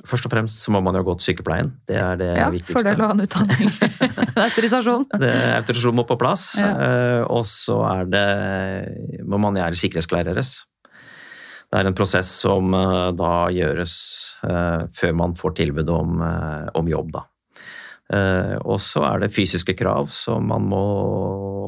Først 0.07 0.29
og 0.29 0.31
fremst 0.31 0.61
så 0.63 0.71
må 0.71 0.79
man 0.85 0.95
jo 0.95 1.03
ha 1.03 1.09
gått 1.09 1.25
sykepleien. 1.25 1.73
Det 1.89 1.97
er 1.99 2.19
det 2.21 2.29
ja, 2.39 2.47
viktigste. 2.55 2.77
Fordel 2.77 3.01
å 3.03 3.09
ha 3.09 3.17
en 3.17 3.25
utdanning. 3.25 3.73
autorisasjon. 4.47 5.07
Det, 5.19 5.33
autorisasjon 5.57 5.99
må 5.99 6.05
på 6.07 6.19
plass. 6.21 6.53
Ja. 6.63 6.71
Eh, 6.71 7.23
og 7.27 7.43
så 7.51 7.81
er 7.89 8.13
det 8.13 8.27
må 9.27 9.41
man 9.43 9.59
gjøre 9.59 9.81
sikkerhetsklareres. 9.81 10.53
Det 11.69 11.81
er 11.81 11.91
en 11.91 11.99
prosess 11.99 12.31
som 12.45 12.71
eh, 12.79 13.09
da 13.19 13.33
gjøres 13.53 13.97
uh, 14.47 14.87
før 14.95 15.19
man 15.19 15.35
får 15.37 15.59
tilbud 15.59 15.91
om, 15.93 16.23
om 16.79 16.95
jobb, 16.95 17.11
da. 17.19 17.27
Uh, 18.09 18.57
og 18.65 18.79
så 18.81 19.03
er 19.05 19.21
det 19.21 19.35
fysiske 19.35 19.75
krav 19.77 20.09
må 20.65 20.85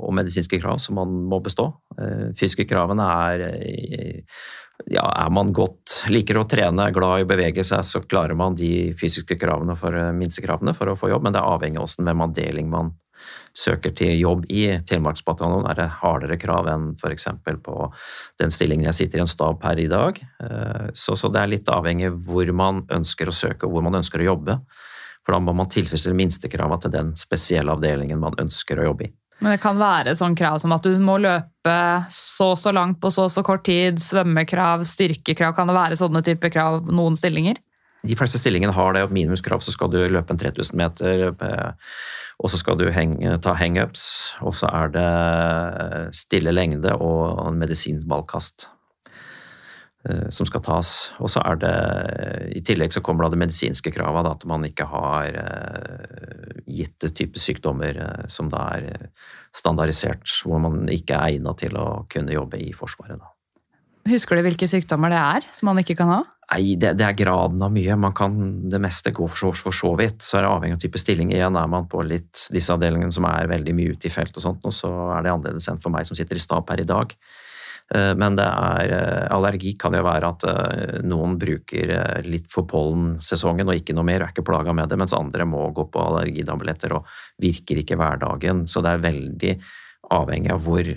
og 0.00 0.16
medisinske 0.16 0.58
krav 0.60 0.80
som 0.82 0.96
man 0.98 1.12
må 1.30 1.38
bestå. 1.44 1.68
Eh, 2.00 2.30
fysiske 2.38 2.64
kravene 2.66 3.04
er 3.04 3.42
ja, 4.88 5.04
er 5.04 5.30
man 5.34 5.52
godt, 5.52 6.06
liker 6.12 6.40
å 6.40 6.46
trene, 6.48 6.86
er 6.86 6.96
glad 6.96 7.20
i 7.20 7.26
å 7.26 7.28
bevege 7.28 7.64
seg, 7.66 7.84
så 7.84 8.02
klarer 8.06 8.38
man 8.38 8.56
de 8.56 8.90
fysiske 8.98 9.36
kravene 9.40 9.76
for 9.78 9.96
eh, 9.96 10.12
minstekravene 10.16 10.74
for 10.76 10.90
å 10.90 10.96
få 10.98 11.12
jobb, 11.12 11.26
men 11.26 11.36
det 11.36 11.42
er 11.42 11.54
avhengig 11.54 11.82
av 11.82 11.94
hvem 12.00 12.26
avdeling 12.26 12.70
man 12.72 12.94
søker 13.52 13.92
til 13.92 14.14
jobb 14.16 14.46
i. 14.48 14.62
Telemarksbataljonen 14.88 15.68
er 15.68 15.76
det 15.82 15.88
hardere 16.00 16.38
krav 16.40 16.70
enn 16.72 16.86
f.eks. 16.96 17.26
på 17.66 17.90
den 18.40 18.54
stillingen 18.54 18.88
jeg 18.88 19.02
sitter 19.02 19.20
i 19.20 19.24
en 19.26 19.30
stab 19.30 19.60
per 19.60 19.80
i 19.82 19.90
dag. 19.90 20.20
Eh, 20.40 20.86
så, 20.96 21.18
så 21.18 21.28
det 21.32 21.42
er 21.42 21.52
litt 21.58 21.68
avhengig 21.72 22.14
hvor 22.24 22.54
man 22.56 22.86
ønsker 22.88 23.28
å 23.28 23.36
søke 23.36 23.68
og 23.68 23.76
hvor 23.76 23.84
man 23.84 24.00
ønsker 24.00 24.24
å 24.24 24.32
jobbe. 24.32 24.62
For 25.26 25.36
da 25.36 25.40
må 25.44 25.54
man 25.56 25.70
tilfredsstille 25.70 26.16
minstekravene 26.16 26.80
til 26.82 26.94
den 26.94 27.10
spesielle 27.18 27.74
avdelingen 27.74 28.22
man 28.22 28.38
ønsker 28.40 28.80
å 28.80 28.90
jobbe 28.90 29.08
i. 29.08 29.12
Men 29.40 29.54
det 29.54 29.62
kan 29.62 29.78
være 29.80 30.12
sånn 30.18 30.36
krav 30.36 30.58
som 30.60 30.72
at 30.76 30.84
du 30.84 30.92
må 31.00 31.16
løpe 31.20 31.76
så 32.12 32.50
og 32.52 32.58
så 32.60 32.72
langt 32.76 32.98
på 33.00 33.08
så 33.12 33.24
og 33.28 33.32
så 33.32 33.44
kort 33.44 33.64
tid, 33.64 34.00
svømmekrav, 34.02 34.84
styrkekrav. 34.88 35.54
Kan 35.56 35.70
det 35.70 35.76
være 35.76 35.98
sånne 36.00 36.20
type 36.26 36.50
krav 36.52 36.84
noen 36.92 37.16
stillinger? 37.16 37.60
De 38.04 38.16
fleste 38.16 38.40
stillingene 38.40 38.72
har 38.76 38.96
det. 38.96 39.06
Minimumskrav 39.12 39.64
så 39.64 39.72
skal 39.72 39.92
du 39.92 39.98
løpe 40.08 40.32
en 40.32 40.40
3000 40.40 40.76
meter, 40.80 41.24
eh, 41.32 41.72
og 42.40 42.52
så 42.52 42.60
skal 42.60 42.78
du 42.80 42.86
henge, 42.92 43.32
ta 43.44 43.52
hangups, 43.56 44.04
og 44.44 44.56
så 44.56 44.68
er 44.72 44.92
det 44.94 45.08
stille 46.16 46.52
lengde 46.52 46.96
og 46.96 47.48
medisinsk 47.56 48.08
ballkast. 48.08 48.70
Eh, 50.08 50.28
som 50.32 50.48
skal 50.48 50.62
tas. 50.64 50.90
Og 51.20 51.28
så 51.28 51.42
er 51.44 51.58
det 51.60 51.74
I 52.56 52.62
tillegg 52.64 52.94
så 52.94 53.02
kommer 53.04 53.26
da 53.26 53.34
det 53.34 53.42
medisinske 53.42 53.92
kravet, 53.92 54.24
da, 54.24 54.32
at 54.32 54.46
man 54.48 54.64
ikke 54.64 54.86
har 54.88 55.36
uh, 55.36 56.54
gitte 56.64 57.10
type 57.12 57.40
sykdommer 57.40 57.98
som 58.30 58.48
da 58.48 58.62
er 58.78 59.10
standardisert, 59.56 60.24
hvor 60.46 60.62
man 60.62 60.88
ikke 60.88 61.18
er 61.18 61.36
egnet 61.36 61.60
til 61.60 61.76
å 61.76 62.06
kunne 62.08 62.32
jobbe 62.32 62.62
i 62.64 62.72
Forsvaret. 62.72 63.20
Da. 63.20 63.34
Husker 64.08 64.38
du 64.38 64.46
hvilke 64.46 64.68
sykdommer 64.70 65.12
det 65.12 65.20
er 65.20 65.48
som 65.52 65.68
man 65.68 65.82
ikke 65.82 65.98
kan 65.98 66.14
ha? 66.14 66.20
Nei, 66.50 66.78
det, 66.80 66.94
det, 66.98 67.04
er 67.04 67.18
graden 67.18 67.60
av 67.62 67.70
mye. 67.74 67.98
Man 68.00 68.16
kan 68.16 68.40
det 68.72 68.80
meste 68.82 69.12
gå 69.14 69.28
for 69.28 69.38
så, 69.38 69.52
for 69.68 69.76
så 69.76 69.92
vidt. 70.00 70.24
Så 70.24 70.38
er 70.38 70.46
det 70.46 70.54
avhengig 70.54 70.78
av 70.78 70.82
type 70.82 70.98
stilling. 70.98 71.34
Igjen 71.36 71.60
er 71.60 71.68
man 71.70 71.84
på 71.92 72.00
litt 72.02 72.48
disse 72.54 72.72
avdelingene 72.74 73.14
som 73.14 73.28
er 73.28 73.52
veldig 73.52 73.76
mye 73.76 73.92
ute 73.94 74.08
i 74.08 74.14
felt 74.14 74.34
og 74.40 74.46
sånt, 74.48 74.64
og 74.64 74.74
så 74.74 74.90
er 75.18 75.26
det 75.26 75.34
annerledes 75.36 75.68
enn 75.70 75.78
for 75.84 75.92
meg 75.94 76.08
som 76.08 76.18
sitter 76.18 76.40
i 76.40 76.42
stab 76.42 76.72
her 76.72 76.82
i 76.82 76.88
dag. 76.88 77.12
Eh, 77.94 78.12
men 78.14 78.36
det 78.38 78.46
er, 78.46 78.92
eh, 78.94 79.26
allergi 79.34 79.74
kan 79.78 79.94
jo 79.96 80.04
være 80.06 80.30
at 80.30 80.46
eh, 80.46 80.98
noen 81.02 81.34
bruker 81.40 82.22
litt 82.22 82.46
for 82.52 82.68
pollensesongen 82.70 83.66
og 83.66 83.80
ikke 83.80 83.96
noe 83.98 84.06
mer, 84.06 84.22
og 84.22 84.28
er 84.28 84.34
ikke 84.34 84.46
plaga 84.46 84.74
med 84.76 84.92
det, 84.92 84.98
mens 85.00 85.16
andre 85.16 85.46
må 85.48 85.66
gå 85.74 85.88
på 85.90 86.04
allergitabletter 86.04 86.94
og 86.94 87.08
virker 87.42 87.82
ikke 87.82 87.98
hverdagen. 87.98 88.66
Så 88.70 88.84
det 88.84 88.94
er 88.94 89.06
veldig 89.08 89.54
avhengig 90.14 90.54
av 90.54 90.62
hvor 90.62 90.92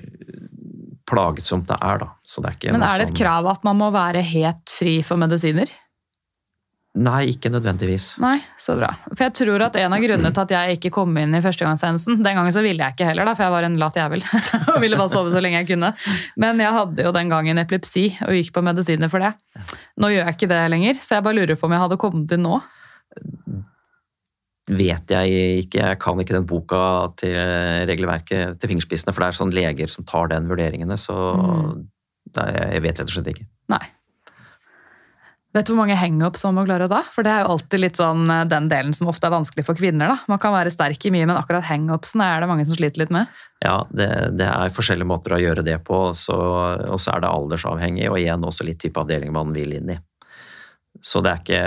plagsomt 1.10 1.68
det 1.70 1.80
er, 1.82 2.06
da. 2.06 2.12
Det 2.24 2.54
er 2.70 2.76
Men 2.78 2.86
er 2.86 3.02
det 3.02 3.10
et 3.10 3.18
krav 3.18 3.50
at 3.52 3.66
man 3.66 3.82
må 3.82 3.90
være 3.94 4.22
helt 4.26 4.72
fri 4.72 5.02
for 5.06 5.20
medisiner? 5.20 5.70
Nei, 6.94 7.32
ikke 7.32 7.50
nødvendigvis. 7.50 8.20
Nei, 8.22 8.38
Så 8.62 8.76
bra. 8.78 8.92
For 9.16 9.24
jeg 9.26 9.34
tror 9.40 9.64
at 9.66 9.78
En 9.82 9.96
av 9.96 10.04
grunnene 10.04 10.30
til 10.30 10.44
at 10.44 10.52
jeg 10.54 10.78
ikke 10.78 10.92
kom 10.94 11.16
inn 11.18 11.34
i 11.34 11.42
førstegangstjenesten 11.42 12.20
Den 12.22 12.38
gangen 12.38 12.54
så 12.54 12.62
ville 12.62 12.86
jeg 12.86 12.94
ikke 12.94 13.08
heller, 13.08 13.26
da, 13.26 13.34
for 13.34 13.48
jeg 13.48 13.54
var 13.56 13.66
en 13.66 13.80
lat 13.82 13.98
jævel 13.98 14.22
og 14.76 14.78
ville 14.84 15.00
bare 15.00 15.10
sove 15.10 15.34
så 15.34 15.42
lenge 15.42 15.64
jeg 15.64 15.72
kunne. 15.74 15.90
Men 16.38 16.62
jeg 16.62 16.78
hadde 16.78 17.08
jo 17.08 17.16
den 17.16 17.34
gangen 17.34 17.62
epilepsi 17.64 18.12
og 18.28 18.38
gikk 18.38 18.54
på 18.54 18.66
medisiner 18.66 19.10
for 19.10 19.26
det. 19.26 19.34
Nå 19.98 20.14
gjør 20.14 20.28
jeg 20.28 20.38
ikke 20.38 20.52
det 20.54 20.62
lenger, 20.76 21.02
så 21.02 21.18
jeg 21.18 21.26
bare 21.26 21.40
lurer 21.40 21.58
på 21.58 21.66
om 21.66 21.74
jeg 21.74 21.86
hadde 21.88 22.02
kommet 22.06 22.38
inn 22.38 22.46
nå 22.46 22.62
vet 24.72 25.12
jeg 25.12 25.64
ikke. 25.66 25.82
Jeg 25.82 26.00
kan 26.00 26.20
ikke 26.22 26.38
den 26.38 26.48
boka 26.48 26.84
til 27.20 27.36
regelverket 27.90 28.62
til 28.62 28.72
fingerspissene, 28.72 29.12
for 29.12 29.24
det 29.24 29.32
er 29.32 29.40
sånn 29.42 29.56
leger 29.56 29.92
som 29.92 30.08
tar 30.08 30.32
den 30.32 30.48
vurderingene, 30.48 30.98
så 31.00 31.18
mm. 31.36 31.84
er, 32.38 32.62
jeg 32.78 32.86
vet 32.86 33.02
rett 33.02 33.10
og 33.10 33.16
slett 33.18 33.32
ikke. 33.34 33.48
Nei. 33.74 33.84
Vet 35.54 35.68
du 35.68 35.76
hvor 35.76 35.84
mange 35.84 35.98
hangups 35.98 36.42
man 36.48 36.56
må 36.58 36.64
klare 36.66 36.88
da? 36.90 37.04
For 37.14 37.26
det 37.26 37.30
er 37.30 37.44
jo 37.44 37.52
alltid 37.54 37.82
litt 37.84 38.00
sånn 38.00 38.26
eh, 38.34 38.46
den 38.50 38.70
delen 38.72 38.96
som 38.98 39.10
ofte 39.12 39.30
er 39.30 39.36
vanskelig 39.36 39.68
for 39.68 39.78
kvinner. 39.78 40.10
da. 40.10 40.16
Man 40.32 40.42
kan 40.42 40.56
være 40.56 40.74
sterk 40.74 41.06
i 41.06 41.12
mye, 41.14 41.28
men 41.30 41.38
akkurat 41.38 41.68
hangupsene 41.68 42.26
er 42.26 42.42
det 42.42 42.50
mange 42.50 42.66
som 42.66 42.78
sliter 42.78 43.04
litt 43.04 43.14
med. 43.14 43.30
Ja, 43.62 43.76
det, 43.94 44.10
det 44.40 44.48
er 44.50 44.74
forskjellige 44.74 45.10
måter 45.12 45.38
å 45.38 45.42
gjøre 45.44 45.66
det 45.66 45.78
på, 45.86 46.08
og 46.10 46.18
så 46.18 47.14
er 47.14 47.22
det 47.22 47.30
aldersavhengig, 47.30 48.10
og 48.10 48.18
igjen 48.18 48.50
også 48.50 48.66
litt 48.66 48.82
type 48.82 48.98
avdeling 49.00 49.34
man 49.36 49.54
vil 49.54 49.78
inn 49.78 49.94
i. 49.94 50.00
Så 51.04 51.24
det 51.26 51.32
er 51.32 51.40
ikke 51.42 51.62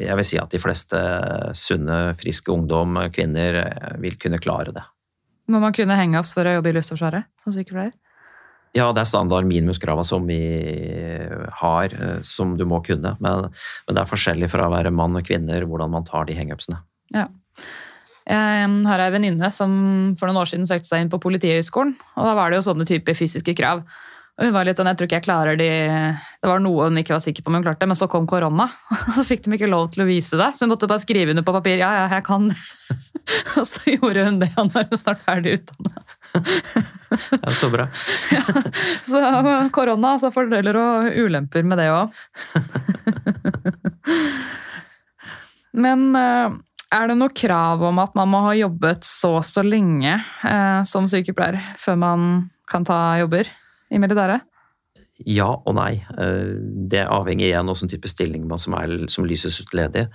Jeg 0.00 0.16
vil 0.18 0.26
si 0.26 0.38
at 0.40 0.52
de 0.52 0.60
fleste 0.60 1.00
sunne, 1.56 1.98
friske 2.20 2.52
ungdom, 2.52 2.96
kvinner, 3.14 3.60
vil 4.02 4.20
kunne 4.20 4.40
klare 4.42 4.72
det. 4.74 4.84
Må 5.52 5.60
man 5.60 5.74
kunne 5.76 5.96
henge-ups 5.96 6.32
for 6.36 6.48
å 6.48 6.58
jobbe 6.58 6.72
i 6.72 6.76
Luftforsvaret 6.76 7.28
som 7.44 7.56
sykepleier? 7.56 7.92
Ja, 8.74 8.88
det 8.90 9.04
er 9.04 9.06
standard 9.06 9.46
minimumskrava 9.46 10.02
som 10.06 10.26
vi 10.26 10.40
har, 11.60 11.94
som 12.26 12.56
du 12.58 12.64
må 12.66 12.80
kunne. 12.82 13.14
Men, 13.22 13.48
men, 13.86 13.94
det 13.94 14.02
er 14.02 14.10
forskjellig 14.10 14.48
fra 14.50 14.66
å 14.66 14.72
være 14.72 14.90
mann 14.90 15.14
og 15.14 15.26
kvinner 15.28 15.62
hvordan 15.68 15.92
man 15.92 16.06
tar 16.08 16.26
de 16.26 16.34
hangupsene. 16.34 16.80
Ja. 17.14 17.28
Jeg 18.24 18.72
har 18.88 19.02
ei 19.04 19.12
venninne 19.12 19.50
som 19.52 19.70
for 20.18 20.26
noen 20.26 20.40
år 20.40 20.50
siden 20.50 20.66
søkte 20.66 20.88
seg 20.88 21.04
inn 21.04 21.12
på 21.12 21.20
Politihøgskolen. 21.22 21.92
og 22.16 22.26
Da 22.26 22.34
var 22.34 22.50
det 22.50 22.58
jo 22.58 22.66
sånne 22.70 22.88
typer 22.88 23.14
fysiske 23.14 23.54
krav. 23.54 23.84
Og 24.34 24.48
hun 24.48 24.54
var 24.56 24.66
litt 24.66 24.80
sånn, 24.80 24.88
jeg 24.90 24.98
tror 24.98 25.06
ikke 25.06 25.18
jeg 25.20 25.26
klarer 25.28 25.58
de 25.58 25.68
Det 26.42 26.48
var 26.50 26.62
noe 26.62 26.88
hun 26.88 26.98
ikke 26.98 27.14
var 27.14 27.22
sikker 27.22 27.44
på 27.44 27.52
om 27.52 27.58
hun 27.60 27.66
klarte, 27.66 27.86
men 27.86 27.98
så 27.98 28.08
kom 28.10 28.26
korona. 28.26 28.66
Og 29.06 29.12
så 29.20 29.26
fikk 29.28 29.44
de 29.44 29.54
ikke 29.54 29.70
lov 29.70 29.92
til 29.94 30.02
å 30.02 30.08
vise 30.08 30.40
det, 30.40 30.50
så 30.56 30.66
hun 30.66 30.72
måtte 30.72 30.90
bare 30.90 31.04
skrive 31.04 31.34
under 31.34 31.46
på 31.46 31.54
papir. 31.54 31.78
Ja, 31.78 31.92
ja, 32.00 32.08
jeg 32.16 32.26
kan 32.26 32.50
Og 33.60 33.68
så 33.68 33.94
gjorde 33.94 34.26
hun 34.26 34.40
det, 34.42 34.50
og 34.58 34.72
nå 34.72 34.80
er 34.80 34.90
hun 34.90 35.00
snart 35.00 35.22
ferdig 35.24 35.60
utdanna. 35.60 36.03
Ja, 37.14 37.50
så 37.54 37.68
bra. 37.70 37.84
Ja, 38.34 38.42
så 39.06 39.20
korona, 39.70 40.16
altså 40.16 40.32
fordeler 40.34 40.74
og 40.74 41.14
ulemper 41.14 41.62
med 41.62 41.78
det 41.78 41.86
òg. 41.94 42.10
Men 45.84 46.10
eh, 46.18 46.56
er 46.98 47.10
det 47.10 47.16
noe 47.20 47.30
krav 47.30 47.84
om 47.86 48.02
at 48.02 48.18
man 48.18 48.32
må 48.32 48.40
ha 48.48 48.56
jobbet 48.58 49.06
så 49.06 49.36
og 49.38 49.46
så 49.46 49.62
lenge 49.62 50.16
eh, 50.18 50.80
som 50.90 51.06
sykepleier 51.10 51.60
før 51.78 51.96
man 52.02 52.26
kan 52.70 52.86
ta 52.88 52.98
jobber? 53.22 53.46
i 53.94 54.02
militæret? 54.02 54.44
Ja 55.24 55.52
og 55.54 55.76
nei. 55.78 56.02
Eh, 56.18 56.54
det 56.90 57.04
avhenger 57.06 57.46
igjen 57.46 57.70
av 57.70 57.76
hvilken 57.76 57.92
type 57.92 58.10
stilling 58.10 58.48
som, 58.58 58.74
er, 58.78 58.96
som 59.12 59.26
lyses 59.28 59.60
ut 59.62 59.74
ledig. 59.76 60.08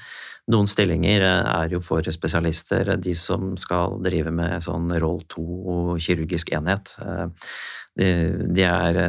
Noen 0.50 0.70
stillinger 0.70 1.26
eh, 1.26 1.50
er 1.54 1.76
jo 1.76 1.82
for 1.84 2.06
spesialister, 2.14 2.96
de 2.98 3.16
som 3.18 3.54
skal 3.62 4.00
drive 4.06 4.34
med 4.34 4.66
sånn 4.66 4.90
roll 5.02 5.22
2 5.30 5.98
kirurgisk 6.02 6.54
enhet. 6.58 6.96
Eh, 7.00 7.50
de 8.00 8.66
er 8.66 9.02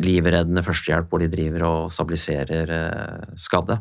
livreddende 0.00 0.64
førstehjelp 0.64 1.10
hvor 1.10 1.22
de 1.22 1.30
driver 1.32 1.64
og 1.68 1.92
stabiliserer 1.92 2.70
skadde. 3.36 3.78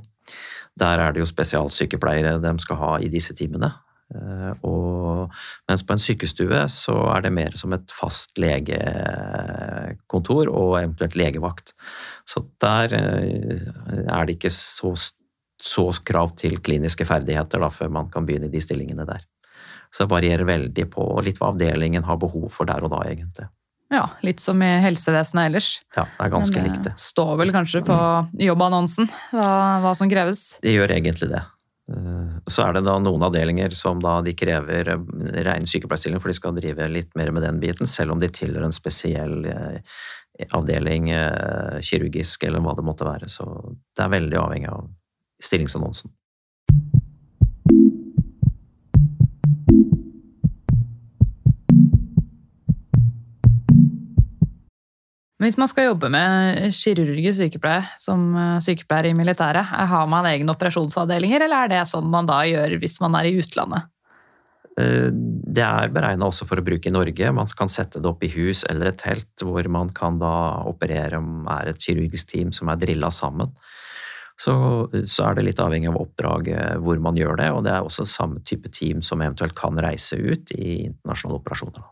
Der 0.78 1.02
er 1.02 1.14
det 1.14 1.24
jo 1.24 1.30
spesialsykepleiere 1.30 2.38
de 2.44 2.54
skal 2.62 2.82
ha 2.82 2.96
i 3.02 3.10
disse 3.12 3.36
timene. 3.38 3.72
Eh, 4.16 4.52
og, 4.64 5.34
mens 5.68 5.82
på 5.84 5.92
en 5.96 6.00
sykestue 6.00 6.62
så 6.72 6.94
er 7.12 7.26
det 7.26 7.32
mer 7.36 7.52
som 7.60 7.74
et 7.76 7.92
fast 7.92 8.40
legekontor 8.40 10.48
og 10.48 10.78
eventuelt 10.80 11.18
legevakt. 11.20 11.74
Så 12.28 12.46
der 12.64 12.94
eh, 12.96 13.60
er 14.06 14.26
det 14.26 14.36
ikke 14.38 14.54
så, 14.54 14.94
så 15.64 15.90
krav 16.06 16.36
til 16.38 16.60
kliniske 16.64 17.08
ferdigheter 17.08 17.62
da, 17.64 17.72
før 17.74 17.92
man 17.94 18.12
kan 18.14 18.28
begynne 18.28 18.50
i 18.50 18.54
de 18.54 18.62
stillingene 18.62 19.08
der. 19.08 19.26
Så 19.92 20.06
det 20.06 20.12
varierer 20.12 20.46
veldig 20.48 20.86
på 20.94 21.06
litt 21.26 21.40
hva 21.42 21.54
avdelingen 21.54 22.06
har 22.06 22.20
behov 22.22 22.50
for 22.54 22.70
der 22.70 22.84
og 22.86 22.92
da, 22.94 23.02
egentlig. 23.08 23.48
Ja, 23.94 24.04
litt 24.20 24.42
som 24.44 24.60
i 24.62 24.70
helsevesenet 24.84 25.48
ellers. 25.48 25.68
Ja, 25.96 26.04
det 26.04 26.26
er 26.26 26.34
ganske 26.34 26.64
likt 26.64 26.82
det. 26.90 26.96
Står 27.00 27.38
vel 27.40 27.54
kanskje 27.56 27.86
på 27.88 27.98
jobbannonsen 28.44 29.08
hva, 29.32 29.52
hva 29.86 29.94
som 29.96 30.12
kreves? 30.12 30.58
Det 30.64 30.76
gjør 30.76 30.92
egentlig 30.98 31.32
det. 31.32 31.46
Eh, 31.92 32.38
så 32.52 32.66
er 32.66 32.76
det 32.76 32.84
da 32.88 32.98
noen 33.00 33.24
avdelinger 33.24 33.72
som 33.78 34.02
da 34.04 34.18
de 34.26 34.34
krever 34.36 34.92
eh, 34.92 35.04
ren 35.48 35.68
sykepleierstilling, 35.70 36.20
for 36.20 36.32
de 36.32 36.38
skal 36.38 36.58
drive 36.58 36.90
litt 36.92 37.14
mer 37.16 37.32
med 37.32 37.46
den 37.48 37.62
biten, 37.64 37.88
selv 37.88 38.16
om 38.16 38.24
de 38.24 38.30
tilhører 38.34 38.68
en 38.68 38.76
spesiell 38.76 39.48
eh, 39.48 40.00
avdeling, 40.54 41.08
kirurgisk 41.82 42.44
eller 42.46 42.62
hva 42.62 42.76
det 42.78 42.84
måtte 42.86 43.08
være. 43.08 43.26
Så 43.32 43.48
det 43.98 44.04
er 44.04 44.12
veldig 44.14 44.38
avhengig 44.38 44.68
av 44.70 44.84
stillingsannonsen. 45.44 46.12
Hvis 55.38 55.56
man 55.62 55.70
skal 55.70 55.92
jobbe 55.92 56.10
med 56.10 56.74
kirurgisk 56.74 57.38
sykepleie 57.38 57.86
som 58.02 58.32
eh, 58.34 58.56
sykepleier 58.64 59.12
i 59.12 59.18
militæret, 59.18 59.70
har 59.70 60.10
man 60.10 60.26
egne 60.26 60.52
operasjonsavdelinger, 60.52 61.46
eller 61.46 61.68
er 61.68 61.72
det 61.76 61.84
sånn 61.92 62.10
man 62.10 62.28
da 62.28 62.42
gjør 62.50 62.80
hvis 62.82 62.98
man 63.04 63.16
er 63.20 63.30
i 63.30 63.36
utlandet? 63.38 63.86
Eh, 64.82 65.10
det 65.14 65.64
er 65.64 65.94
beregna 65.94 66.28
også 66.30 66.46
for 66.50 66.58
å 66.60 66.66
bruke 66.66 66.90
i 66.90 66.94
Norge. 66.94 67.32
Man 67.34 67.50
kan 67.58 67.70
sette 67.72 68.02
det 68.02 68.10
opp 68.10 68.26
i 68.26 68.32
hus 68.34 68.64
eller 68.70 68.92
et 68.92 69.00
telt, 69.02 69.30
hvor 69.46 69.70
man 69.72 69.94
kan 69.94 70.20
da 70.22 70.34
operere 70.70 71.22
om 71.22 71.46
er 71.54 71.72
et 71.72 71.86
kirurgisk 71.86 72.34
team 72.34 72.54
som 72.56 72.74
er 72.74 72.82
drilla 72.82 73.14
sammen. 73.14 73.54
Så, 74.38 74.54
så, 75.10 75.24
er 75.26 75.38
det 75.38 75.48
litt 75.48 75.62
avhengig 75.62 75.90
av 75.90 75.98
oppdraget 75.98 76.82
hvor 76.86 77.00
man 77.02 77.18
gjør 77.18 77.40
det, 77.40 77.48
og 77.56 77.64
det 77.66 77.72
er 77.74 77.86
også 77.86 78.06
samme 78.06 78.44
type 78.46 78.70
team 78.70 79.02
som 79.06 79.24
eventuelt 79.26 79.58
kan 79.58 79.80
reise 79.82 80.20
ut 80.20 80.54
i 80.54 80.84
internasjonale 80.92 81.42
operasjoner. 81.42 81.88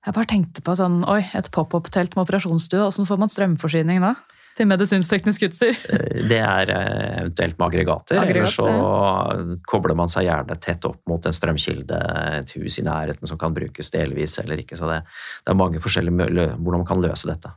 Jeg 0.00 0.16
bare 0.16 0.28
tenkte 0.28 0.64
på 0.64 0.74
sånn, 0.76 1.02
oi, 1.08 1.22
et 1.36 1.48
pop-opp-telt 1.52 2.14
med 2.16 2.24
operasjonsstue. 2.24 2.84
Åssen 2.86 3.08
får 3.08 3.18
man 3.20 3.32
strømforsyning 3.32 4.00
da? 4.04 4.14
Til 4.56 4.68
medisinsk-teknisk 4.68 5.44
utstyr? 5.48 5.76
Eh, 5.90 6.22
det 6.28 6.40
er 6.40 6.72
eh, 6.74 7.18
eventuelt 7.22 7.56
med 7.58 7.66
aggregater. 7.68 8.20
Aggregat, 8.20 8.56
eller 8.60 9.54
så 9.56 9.58
kobler 9.68 9.96
man 9.96 10.12
seg 10.12 10.26
gjerne 10.26 10.56
tett 10.60 10.84
opp 10.88 11.00
mot 11.08 11.24
en 11.26 11.36
strømkilde, 11.36 12.00
et 12.40 12.54
hus 12.56 12.80
i 12.80 12.84
nærheten 12.86 13.28
som 13.28 13.40
kan 13.40 13.56
brukes 13.56 13.92
delvis 13.92 14.38
eller 14.42 14.60
ikke. 14.60 14.76
Så 14.76 14.88
det, 14.90 15.02
det 15.44 15.52
er 15.52 15.60
mange 15.60 15.80
forskjellige 15.82 16.48
hvordan 16.56 16.82
man 16.82 16.88
kan 16.88 17.04
løse 17.04 17.28
dette. 17.30 17.52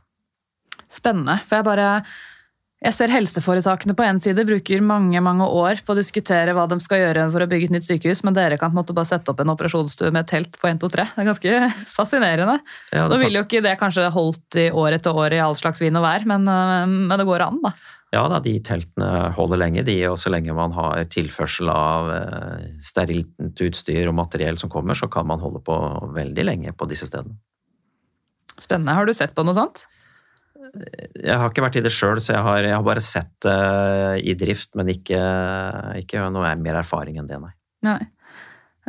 Spennende. 0.88 1.40
For 1.48 1.60
jeg 1.60 1.68
bare 1.68 1.88
jeg 2.84 2.92
ser 2.92 3.12
helseforetakene 3.14 3.94
på 3.96 4.04
en 4.04 4.18
side 4.20 4.44
bruker 4.44 4.82
mange 4.84 5.20
mange 5.24 5.46
år 5.48 5.80
på 5.86 5.94
å 5.94 5.96
diskutere 5.96 6.52
hva 6.56 6.66
de 6.68 6.76
skal 6.84 7.00
gjøre 7.00 7.26
for 7.32 7.44
å 7.44 7.48
bygge 7.48 7.70
et 7.70 7.74
nytt 7.78 7.86
sykehus, 7.86 8.20
men 8.26 8.36
dere 8.36 8.58
kan 8.60 8.72
på 8.72 8.76
en 8.76 8.82
måte 8.82 8.96
bare 8.96 9.08
sette 9.08 9.32
opp 9.32 9.40
en 9.40 9.52
operasjonsstue 9.54 10.12
med 10.12 10.24
et 10.24 10.32
telt 10.34 10.58
på 10.60 10.68
1, 10.68 10.82
2, 10.82 10.90
3. 10.92 11.06
Det 11.14 11.22
er 11.22 11.28
ganske 11.30 11.70
fascinerende. 11.96 12.58
Ja, 12.92 13.06
Nå 13.08 13.18
vil 13.22 13.38
jo 13.38 13.44
ikke 13.46 13.64
det 13.64 13.78
kanskje 13.80 14.10
holdt 14.12 14.60
i 14.60 14.68
år 14.68 14.98
etter 14.98 15.16
år 15.16 15.36
i 15.36 15.40
all 15.40 15.56
slags 15.56 15.80
vind 15.80 16.00
og 16.00 16.04
vær, 16.04 16.26
men, 16.28 16.44
eh, 16.50 16.84
men 16.92 17.16
det 17.16 17.28
går 17.28 17.46
an, 17.46 17.62
da. 17.64 17.72
Ja 18.14 18.26
da, 18.30 18.38
de 18.38 18.52
teltene 18.62 19.30
holder 19.34 19.58
lenge, 19.64 19.82
de. 19.88 19.96
Og 20.10 20.18
så 20.20 20.30
lenge 20.30 20.54
man 20.54 20.76
har 20.76 21.08
tilførsel 21.10 21.72
av 21.72 22.12
eh, 22.14 22.68
sterilt 22.84 23.64
utstyr 23.64 24.12
og 24.12 24.18
materiell 24.20 24.60
som 24.60 24.70
kommer, 24.70 24.98
så 24.98 25.08
kan 25.10 25.26
man 25.30 25.42
holde 25.42 25.64
på 25.64 25.80
veldig 26.14 26.46
lenge 26.46 26.76
på 26.76 26.88
disse 26.90 27.08
stedene. 27.10 27.40
Spennende. 28.54 28.94
Har 28.94 29.08
du 29.08 29.16
sett 29.16 29.34
på 29.34 29.42
noe 29.42 29.56
sånt? 29.56 29.86
Jeg 30.74 31.38
har 31.38 31.50
ikke 31.50 31.64
vært 31.64 31.78
i 31.78 31.84
det 31.84 31.92
sjøl, 31.94 32.18
så 32.22 32.34
jeg 32.34 32.44
har, 32.46 32.60
jeg 32.66 32.74
har, 32.74 32.86
bare 32.86 33.02
sett 33.04 33.32
det 33.46 33.54
uh, 33.54 34.14
i 34.18 34.34
drift, 34.38 34.72
men 34.78 34.90
ikke, 34.90 35.20
ikke 36.02 36.24
noe 36.34 36.54
mer 36.60 36.80
erfaring 36.80 37.20
enn 37.20 37.30
det, 37.30 37.38
nei. 37.42 37.52
nei. 37.86 38.00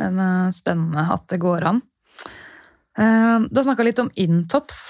Men, 0.00 0.18
uh, 0.18 0.48
spennende 0.54 1.06
at 1.14 1.28
det 1.30 1.38
går 1.42 1.68
an. 1.70 1.82
Uh, 2.96 3.46
du 3.46 3.60
har 3.60 3.68
snakka 3.68 3.86
litt 3.86 4.02
om 4.02 4.10
Intops. 4.18 4.88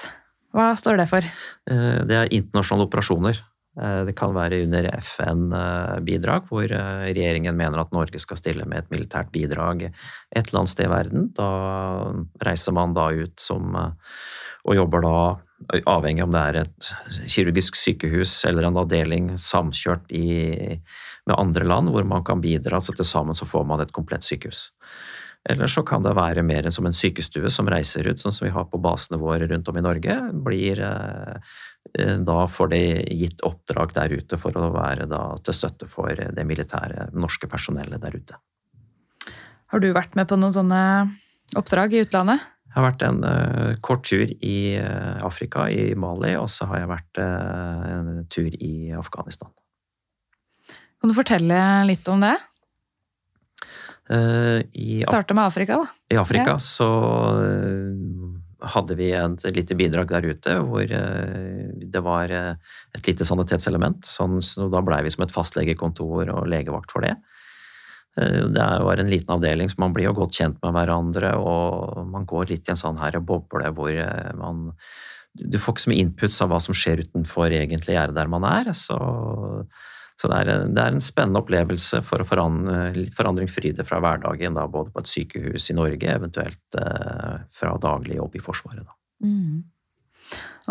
Hva 0.57 0.71
står 0.79 0.97
det 1.01 1.05
for? 1.11 1.27
Eh, 1.69 2.01
det 2.07 2.17
er 2.17 2.33
internasjonale 2.33 2.87
operasjoner. 2.87 3.39
Eh, 3.77 3.99
det 4.07 4.15
kan 4.17 4.33
være 4.35 4.63
under 4.65 4.89
FN-bidrag, 4.97 6.47
hvor 6.49 6.65
eh, 6.65 7.03
regjeringen 7.11 7.57
mener 7.57 7.83
at 7.83 7.93
Norge 7.93 8.21
skal 8.23 8.39
stille 8.39 8.65
med 8.65 8.85
et 8.85 8.93
militært 8.95 9.29
bidrag 9.35 9.85
et 9.89 9.91
eller 10.47 10.63
annet 10.63 10.73
sted 10.73 10.87
i 10.87 10.93
verden. 10.93 11.27
Da 11.37 11.49
reiser 12.45 12.75
man 12.77 12.95
da 12.97 13.11
ut 13.13 13.37
som 13.41 13.75
og 13.77 14.75
jobber 14.75 15.05
da 15.05 15.17
avhengig 15.89 16.23
om 16.23 16.33
det 16.33 16.41
er 16.41 16.59
et 16.61 16.89
kirurgisk 17.27 17.77
sykehus 17.79 18.33
eller 18.47 18.67
en 18.67 18.79
avdeling 18.79 19.29
samkjørt 19.41 20.11
i, 20.15 20.79
med 21.27 21.35
andre 21.37 21.67
land, 21.67 21.91
hvor 21.93 22.05
man 22.07 22.25
kan 22.27 22.41
bidra. 22.43 22.81
Så 22.81 22.95
til 22.95 23.07
sammen 23.07 23.37
så 23.37 23.47
får 23.47 23.65
man 23.67 23.81
et 23.83 23.93
komplett 23.95 24.27
sykehus. 24.27 24.67
Eller 25.47 25.71
så 25.71 25.83
kan 25.87 26.03
det 26.03 26.15
være 26.17 26.43
mer 26.43 26.67
som 26.75 26.87
en 26.89 26.95
sykestue 26.95 27.49
som 27.53 27.69
reiser 27.71 28.07
ut, 28.09 28.19
sånn 28.19 28.35
som 28.35 28.45
vi 28.47 28.53
har 28.53 28.67
på 28.67 28.81
basene 28.83 29.19
våre 29.21 29.47
rundt 29.47 29.69
om 29.71 29.77
i 29.79 29.83
Norge. 29.85 30.17
Blir, 30.43 30.81
eh, 30.83 32.17
da 32.27 32.37
får 32.51 32.73
de 32.73 32.81
gitt 33.15 33.43
oppdrag 33.47 33.93
der 33.95 34.17
ute 34.19 34.39
for 34.41 34.57
å 34.59 34.73
være 34.75 35.07
til 35.43 35.55
støtte 35.55 35.87
for 35.87 36.11
det 36.11 36.45
militære 36.45 37.09
norske 37.15 37.47
personellet 37.47 38.01
der 38.03 38.19
ute. 38.19 38.35
Har 39.71 39.79
du 39.79 39.91
vært 39.95 40.15
med 40.15 40.27
på 40.27 40.35
noen 40.39 40.55
sånne 40.55 40.83
oppdrag 41.55 41.95
i 41.95 42.03
utlandet? 42.03 42.43
Jeg 42.77 42.83
har 42.83 42.91
vært 42.91 43.03
en 43.07 43.23
uh, 43.25 43.69
kort 43.81 44.03
tur 44.05 44.29
i 44.29 44.57
uh, 44.77 45.17
Afrika, 45.25 45.63
i 45.65 45.95
Mali, 45.97 46.35
og 46.37 46.45
så 46.53 46.67
har 46.69 46.83
jeg 46.83 46.89
vært 46.91 47.19
uh, 47.23 47.87
en 47.89 48.09
tur 48.29 48.53
i 48.53 48.91
Afghanistan. 48.93 49.49
Kan 51.01 51.09
du 51.09 51.15
fortelle 51.17 51.57
litt 51.89 52.05
om 52.13 52.21
det? 52.21 52.35
Starte 54.07 55.33
med 55.33 55.49
Afrika, 55.49 55.79
da. 55.81 55.89
I 56.13 56.19
Afrika 56.21 56.53
ja. 56.53 56.59
så 56.61 56.85
hadde 58.61 58.95
vi 58.95 59.09
et 59.17 59.57
lite 59.57 59.75
bidrag 59.77 60.13
der 60.13 60.29
ute 60.29 60.53
hvor 60.63 60.85
det 60.87 62.03
var 62.05 62.31
et 62.31 63.09
lite 63.09 63.27
sanitetselement. 63.27 64.05
Sånn, 64.05 64.37
så 64.45 64.69
da 64.71 64.79
blei 64.85 65.01
vi 65.03 65.11
som 65.11 65.25
et 65.25 65.33
fastlegekontor 65.33 66.31
og 66.37 66.47
legevakt 66.53 66.93
for 66.93 67.03
det. 67.03 67.17
Det 68.17 68.67
var 68.87 68.97
en 68.97 69.11
liten 69.11 69.35
avdeling, 69.35 69.69
så 69.69 69.77
man 69.83 69.93
blir 69.93 70.07
jo 70.07 70.15
godt 70.17 70.39
kjent 70.39 70.57
med 70.63 70.73
hverandre, 70.73 71.35
og 71.37 72.07
man 72.09 72.25
går 72.25 72.49
litt 72.49 72.69
i 72.69 72.73
en 72.73 72.79
sånn 72.79 72.97
her 72.97 73.19
boble 73.21 73.69
hvor 73.77 73.99
man 74.39 74.71
Du 75.37 75.59
får 75.61 75.75
ikke 75.75 75.83
så 75.83 75.91
mye 75.91 76.01
inputs 76.01 76.41
av 76.41 76.49
hva 76.49 76.57
som 76.63 76.73
skjer 76.73 77.03
utenfor 77.05 77.53
egentlig 77.53 77.93
gjerdet 77.93 78.17
der 78.17 78.31
man 78.31 78.47
er. 78.47 78.73
så 78.73 78.97
så 80.17 80.29
det 80.31 80.37
er, 80.37 80.63
det 80.73 80.81
er, 80.81 80.95
en 80.95 81.03
spennende 81.03 81.43
opplevelse 81.43 81.99
for 82.05 82.23
å 82.23 82.25
forandre, 82.25 82.87
litt 82.95 83.13
forandring 83.13 83.49
fryde 83.53 83.85
fra 83.85 83.99
hverdagen, 84.01 84.55
da, 84.57 84.63
både 84.65 84.89
på 84.93 85.03
et 85.03 85.11
sykehus 85.11 85.69
i 85.69 85.75
Norge, 85.77 86.09
eventuelt 86.09 86.77
eh, 86.81 87.35
fra 87.53 87.75
daglig 87.81 88.17
jobb 88.17 88.37
i 88.39 88.41
Forsvaret. 88.41 88.87
Mm. 89.21 89.61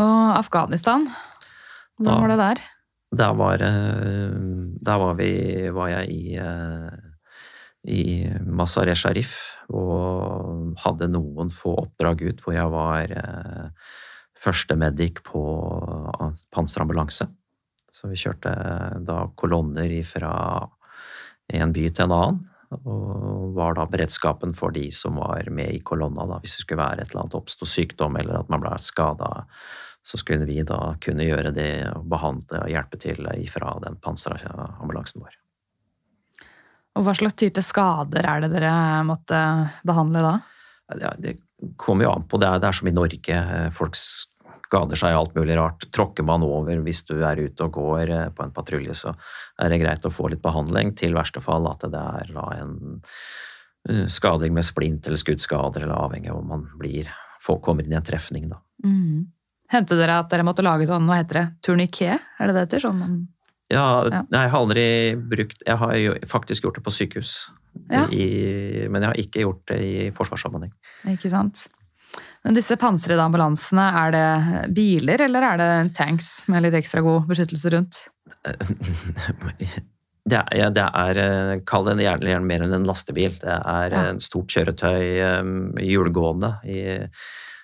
Og 0.02 0.32
Afghanistan, 0.35 1.06
hvordan 1.94 2.24
var 2.24 2.32
det 2.32 2.40
der? 2.40 2.64
Der 3.22 3.38
var, 3.38 3.62
eh, 3.62 4.35
der 4.90 4.98
var, 5.04 5.14
vi, 5.22 5.30
var 5.78 5.94
jeg 5.94 6.11
i, 6.11 6.37
eh, 6.42 7.05
i 7.87 8.27
Mazar 8.42 8.90
e 8.90 8.96
Sharif 8.99 9.37
og 9.70 10.75
hadde 10.83 11.09
noen 11.12 11.53
få 11.55 11.77
oppdrag 11.87 12.25
ut 12.27 12.42
hvor 12.42 12.57
jeg 12.57 12.72
var 12.72 13.14
eh, 13.14 13.87
første 14.37 14.77
medic 14.79 15.22
på 15.27 15.42
panserambulanse. 16.55 17.29
Så 17.94 18.11
vi 18.11 18.18
kjørte 18.20 18.53
da 19.07 19.22
kolonner 19.38 19.94
fra 20.05 20.35
en 21.55 21.72
by 21.72 21.88
til 21.88 22.07
en 22.07 22.16
annen. 22.16 22.44
Og 22.77 23.55
var 23.55 23.77
da 23.79 23.87
beredskapen 23.88 24.51
for 24.57 24.75
de 24.75 24.88
som 24.92 25.20
var 25.22 25.46
med 25.55 25.70
i 25.70 25.83
kolonna, 25.87 26.27
da, 26.27 26.40
hvis 26.42 26.59
det 26.59 26.64
skulle 26.64 26.83
være 26.83 27.05
et 27.05 27.12
eller 27.12 27.22
annet 27.22 27.38
oppstå 27.38 27.68
sykdom 27.70 28.18
eller 28.18 28.40
at 28.40 28.51
man 28.53 28.64
ble 28.64 28.75
skada. 28.83 29.31
Så 30.07 30.18
skulle 30.18 30.46
vi 30.51 30.61
da 30.66 30.96
kunne 31.03 31.27
gjøre 31.27 31.55
det 31.55 31.70
og 31.94 32.11
behandle 32.11 32.64
og 32.66 32.70
hjelpe 32.75 32.99
til 33.03 33.31
ifra 33.38 33.79
den 33.87 33.99
panserambulansen 34.03 35.22
vår. 35.22 35.38
Og 36.96 37.04
hva 37.04 37.12
slags 37.16 37.37
type 37.37 37.62
skader 37.64 38.24
er 38.24 38.44
det 38.44 38.54
dere 38.54 38.72
måtte 39.04 39.38
behandle 39.87 40.22
da? 40.24 40.37
Ja, 41.00 41.12
det 41.20 41.37
kommer 41.80 42.06
jo 42.06 42.14
an 42.14 42.24
på. 42.28 42.40
Det 42.40 42.48
er, 42.48 42.62
det 42.62 42.70
er 42.70 42.78
som 42.78 42.88
i 42.88 42.94
Norge. 42.94 43.42
Folk 43.76 43.96
skader 44.66 44.98
seg 44.98 45.16
alt 45.16 45.35
mulig 45.37 45.56
rart. 45.59 45.87
Tråkker 45.94 46.26
man 46.26 46.44
over 46.46 46.80
hvis 46.85 47.04
du 47.09 47.16
er 47.20 47.40
ute 47.42 47.66
og 47.66 47.76
går 47.76 48.12
eh, 48.12 48.28
på 48.35 48.44
en 48.44 48.54
patrulje, 48.54 48.96
så 48.98 49.14
er 49.62 49.72
det 49.72 49.80
greit 49.82 50.06
å 50.06 50.12
få 50.14 50.30
litt 50.32 50.42
behandling. 50.44 50.94
Til 50.98 51.16
verste 51.16 51.42
fall 51.44 51.68
at 51.70 51.87
det 51.92 52.02
er 52.02 52.32
en 52.56 52.74
eh, 53.88 54.06
skading 54.12 54.56
med 54.56 54.66
splint 54.66 55.06
eller 55.06 55.20
skuddskader, 55.20 55.87
eller 55.87 55.96
avhengig 56.09 56.32
av 56.32 56.42
om 56.42 56.52
man 56.54 56.66
blir, 56.80 57.11
kommer 57.62 57.87
inn 57.87 57.94
i 57.94 57.98
en 58.00 58.06
trefning, 58.06 58.48
da. 58.50 58.59
Mm. 58.85 59.28
Hendte 59.70 59.98
dere 59.98 60.20
at 60.22 60.30
dere 60.30 60.46
måtte 60.46 60.64
lage 60.66 60.87
sånn, 60.87 61.06
hva 61.09 61.20
heter 61.20 61.40
det, 61.40 61.46
turniké? 61.66 62.12
Er 62.14 62.48
det 62.48 62.54
det 62.54 62.66
heter? 62.66 62.85
Sånn 62.88 63.02
ja, 63.72 63.87
jeg 64.31 64.50
har 64.52 64.55
aldri 64.55 64.87
brukt 65.18 65.64
Jeg 65.66 65.79
har 65.81 65.94
jo 65.98 66.12
faktisk 66.31 66.66
gjort 66.66 66.76
det 66.79 66.85
på 66.87 66.92
sykehus. 66.94 67.33
Ja. 67.90 68.05
I, 68.09 68.87
men 68.88 69.02
jeg 69.02 69.11
har 69.11 69.18
ikke 69.20 69.42
gjort 69.42 69.64
det 69.72 69.81
i 69.83 69.96
forsvarssammenheng. 70.14 70.72
Ikke 71.12 71.31
sant. 71.33 71.66
Men 72.46 72.55
disse 72.55 72.76
pansrede 72.79 73.24
ambulansene, 73.24 73.88
er 74.05 74.14
det 74.14 74.70
biler, 74.76 75.26
eller 75.26 75.48
er 75.48 75.61
det 75.61 75.70
tanks 75.98 76.46
med 76.52 76.62
litt 76.62 76.79
ekstra 76.79 77.02
god 77.05 77.26
beskyttelse 77.31 77.74
rundt? 77.74 78.07
Det 80.26 80.35
er, 80.35 80.48
ja, 80.59 80.70
det 80.74 80.83
er 80.83 81.18
eh, 81.22 81.50
Kall 81.70 81.85
det 81.87 82.02
gjerne 82.02 82.40
mer 82.42 82.64
enn 82.64 82.72
en 82.74 82.87
lastebil. 82.88 83.37
Det 83.38 83.46
er 83.46 83.92
ja. 83.94 84.00
en 84.11 84.16
stort 84.18 84.50
kjøretøy, 84.50 85.20
um, 85.38 85.52
hjulgående, 85.79 86.50
i, 86.66 86.81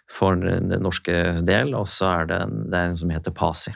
for 0.07 0.39
den 0.39 0.71
norske 0.79 1.41
del. 1.43 1.75
Og 1.75 1.89
så 1.91 2.07
er 2.13 2.31
det 2.31 2.39
en, 2.45 2.61
det 2.71 2.79
er 2.79 2.93
en 2.93 3.01
som 3.01 3.11
heter 3.11 3.35
PASI. 3.35 3.75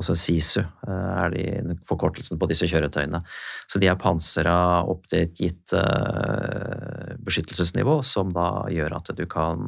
Også 0.00 0.14
SISU 0.16 0.62
eh, 0.62 1.08
er 1.22 1.34
de 1.34 1.74
forkortelsen 1.88 2.40
på 2.40 2.48
disse 2.48 2.68
kjøretøyene. 2.70 3.20
Så 3.68 3.80
de 3.82 3.90
er 3.90 3.98
pansra 4.00 4.54
opp 4.88 5.04
til 5.10 5.26
et 5.26 5.34
gitt 5.36 5.74
uh, 5.76 7.12
beskyttelsesnivå, 7.20 7.98
som 8.06 8.32
da 8.32 8.64
gjør 8.72 8.96
at 8.96 9.12
du 9.18 9.26
kan 9.30 9.66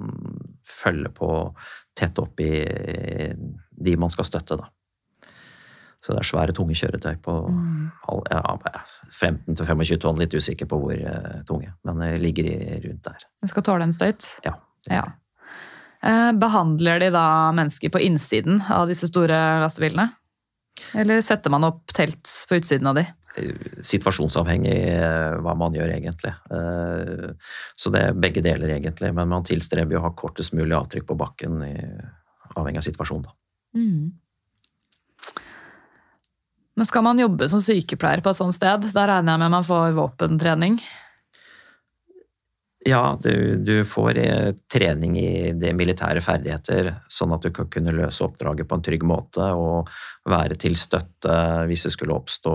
følge 0.65 1.13
på 1.15 1.29
tett 1.95 2.19
opp 2.19 2.41
i 2.41 2.55
de 3.85 3.97
man 4.01 4.13
skal 4.13 4.27
støtte, 4.31 4.59
da. 4.63 4.71
Så 6.05 6.13
det 6.13 6.21
er 6.21 6.29
svære, 6.29 6.53
tunge 6.57 6.75
kjøretøy 6.77 7.15
på 7.25 7.35
mm. 7.49 7.85
ja, 8.29 8.41
15-25 9.09 10.01
tonn, 10.03 10.19
litt 10.21 10.35
usikker 10.37 10.69
på 10.69 10.81
hvor 10.83 10.97
uh, 10.97 11.37
tunge, 11.49 11.73
men 11.85 12.01
det 12.01 12.11
ligger 12.25 12.49
rundt 12.89 13.05
der. 13.09 13.29
Det 13.41 13.53
skal 13.53 13.65
tåle 13.69 13.89
en 13.89 13.95
støyt? 13.97 14.29
Ja. 14.45 14.57
ja. 14.89 15.05
Eh, 16.05 16.31
behandler 16.37 17.01
de 17.01 17.11
da 17.15 17.27
mennesker 17.57 17.93
på 17.93 18.01
innsiden 18.05 18.61
av 18.71 18.89
disse 18.91 19.09
store 19.09 19.37
lastebilene? 19.63 20.11
Eller 20.93 21.23
setter 21.25 21.53
man 21.55 21.65
opp 21.65 21.95
telt 21.97 22.29
på 22.49 22.59
utsiden 22.59 22.91
av 22.91 22.99
de? 22.99 23.07
Situasjonsavhengig 23.83 24.75
eh, 24.93 25.37
hva 25.43 25.55
man 25.59 25.75
gjør, 25.75 25.95
egentlig. 25.97 26.35
Eh, 26.53 27.55
så 27.81 27.95
det 27.95 28.03
er 28.05 28.21
begge 28.21 28.43
deler, 28.45 28.75
egentlig. 28.77 29.15
Men 29.17 29.33
man 29.33 29.47
tilstreber 29.49 29.97
å 29.99 30.05
ha 30.05 30.13
kortest 30.19 30.53
mulig 30.57 30.77
avtrykk 30.77 31.09
på 31.09 31.17
bakken, 31.19 31.65
avhengig 32.53 32.83
av 32.83 32.87
situasjonen, 32.91 33.25
da. 33.31 33.35
Mm. 33.75 34.13
Men 36.75 36.87
skal 36.91 37.05
man 37.07 37.23
jobbe 37.23 37.47
som 37.51 37.63
sykepleier 37.63 38.23
på 38.23 38.33
et 38.33 38.39
sånt 38.39 38.55
sted, 38.57 38.87
da 38.93 39.07
regner 39.09 39.37
jeg 39.37 39.43
med 39.45 39.55
man 39.55 39.67
får 39.67 39.95
våpentrening? 39.97 40.79
Ja, 42.87 43.19
du, 43.23 43.57
du, 43.57 43.79
får 43.89 44.19
eh, 44.21 44.51
trening 44.73 45.17
i 45.17 45.53
de 45.57 45.71
militære 45.73 46.21
ferdigheter, 46.21 46.91
sånn 47.09 47.33
at 47.33 47.47
du 47.47 47.49
kan 47.57 47.71
kunne 47.73 47.95
løse 47.97 48.21
oppdraget 48.27 48.69
på 48.69 48.77
en 48.77 48.85
trygg 48.85 49.07
måte 49.09 49.47
og 49.57 49.89
være 50.29 50.59
til 50.61 50.77
støtte 50.77 51.37
hvis 51.71 51.87
det 51.89 51.95
skulle 51.95 52.19
oppstå 52.19 52.53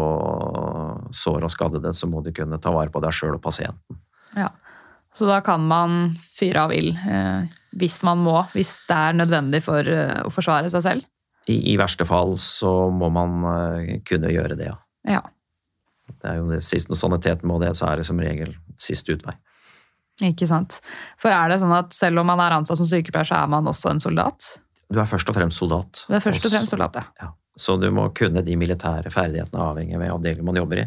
sår 1.18 1.48
og 1.48 1.54
skadede, 1.54 1.96
så 1.98 2.10
må 2.10 2.22
du 2.22 2.30
kunne 2.36 2.62
ta 2.62 2.74
vare 2.76 2.94
på 2.94 3.02
deg 3.02 3.16
sjøl 3.16 3.40
og 3.40 3.44
pasienten. 3.48 3.98
Ja, 4.38 4.52
Så 5.18 5.26
da 5.26 5.40
kan 5.42 5.66
man 5.66 6.14
fyre 6.38 6.68
av 6.68 6.78
ild 6.78 6.94
eh, 7.10 7.50
hvis 7.82 8.04
man 8.06 8.22
må, 8.22 8.38
hvis 8.54 8.84
det 8.86 9.02
er 9.10 9.18
nødvendig 9.18 9.64
for 9.66 9.82
eh, 9.82 10.22
å 10.22 10.30
forsvare 10.34 10.70
seg 10.70 10.86
selv? 10.86 11.10
I, 11.50 11.58
I, 11.74 11.78
verste 11.82 12.06
fall 12.06 12.36
så 12.38 12.92
må 12.94 13.10
man 13.14 13.50
eh, 13.50 13.94
kunne 14.06 14.30
gjøre 14.30 14.58
det, 14.60 14.70
ja. 14.70 14.78
ja. 15.10 15.26
Det 16.10 16.26
er 16.30 16.38
jo 16.38 16.50
det 16.54 16.62
siste, 16.66 16.94
Når 16.94 17.02
saniteten 17.02 17.50
må 17.50 17.58
det, 17.62 17.74
så 17.78 17.90
er 17.90 17.98
det 17.98 18.06
som 18.06 18.22
regel 18.22 18.54
siste 18.78 19.18
utvei. 19.18 19.34
Ikke 20.26 20.48
sant. 20.50 20.80
For 21.22 21.32
er 21.32 21.52
det 21.52 21.62
sånn 21.62 21.76
at 21.76 21.94
selv 21.96 22.22
om 22.22 22.28
man 22.28 22.42
er 22.44 22.58
ansatt 22.58 22.80
som 22.80 22.90
sykepleier, 22.90 23.28
så 23.30 23.38
er 23.40 23.52
man 23.52 23.70
også 23.72 23.94
en 23.94 24.04
soldat? 24.04 24.50
Du 24.90 25.00
er 25.00 25.08
først 25.08 25.30
og 25.30 25.38
fremst 25.38 25.62
soldat. 25.62 26.04
Du 26.10 26.18
er 26.18 26.24
først 26.24 26.48
og 26.48 26.54
fremst 26.54 26.74
soldat, 26.74 27.00
ja. 27.00 27.06
ja. 27.22 27.32
Så 27.60 27.76
du 27.80 27.90
må 27.92 28.08
kunne 28.16 28.44
de 28.46 28.56
militære 28.60 29.12
ferdighetene 29.14 29.64
avhengig 29.64 29.98
av 30.00 30.06
avdelingen 30.16 30.48
man 30.48 30.60
jobber 30.60 30.84
i. 30.84 30.86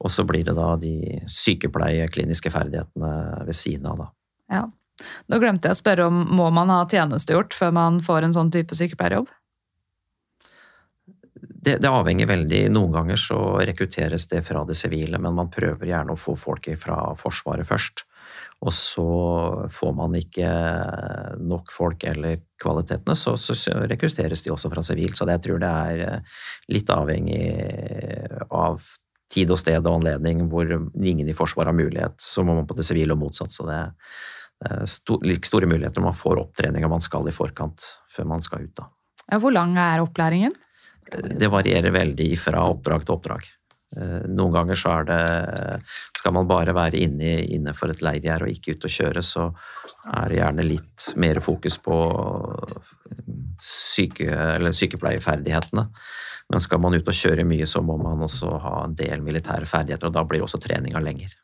Og 0.00 0.12
så 0.12 0.24
blir 0.26 0.46
det 0.46 0.56
da 0.56 0.74
de 0.80 0.94
sykepleie-kliniske 1.28 2.52
ferdighetene 2.52 3.44
ved 3.46 3.56
siden 3.56 3.90
av, 3.90 4.04
da. 4.04 4.08
Ja. 4.50 4.62
Nå 5.32 5.38
glemte 5.40 5.68
jeg 5.68 5.76
å 5.76 5.80
spørre 5.80 6.08
om 6.10 6.22
må 6.36 6.48
man 6.52 6.72
ha 6.72 6.82
tjenestegjort 6.88 7.56
før 7.56 7.72
man 7.76 8.00
får 8.04 8.26
en 8.26 8.34
sånn 8.36 8.50
type 8.52 8.76
sykepleierjobb? 8.76 9.30
Det, 11.40 11.76
det, 11.80 11.88
avhenger 11.88 12.28
veldig. 12.28 12.60
Noen 12.72 12.94
ganger 12.94 13.20
så 13.20 13.38
rekrutteres 13.60 14.26
det 14.28 14.42
fra 14.46 14.64
det 14.68 14.76
sivile, 14.76 15.20
men 15.20 15.36
man 15.36 15.50
prøver 15.52 15.88
gjerne 15.88 16.14
å 16.14 16.20
få 16.20 16.34
folk 16.36 16.68
fra 16.80 16.98
Forsvaret 17.20 17.68
først. 17.68 18.04
Og 18.60 18.72
så 18.76 19.04
får 19.72 19.92
man 19.96 20.16
ikke 20.18 20.48
nok 21.40 21.70
folk 21.72 22.04
eller 22.04 22.42
kvalitetene, 22.60 23.16
så, 23.16 23.32
så 23.40 23.54
rekrutteres 23.88 24.44
de 24.44 24.52
også 24.52 24.68
fra 24.72 24.84
sivilt. 24.84 25.16
Så 25.16 25.24
jeg 25.30 25.40
tror 25.46 25.62
det 25.62 25.70
er 25.70 26.02
eh, 26.04 26.42
litt 26.76 26.92
avhengig 26.92 27.40
av 28.50 28.82
tid 29.32 29.52
og 29.54 29.60
sted 29.62 29.78
og 29.80 30.00
anledning 30.00 30.44
hvor 30.50 30.68
ingen 30.68 31.28
i 31.30 31.36
Forsvaret 31.36 31.70
har 31.70 31.78
mulighet, 31.78 32.18
så 32.20 32.44
må 32.44 32.58
man 32.58 32.68
på 32.68 32.76
det 32.76 32.84
sivile 32.84 33.14
og 33.14 33.22
motsatt. 33.22 33.54
Så 33.54 33.64
det 33.68 33.78
er 33.78 34.84
store 34.90 35.68
muligheter 35.70 36.02
når 36.02 36.10
man 36.10 36.18
får 36.18 36.42
opptreninga 36.42 36.90
man 36.90 37.04
skal 37.04 37.30
i 37.30 37.34
forkant 37.34 37.86
før 38.12 38.28
man 38.34 38.44
skal 38.44 38.66
ut. 38.66 38.74
da. 38.76 38.90
Hvor 39.38 39.54
lang 39.54 39.78
er 39.78 40.02
opplæringen? 40.02 40.56
Det 41.10 41.48
varierer 41.50 41.94
veldig 41.94 42.28
fra 42.38 42.66
oppdrag 42.70 43.06
til 43.06 43.16
oppdrag. 43.16 43.46
Eh, 43.96 44.26
noen 44.30 44.54
ganger 44.54 44.78
så 44.78 44.92
er 45.00 45.06
det 45.08 45.22
Skal 46.14 46.34
man 46.36 46.46
bare 46.46 46.74
være 46.76 47.00
inne, 47.02 47.74
for 47.74 47.90
et 47.90 48.02
leirgjerde 48.04 48.46
og 48.46 48.54
ikke 48.54 48.76
ut 48.76 48.86
og 48.86 48.94
kjøre, 48.94 49.22
så 49.24 49.48
er 50.14 50.30
det 50.30 50.38
gjerne 50.38 50.66
litt 50.66 51.06
mer 51.18 51.40
fokus 51.42 51.78
på 51.82 51.96
syke, 53.60 54.30
sykepleierferdighetene. 54.70 55.86
Men 56.50 56.62
skal 56.62 56.82
man 56.82 56.94
ut 56.94 57.08
og 57.08 57.14
kjøre 57.14 57.46
mye, 57.46 57.66
så 57.66 57.82
må 57.82 57.96
man 58.00 58.22
også 58.26 58.52
ha 58.62 58.76
en 58.84 58.96
del 58.98 59.22
militære 59.22 59.68
ferdigheter, 59.70 60.10
og 60.10 60.16
da 60.16 60.24
blir 60.26 60.42
også 60.42 60.60
treninga 60.62 61.02
lenger. 61.02 61.34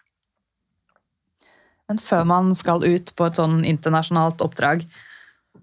Men 1.87 2.01
før 2.03 2.25
man 2.27 2.55
skal 2.59 2.83
ut 2.83 3.13
på 3.15 3.29
et 3.29 3.39
sånn 3.39 3.61
internasjonalt 3.67 4.43
oppdrag, 4.43 4.83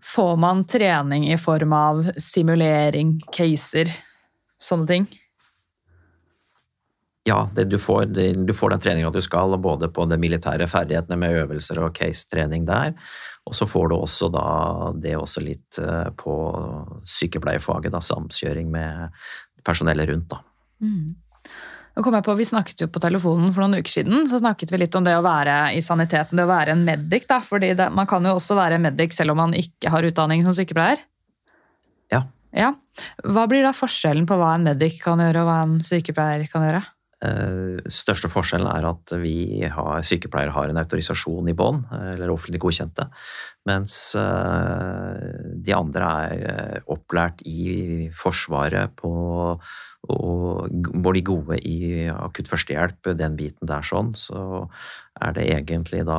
får 0.04 0.38
man 0.39 0.63
trening 0.67 1.28
i 1.32 1.39
form 1.39 1.76
av 1.76 2.06
simulering, 2.19 3.17
caser, 3.36 3.91
sånne 4.63 4.88
ting? 4.88 5.10
Ja, 7.24 7.50
det, 7.56 7.64
du, 7.72 7.78
får, 7.80 8.06
det, 8.06 8.34
du, 8.34 8.54
får, 8.54 8.74
den 8.74 8.84
treninga 8.84 9.10
du 9.10 9.22
skal, 9.24 9.56
både 9.58 9.88
på 9.88 10.06
de 10.12 10.18
militære 10.20 10.68
ferdighetene 10.68 11.18
med 11.20 11.38
øvelser 11.44 11.80
og 11.80 11.96
case-trening 11.96 12.66
der, 12.68 12.92
og 13.48 13.56
så 13.56 13.68
får 13.68 13.92
du 13.92 13.96
også 13.96 14.28
da 14.32 14.48
det 15.00 15.16
også 15.16 15.44
litt 15.44 15.80
eh, 15.80 16.10
på 16.20 16.36
sykepleierfaget, 17.08 17.92
da, 17.96 18.04
samkjøring 18.04 18.68
med 18.72 19.16
personellet 19.64 20.12
rundt, 20.12 20.36
da. 20.36 20.42
Mm. 20.84 21.14
På, 21.94 22.34
Vi 22.36 22.46
snakket 22.46 22.82
jo 22.82 22.88
på 22.90 23.00
telefonen 23.00 23.52
for 23.54 23.62
noen 23.62 23.84
uker 23.84 23.92
siden 24.00 24.26
så 24.26 24.40
snakket 24.42 24.72
vi 24.74 24.80
litt 24.82 24.96
om 24.98 25.06
det 25.06 25.14
å 25.14 25.24
være 25.24 25.76
i 25.78 25.82
saniteten, 25.86 26.40
det 26.40 26.48
å 26.48 26.50
være 26.50 26.74
en 26.74 26.82
medic. 26.84 27.28
da, 27.30 27.38
fordi 27.46 27.76
det, 27.78 27.92
Man 27.94 28.10
kan 28.10 28.26
jo 28.26 28.34
også 28.34 28.58
være 28.58 28.82
medic 28.82 29.14
selv 29.14 29.36
om 29.36 29.44
man 29.44 29.54
ikke 29.54 29.92
har 29.94 30.04
utdanning 30.04 30.42
som 30.44 30.56
sykepleier. 30.58 31.04
Ja. 32.12 32.24
ja. 32.52 32.74
Hva 33.22 33.46
blir 33.48 33.62
da 33.64 33.76
forskjellen 33.78 34.26
på 34.26 34.40
hva 34.42 34.56
en 34.58 34.66
medic 34.66 34.98
kan 35.04 35.22
gjøre 35.22 35.46
og 35.46 35.52
hva 35.52 35.60
en 35.68 35.78
sykepleier 35.86 36.50
kan 36.50 36.66
gjøre? 36.66 36.84
Eh, 37.24 37.80
største 37.88 38.28
forskjellen 38.32 38.68
er 38.68 38.88
at 38.90 39.14
vi 39.22 39.64
har, 39.72 40.04
sykepleiere 40.04 40.52
har 40.56 40.72
en 40.72 40.82
autorisasjon 40.82 41.48
i 41.48 41.56
bånn, 41.56 41.84
eller 42.12 42.34
offentlig 42.34 42.60
godkjente, 42.66 43.08
mens 43.70 43.96
eh, 44.20 45.48
de 45.64 45.76
andre 45.78 46.12
er 46.26 46.44
eh, 46.52 46.92
opplært 46.92 47.46
i 47.48 48.10
Forsvaret 48.18 48.96
på 49.00 49.14
og 50.04 50.68
var 51.00 51.16
de 51.16 51.22
gode 51.24 51.56
i 51.64 52.10
akutt 52.12 52.50
førstehjelp, 52.52 53.14
den 53.16 53.38
biten 53.40 53.70
der 53.70 53.86
sånn, 53.88 54.10
så 54.20 54.66
er 55.16 55.38
det 55.38 55.46
egentlig 55.54 56.02
da 56.10 56.18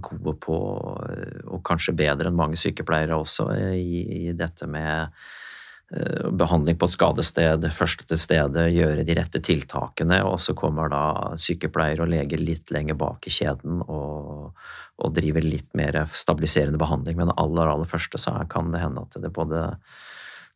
gode 0.00 0.32
på, 0.40 0.56
og 0.56 1.60
kanskje 1.68 1.92
bedre 1.98 2.30
enn 2.30 2.38
mange 2.38 2.56
sykepleiere 2.56 3.18
også, 3.20 3.50
i, 3.76 4.32
dette 4.32 4.64
med 4.72 5.12
Eh, 5.12 5.45
behandling 5.86 6.78
på 6.80 6.88
et 6.88 6.94
skadested, 6.96 7.66
første 7.74 8.06
til 8.10 8.18
stedet, 8.18 8.64
gjøre 8.74 9.04
de 9.06 9.14
rette 9.18 9.40
tiltakene. 9.44 10.18
Og 10.26 10.40
så 10.42 10.56
kommer 10.58 10.90
da 10.90 11.02
sykepleier 11.38 12.02
og 12.02 12.10
lege 12.10 12.40
litt 12.40 12.72
lenger 12.74 12.98
bak 12.98 13.28
i 13.28 13.34
kjeden 13.36 13.84
og, 13.86 14.56
og 14.98 15.14
driver 15.14 15.46
litt 15.46 15.70
mer 15.78 16.02
stabiliserende 16.10 16.80
behandling. 16.82 17.20
Men 17.20 17.34
aller, 17.38 17.70
aller 17.70 17.90
første 17.90 18.18
så 18.18 18.34
kan 18.50 18.72
det 18.74 18.82
hende 18.82 19.06
at 19.06 19.18
det 19.22 19.32
både 19.34 19.68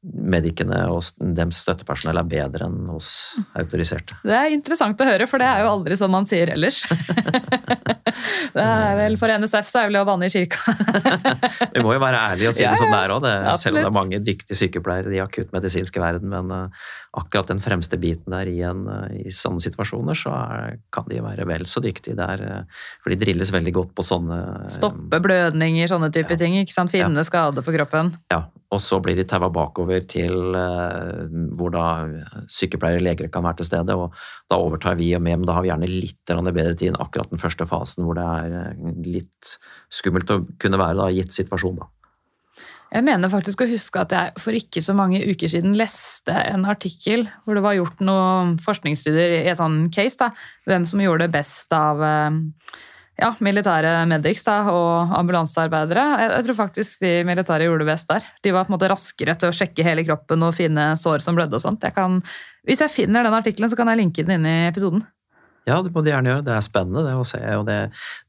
medikene 0.00 0.78
og 0.88 1.04
dems 1.20 1.58
støttepersonell 1.60 2.16
er 2.22 2.28
bedre 2.28 2.68
enn 2.70 2.86
hos 2.88 3.10
autoriserte. 3.58 4.16
Det 4.24 4.32
er 4.32 4.54
interessant 4.54 5.00
å 5.04 5.08
høre, 5.10 5.26
for 5.28 5.42
det 5.42 5.48
er 5.50 5.64
jo 5.64 5.72
aldri 5.74 5.98
sånn 6.00 6.12
man 6.14 6.28
sier 6.28 6.52
ellers. 6.54 6.78
det 8.56 8.64
er 8.64 8.96
vel 8.96 9.18
For 9.20 9.32
NSF 9.42 9.68
så 9.68 9.82
er 9.82 9.90
vel 9.90 9.98
å 10.00 10.06
banne 10.08 10.30
i 10.30 10.32
kirka. 10.32 10.72
Vi 11.74 11.82
må 11.84 11.92
jo 11.98 12.00
være 12.00 12.22
ærlige 12.32 12.52
og 12.52 12.56
si 12.56 12.64
det 12.64 12.70
ja, 12.70 12.78
som 12.80 12.94
det 12.94 13.00
er 13.02 13.12
òg, 13.12 13.26
selv 13.60 13.76
om 13.76 13.82
det 13.82 13.90
er 13.90 13.98
mange 13.98 14.22
dyktige 14.24 14.56
sykepleiere 14.56 15.12
i 15.12 15.20
akuttmedisinske 15.20 16.00
verden. 16.00 16.32
Men 16.32 16.48
uh, 16.54 16.86
akkurat 17.20 17.52
den 17.52 17.60
fremste 17.60 18.00
biten 18.00 18.32
der 18.32 18.48
i, 18.48 18.56
en, 18.64 18.86
uh, 18.88 19.04
i 19.20 19.34
sånne 19.34 19.60
situasjoner, 19.66 20.16
så 20.16 20.32
er, 20.32 20.80
kan 20.96 21.10
de 21.12 21.20
være 21.26 21.44
vel 21.50 21.68
så 21.68 21.84
dyktige 21.84 22.16
der. 22.16 22.40
Uh, 22.40 22.86
for 23.04 23.12
de 23.12 23.20
drilles 23.20 23.52
veldig 23.52 23.76
godt 23.76 23.92
på 23.98 24.06
sånne 24.06 24.40
Stoppe 24.72 25.20
blødninger, 25.20 25.92
sånne 25.92 26.08
type 26.14 26.38
ja. 26.38 26.40
ting. 26.40 26.56
ikke 26.62 26.76
sant? 26.78 26.94
Finne 26.94 27.20
ja. 27.20 27.28
skade 27.28 27.66
på 27.66 27.76
kroppen. 27.76 28.14
Ja, 28.32 28.46
og 28.70 28.78
så 28.82 29.00
blir 29.02 29.18
de 29.18 29.26
taua 29.26 29.50
bakover 29.52 30.04
til 30.10 30.54
eh, 30.54 31.38
hvor 31.58 31.72
da 31.74 31.84
sykepleiere 32.50 33.00
og 33.00 33.06
leger 33.08 33.30
kan 33.32 33.44
være 33.46 33.60
til 33.60 33.70
stede. 33.70 33.96
og 33.96 34.14
Da 34.50 34.58
overtar 34.62 34.98
vi 35.00 35.10
og 35.16 35.22
med, 35.22 35.40
men 35.40 35.48
da 35.48 35.56
har 35.56 35.64
vi 35.64 35.72
gjerne 35.72 35.90
litt 35.90 36.20
bedre 36.30 36.74
tid 36.74 36.92
enn 36.92 37.00
akkurat 37.02 37.32
den 37.32 37.42
første 37.42 37.66
fasen, 37.66 38.04
hvor 38.06 38.18
det 38.18 38.26
er 38.26 38.58
eh, 38.60 38.92
litt 39.06 39.56
skummelt 39.90 40.30
å 40.30 40.44
kunne 40.62 40.78
være 40.78 41.00
da, 41.02 41.08
gitt 41.14 41.34
situasjon. 41.34 41.80
da. 41.82 41.90
Jeg 42.90 43.06
mener 43.06 43.30
faktisk 43.30 43.62
å 43.62 43.70
huske 43.70 44.02
at 44.02 44.14
jeg 44.14 44.40
for 44.42 44.56
ikke 44.56 44.82
så 44.82 44.94
mange 44.98 45.20
uker 45.22 45.50
siden 45.50 45.76
leste 45.78 46.34
en 46.34 46.66
artikkel 46.66 47.28
hvor 47.44 47.54
det 47.54 47.62
var 47.62 47.76
gjort 47.78 48.02
noen 48.02 48.56
forskningsstudier 48.62 49.36
i 49.36 49.50
et 49.50 49.58
sånn 49.58 49.84
case. 49.94 50.18
da, 50.18 50.30
Hvem 50.66 50.86
som 50.86 51.02
gjorde 51.02 51.26
det 51.26 51.34
best 51.38 51.74
av 51.74 52.02
eh, 52.06 52.40
ja, 53.20 53.30
militære 53.44 53.92
medics 54.08 54.42
da, 54.46 54.56
og 54.72 55.14
ambulansearbeidere. 55.18 56.04
Jeg, 56.22 56.32
jeg, 56.34 56.46
tror 56.46 56.58
faktisk 56.62 57.04
de 57.04 57.12
militære 57.28 57.68
gjorde 57.68 57.84
det 57.84 57.92
best 57.92 58.10
der. 58.10 58.26
De 58.44 58.54
var 58.56 58.66
på 58.66 58.72
en 58.72 58.78
måte 58.78 58.90
raskere 58.90 59.36
til 59.38 59.52
å 59.52 59.56
sjekke 59.56 59.86
hele 59.86 60.04
kroppen 60.08 60.46
og 60.46 60.56
finne 60.56 60.92
sår 61.00 61.24
som 61.24 61.38
blødde 61.38 61.58
og 61.58 61.64
sånt. 61.64 61.84
Jeg 61.86 61.96
kan, 61.96 62.20
hvis 62.68 62.82
jeg 62.84 62.94
finner 62.94 63.26
den 63.26 63.36
artikkelen, 63.36 63.72
så 63.72 63.78
kan 63.78 63.92
jeg 63.92 64.02
linke 64.02 64.24
den 64.24 64.38
inn 64.40 64.48
i 64.48 64.58
episoden. 64.70 65.04
Ja, 65.68 65.76
det 65.84 65.92
må 65.92 66.00
de 66.02 66.10
gjerne 66.10 66.32
gjøre. 66.32 66.44
Det 66.46 66.54
er 66.56 66.64
spennende 66.64 67.04
det 67.04 67.14
å 67.14 67.24
se. 67.28 67.40
og 67.58 67.66
det, 67.68 67.78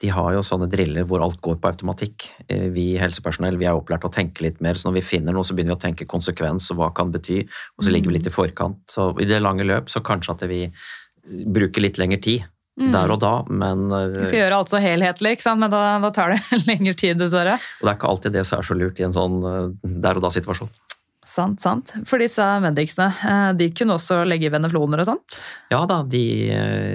De 0.03 0.11
har 0.11 0.33
jo 0.35 0.43
sånne 0.45 0.67
driller 0.69 1.07
hvor 1.07 1.23
alt 1.23 1.39
går 1.41 1.61
på 1.63 1.71
automatikk. 1.71 2.27
Eh, 2.51 2.67
vi 2.75 2.91
helsepersonell 2.99 3.57
vi 3.57 3.69
er 3.71 3.77
opplært 3.77 4.03
til 4.03 4.11
å 4.11 4.17
tenke 4.19 4.43
litt 4.45 4.59
mer, 4.61 4.75
så 4.75 4.89
når 4.89 4.99
vi 4.99 5.07
finner 5.13 5.35
noe, 5.35 5.47
så 5.47 5.55
begynner 5.55 5.77
vi 5.77 5.79
å 5.79 5.85
tenke 5.87 6.09
konsekvens 6.11 6.67
og 6.73 6.81
hva 6.81 6.91
kan 6.95 7.13
bety, 7.13 7.45
og 7.77 7.87
så 7.87 7.93
ligger 7.93 8.11
vi 8.11 8.19
litt 8.19 8.27
i 8.27 8.35
forkant. 8.35 8.83
Så 8.91 9.13
I 9.23 9.29
det 9.29 9.39
lange 9.41 9.65
løp 9.65 9.89
så 9.89 10.03
kanskje 10.03 10.35
at 10.35 10.49
vi 10.51 10.65
bruker 11.55 11.87
litt 11.87 12.01
lengre 12.01 12.19
tid 12.21 12.49
mm. 12.81 12.91
der 12.95 13.15
og 13.15 13.21
da, 13.23 13.33
men 13.49 13.87
Vi 14.17 14.27
skal 14.27 14.43
gjøre 14.43 14.61
alt 14.61 14.73
så 14.73 14.81
helhetlig, 14.83 15.37
men 15.55 15.71
da, 15.71 15.81
da 16.03 16.13
tar 16.15 16.35
det 16.35 16.61
lengre 16.69 16.95
tid, 16.97 17.19
dessverre. 17.21 17.57
Og 17.81 17.85
det 17.85 17.93
er 17.93 17.99
ikke 17.99 18.13
alltid 18.15 18.39
det 18.39 18.47
som 18.47 18.61
er 18.61 18.71
så 18.71 18.77
lurt 18.77 19.01
i 19.01 19.07
en 19.07 19.15
sånn 19.15 19.43
eh, 19.45 19.67
der 20.03 20.19
og 20.19 20.25
da-situasjon. 20.27 20.71
Sant, 21.31 21.61
sant. 21.61 21.91
For 22.09 22.17
disse 22.17 22.43
medicsene, 22.63 23.07
eh, 23.29 23.49
de 23.53 23.67
kunne 23.77 23.95
også 23.99 24.23
legge 24.25 24.49
venefloner 24.51 25.03
og 25.03 25.07
sånt? 25.11 25.37
Ja 25.71 25.83
da, 25.87 25.99
de, 26.01 26.23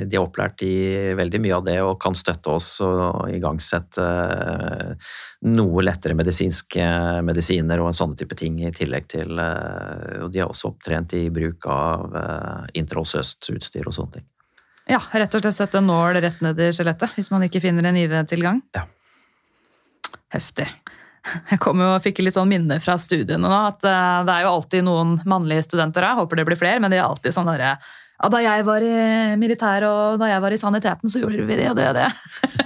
de, 0.02 0.16
er 0.18 0.24
opplært 0.24 0.64
i 0.66 1.14
veldig 1.16 1.40
mye 1.44 1.54
av 1.60 1.64
det 1.68 1.76
og 1.84 1.94
kan 2.02 2.18
støtte 2.18 2.56
oss 2.58 2.72
og 2.84 3.30
igangsette 3.30 4.02
eh, 4.02 5.14
noe 5.46 5.86
lettere 5.86 6.18
medisinske 6.18 6.90
medisiner 7.24 7.80
og 7.80 7.92
en 7.92 8.00
sånne 8.02 8.18
type 8.18 8.38
ting 8.38 8.58
i 8.66 8.74
tillegg 8.74 9.06
til 9.12 9.38
Og 9.38 10.30
de 10.34 10.40
er 10.42 10.48
også 10.48 10.72
opptrent 10.72 11.14
i 11.14 11.28
bruk 11.30 11.68
av 11.70 12.16
intraosøst 12.74 13.52
utstyr 13.54 13.86
og 13.86 13.94
sånne 13.94 14.18
ting. 14.18 14.26
Ja, 14.86 15.00
rett 15.12 15.34
og 15.34 15.42
slett 15.42 15.56
sette 15.56 15.82
nål 15.82 16.20
rett 16.22 16.42
ned 16.44 16.60
i 16.62 16.70
skjelettet 16.74 17.16
hvis 17.16 17.32
man 17.34 17.42
ikke 17.46 17.62
finner 17.64 17.88
en 17.88 17.98
IV-tilgang. 17.98 18.60
Ja. 18.76 18.84
Heftig. 20.32 20.68
Jeg 21.50 21.58
kom 21.62 21.80
jo 21.82 21.88
og 21.90 22.02
fikk 22.04 22.20
litt 22.22 22.36
sånn 22.36 22.50
minne 22.50 22.78
fra 22.82 22.94
studiene 23.02 23.42
nå, 23.42 23.50
at 23.50 23.82
eh, 23.82 24.18
det 24.28 24.34
er 24.34 24.44
jo 24.46 24.52
alltid 24.52 24.86
noen 24.86 25.16
mannlige 25.26 25.66
studenter 25.66 26.06
her, 26.06 26.18
håper 26.20 26.38
det 26.38 26.46
blir 26.46 26.60
flere, 26.60 26.78
men 26.82 26.92
de 26.94 27.00
er 27.00 27.06
alltid 27.06 27.34
sånn 27.34 27.50
derre 27.50 27.76
ja, 28.16 28.30
da 28.32 28.38
jeg 28.40 28.64
var 28.64 28.84
i 28.84 28.92
militæret 29.36 29.90
og 29.90 30.20
da 30.22 30.30
jeg 30.30 30.40
var 30.40 30.54
i 30.54 30.60
saniteten, 30.60 31.10
så 31.12 31.20
gjorde 31.20 31.44
vi 31.50 31.58
det 31.58 31.66
og 31.68 31.76
det 31.76 31.90
og 31.90 31.98
det. 31.98 32.06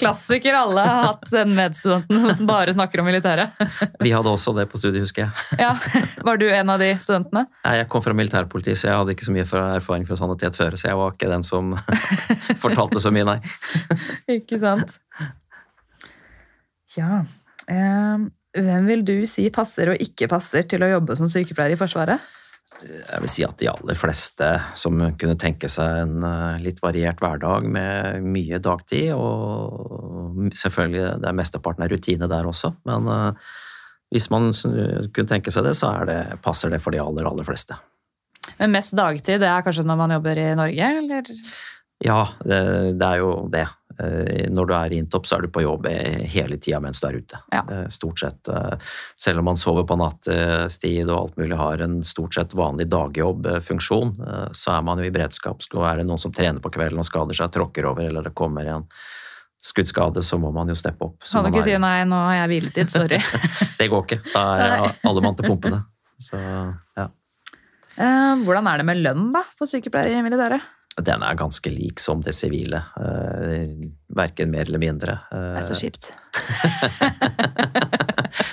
Klassiker. 0.00 0.54
Alle 0.56 0.84
har 0.86 1.06
hatt 1.10 1.30
den 1.32 1.52
medstudenten 1.56 2.34
som 2.38 2.48
bare 2.48 2.74
snakker 2.74 3.02
om 3.02 3.08
militæret. 3.08 3.54
Vi 4.02 4.12
hadde 4.14 4.30
også 4.32 4.54
det 4.56 4.68
på 4.72 4.80
studiet, 4.80 5.04
husker 5.06 5.24
jeg. 5.26 5.60
Ja, 5.62 5.72
Var 6.26 6.40
du 6.40 6.46
en 6.50 6.72
av 6.72 6.82
de 6.82 6.90
studentene? 7.02 7.46
Nei, 7.64 7.74
Jeg 7.80 7.88
kom 7.92 8.04
fra 8.04 8.14
militærpoliti, 8.16 8.74
så 8.78 8.90
jeg 8.90 9.00
hadde 9.00 9.16
ikke 9.16 9.28
så 9.28 9.34
mye 9.36 9.46
erfaring 9.78 10.06
fra 10.08 10.18
sanitet 10.20 10.58
før. 10.58 10.76
Så 10.80 10.88
jeg 10.90 10.98
var 11.00 11.14
ikke 11.16 11.30
den 11.32 11.46
som 11.46 11.72
fortalte 12.64 13.02
så 13.02 13.12
mye, 13.14 13.26
nei. 13.28 13.38
Ikke 14.38 14.60
sant. 14.62 14.98
Ja. 16.96 17.22
Eh, 17.70 18.28
hvem 18.62 18.86
vil 18.90 19.02
du 19.08 19.16
si 19.28 19.46
passer 19.54 19.94
og 19.94 20.02
ikke 20.04 20.28
passer 20.32 20.66
til 20.68 20.84
å 20.84 20.90
jobbe 20.98 21.16
som 21.18 21.30
sykepleier 21.30 21.76
i 21.76 21.80
Forsvaret? 21.80 22.20
Jeg 22.82 23.22
vil 23.22 23.30
si 23.30 23.44
at 23.46 23.58
de 23.60 23.68
aller 23.70 23.98
fleste 23.98 24.48
som 24.78 25.00
kunne 25.18 25.38
tenke 25.40 25.70
seg 25.70 26.02
en 26.04 26.26
eh, 26.26 26.62
litt 26.64 26.80
variert 26.82 27.22
hverdag 27.22 27.66
med 27.66 28.26
mye 28.26 28.60
dagtid, 28.62 29.12
og 29.14 30.50
selvfølgelig 30.58 31.20
det 31.22 31.30
er 31.30 31.38
mesteparten 31.38 31.86
av 31.86 31.92
rutine 31.92 32.30
der 32.30 32.48
også, 32.48 32.74
men 32.88 33.10
eh, 33.12 33.52
hvis 34.12 34.28
man 34.32 34.50
kunne 34.52 35.28
tenke 35.30 35.52
seg 35.54 35.64
det, 35.64 35.76
så 35.78 35.94
det, 36.08 36.18
passer 36.44 36.72
det 36.72 36.82
for 36.84 36.92
de 36.92 37.00
aller, 37.00 37.24
aller 37.28 37.46
fleste. 37.48 37.78
Men 38.58 38.74
mest 38.74 38.92
dagtid, 38.98 39.40
det 39.40 39.48
er 39.48 39.64
kanskje 39.64 39.86
når 39.88 40.00
man 40.02 40.12
jobber 40.18 40.40
i 40.42 40.48
Norge, 40.58 40.90
eller? 40.98 41.30
Ja, 42.02 42.18
det, 42.42 42.58
det 43.00 43.08
er 43.08 43.22
jo 43.22 43.30
det. 43.52 43.64
Eh, 44.00 44.48
når 44.52 44.66
du 44.68 44.74
er 44.76 44.92
i 44.92 44.98
Intopp, 45.02 45.26
så 45.28 45.36
er 45.38 45.42
du 45.46 45.48
på 45.52 45.62
jobb 45.64 45.86
hele 46.32 46.58
tida 46.62 46.80
mens 46.80 47.00
du 47.02 47.06
er 47.08 47.18
ute. 47.20 47.40
Ja. 47.52 47.62
Eh, 47.68 47.88
stort 47.92 48.20
sett. 48.22 48.48
eh, 48.48 48.76
Selv 49.16 49.38
om 49.42 49.50
man 49.50 49.56
sover 49.60 49.84
på 49.88 49.96
nattestid 50.00 51.08
og 51.10 51.16
alt 51.18 51.36
mulig 51.40 51.56
har 51.58 51.82
en 51.84 52.02
stort 52.02 52.34
sett 52.34 52.54
vanlig 52.54 52.88
dagjobbfunksjon, 52.92 54.14
eh, 54.28 54.46
så 54.52 54.76
er 54.78 54.82
man 54.82 54.98
jo 54.98 55.04
i 55.04 55.14
beredskap. 55.14 55.62
Er 55.74 55.96
det 56.02 56.06
noen 56.06 56.18
som 56.22 56.32
trener 56.32 56.60
på 56.60 56.70
kvelden 56.72 56.98
og 56.98 57.08
skader 57.08 57.34
seg, 57.34 57.50
tråkker 57.52 57.84
over, 57.90 58.06
eller 58.08 58.22
det 58.22 58.34
kommer 58.34 58.66
en 58.66 58.86
skuddskade, 59.62 60.22
så 60.26 60.38
må 60.42 60.50
man 60.52 60.66
jo 60.68 60.74
steppe 60.74 61.04
opp. 61.06 61.20
Så 61.22 61.38
Kan 61.38 61.52
du 61.52 61.56
ikke 61.58 61.68
si 61.68 61.78
nei, 61.78 62.02
nå 62.04 62.18
har 62.18 62.34
jeg 62.40 62.48
hviletid, 62.50 62.90
sorry. 62.90 63.20
Det 63.78 63.86
går 63.92 64.06
ikke. 64.08 64.20
Da 64.32 64.42
er 64.58 64.94
alle 65.06 65.22
mann 65.22 65.36
til 65.38 65.46
pumpene. 65.46 65.84
Så 66.18 66.38
ja. 66.98 67.08
Eh, 67.94 68.34
Hvordan 68.42 68.66
er 68.72 68.80
det 68.80 68.86
med 68.88 69.02
lønn 69.04 69.28
da, 69.34 69.42
for 69.58 69.70
sykepleiere 69.70 70.18
i 70.18 70.24
militæret? 70.24 70.64
Den 71.00 71.22
er 71.24 71.34
ganske 71.40 71.70
lik 71.72 72.00
som 72.00 72.20
det 72.22 72.34
sivile. 72.36 72.82
eh, 73.00 73.70
Verken 74.12 74.50
mer 74.52 74.68
eller 74.68 74.78
mindre. 74.82 75.14
Det 75.32 75.56
er 75.56 75.62
så 75.64 75.72
kjipt. 75.78 76.10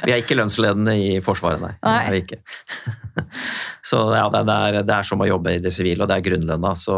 Vi 0.05 0.13
er 0.13 0.21
ikke 0.21 0.37
lønnsledende 0.37 0.95
i 0.99 1.09
Forsvaret, 1.23 1.61
nei. 1.63 1.73
Det 1.83 2.13
vi 2.13 2.21
ikke. 2.23 2.39
Så 3.89 3.99
ja, 4.13 4.25
det 4.31 4.41
er, 4.43 4.77
det 4.85 4.93
er 4.93 5.07
som 5.07 5.21
å 5.23 5.27
jobbe 5.27 5.55
i 5.55 5.61
det 5.63 5.71
sivile, 5.73 6.03
og 6.03 6.11
det 6.11 6.19
er 6.19 6.25
grunnlønna. 6.25 6.73
Så, 6.77 6.97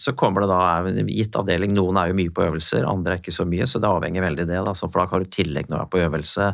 så 0.00 0.14
kommer 0.18 0.44
det 0.44 0.50
da 0.50 0.60
en 0.90 1.10
gitt 1.10 1.36
avdeling. 1.38 1.74
Noen 1.76 1.98
er 2.00 2.10
jo 2.10 2.18
mye 2.18 2.32
på 2.34 2.44
øvelser, 2.46 2.86
andre 2.88 3.16
er 3.16 3.22
ikke 3.22 3.34
så 3.34 3.46
mye, 3.48 3.66
så 3.68 3.80
det 3.82 3.90
avhenger 3.90 4.24
veldig 4.24 4.48
det. 4.50 4.60
Da. 4.68 4.74
Så 4.78 4.88
for 4.88 5.02
da 5.02 5.08
har 5.12 5.24
du 5.24 5.32
tillegg 5.36 5.70
når 5.70 5.82
du 5.82 5.84
er 5.84 5.92
på 5.92 6.02
øvelse. 6.06 6.50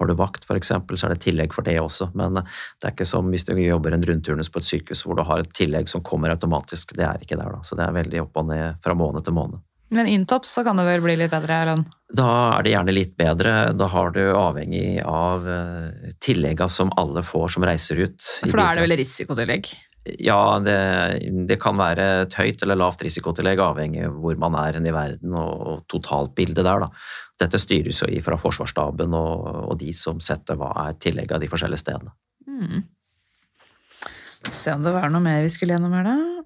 Har 0.00 0.10
du 0.10 0.14
vakt 0.18 0.46
f.eks., 0.48 0.72
så 0.72 1.08
er 1.08 1.14
det 1.14 1.22
tillegg 1.24 1.56
for 1.56 1.68
det 1.68 1.78
også. 1.82 2.12
Men 2.18 2.40
det 2.40 2.88
er 2.88 2.94
ikke 2.94 3.08
som 3.08 3.30
hvis 3.32 3.46
du 3.48 3.54
jobber 3.58 3.96
en 3.96 4.06
rundturnus 4.08 4.52
på 4.52 4.62
et 4.62 4.70
sykehus 4.70 5.04
hvor 5.06 5.18
du 5.18 5.26
har 5.28 5.42
et 5.42 5.54
tillegg 5.56 5.90
som 5.92 6.04
kommer 6.06 6.34
automatisk. 6.34 6.96
Det 6.98 7.06
er 7.06 7.22
ikke 7.22 7.38
der, 7.38 7.52
da. 7.54 7.62
Så 7.66 7.78
det 7.78 7.86
er 7.86 8.00
veldig 8.00 8.24
opp 8.26 8.42
og 8.42 8.50
ned 8.50 8.82
fra 8.82 8.96
måned 8.98 9.26
til 9.26 9.36
måned. 9.36 9.62
Men 9.92 10.08
inntopps, 10.08 10.48
så 10.56 10.64
kan 10.64 10.78
det 10.80 10.86
vel 10.88 11.02
bli 11.04 11.18
litt 11.20 11.32
bedre 11.32 11.58
lønn? 11.68 11.84
Da 12.16 12.28
er 12.56 12.64
det 12.64 12.72
gjerne 12.72 12.94
litt 12.96 13.14
bedre. 13.20 13.54
Da 13.76 13.88
har 13.92 14.12
du 14.14 14.22
avhengig 14.32 15.02
av 15.04 15.48
eh, 15.48 16.12
tillegga 16.24 16.68
som 16.72 16.92
alle 17.00 17.20
får 17.24 17.56
som 17.56 17.66
reiser 17.68 18.00
ut. 18.00 18.28
For 18.46 18.56
da 18.56 18.70
er 18.70 18.80
det 18.80 18.86
vel 18.86 18.96
risikotillegg? 19.02 19.68
Ja, 20.18 20.58
det, 20.64 20.78
det 21.46 21.60
kan 21.62 21.76
være 21.78 22.06
et 22.24 22.34
høyt 22.34 22.64
eller 22.64 22.80
lavt 22.80 23.04
risikotillegg, 23.06 23.60
avhengig 23.62 24.02
av 24.08 24.16
hvor 24.18 24.40
man 24.40 24.56
er 24.58 24.80
i 24.80 24.94
verden 24.94 25.36
og 25.38 25.84
totalbildet 25.92 26.64
der. 26.64 26.86
Da. 26.86 26.88
Dette 27.44 27.60
styres 27.60 28.02
jo 28.02 28.24
fra 28.24 28.40
Forsvarsstaben 28.40 29.14
og, 29.14 29.46
og 29.68 29.78
de 29.78 29.92
som 29.94 30.18
setter 30.24 30.58
hva 30.58 30.72
er 30.86 30.98
tillegget 30.98 31.36
av 31.36 31.44
de 31.44 31.52
forskjellige 31.52 31.84
stedene. 31.84 32.16
Mm. 32.48 32.82
Se 34.50 34.74
om 34.74 34.82
det 34.82 34.96
var 34.96 35.12
noe 35.12 35.22
mer 35.22 35.44
vi 35.44 35.52
skulle 35.54 35.76
gjennom 35.76 35.94
her, 35.94 36.08
da. 36.08 36.41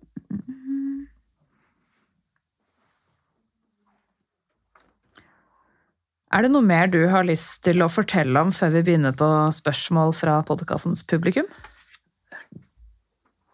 Er 6.37 6.45
det 6.45 6.51
noe 6.53 6.65
mer 6.69 6.91
du 6.93 6.99
har 7.09 7.25
lyst 7.25 7.63
til 7.65 7.81
å 7.81 7.89
fortelle 7.89 8.37
om 8.45 8.51
før 8.53 8.75
vi 8.75 8.83
begynner 8.85 9.15
på 9.17 9.27
spørsmål 9.57 10.11
fra 10.13 10.35
podkastens 10.45 11.01
publikum? 11.09 11.47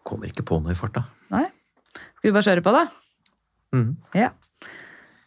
Kommer 0.03 0.27
ikke 0.27 0.43
på 0.43 0.57
noe 0.59 0.73
i 0.73 0.75
farta. 0.75 1.05
Nei? 1.31 1.45
Skal 1.93 2.27
vi 2.27 2.33
bare 2.35 2.49
kjøre 2.49 2.63
på, 2.65 2.73
da? 2.75 2.81
Mm. 3.71 3.93
Ja. 4.19 4.33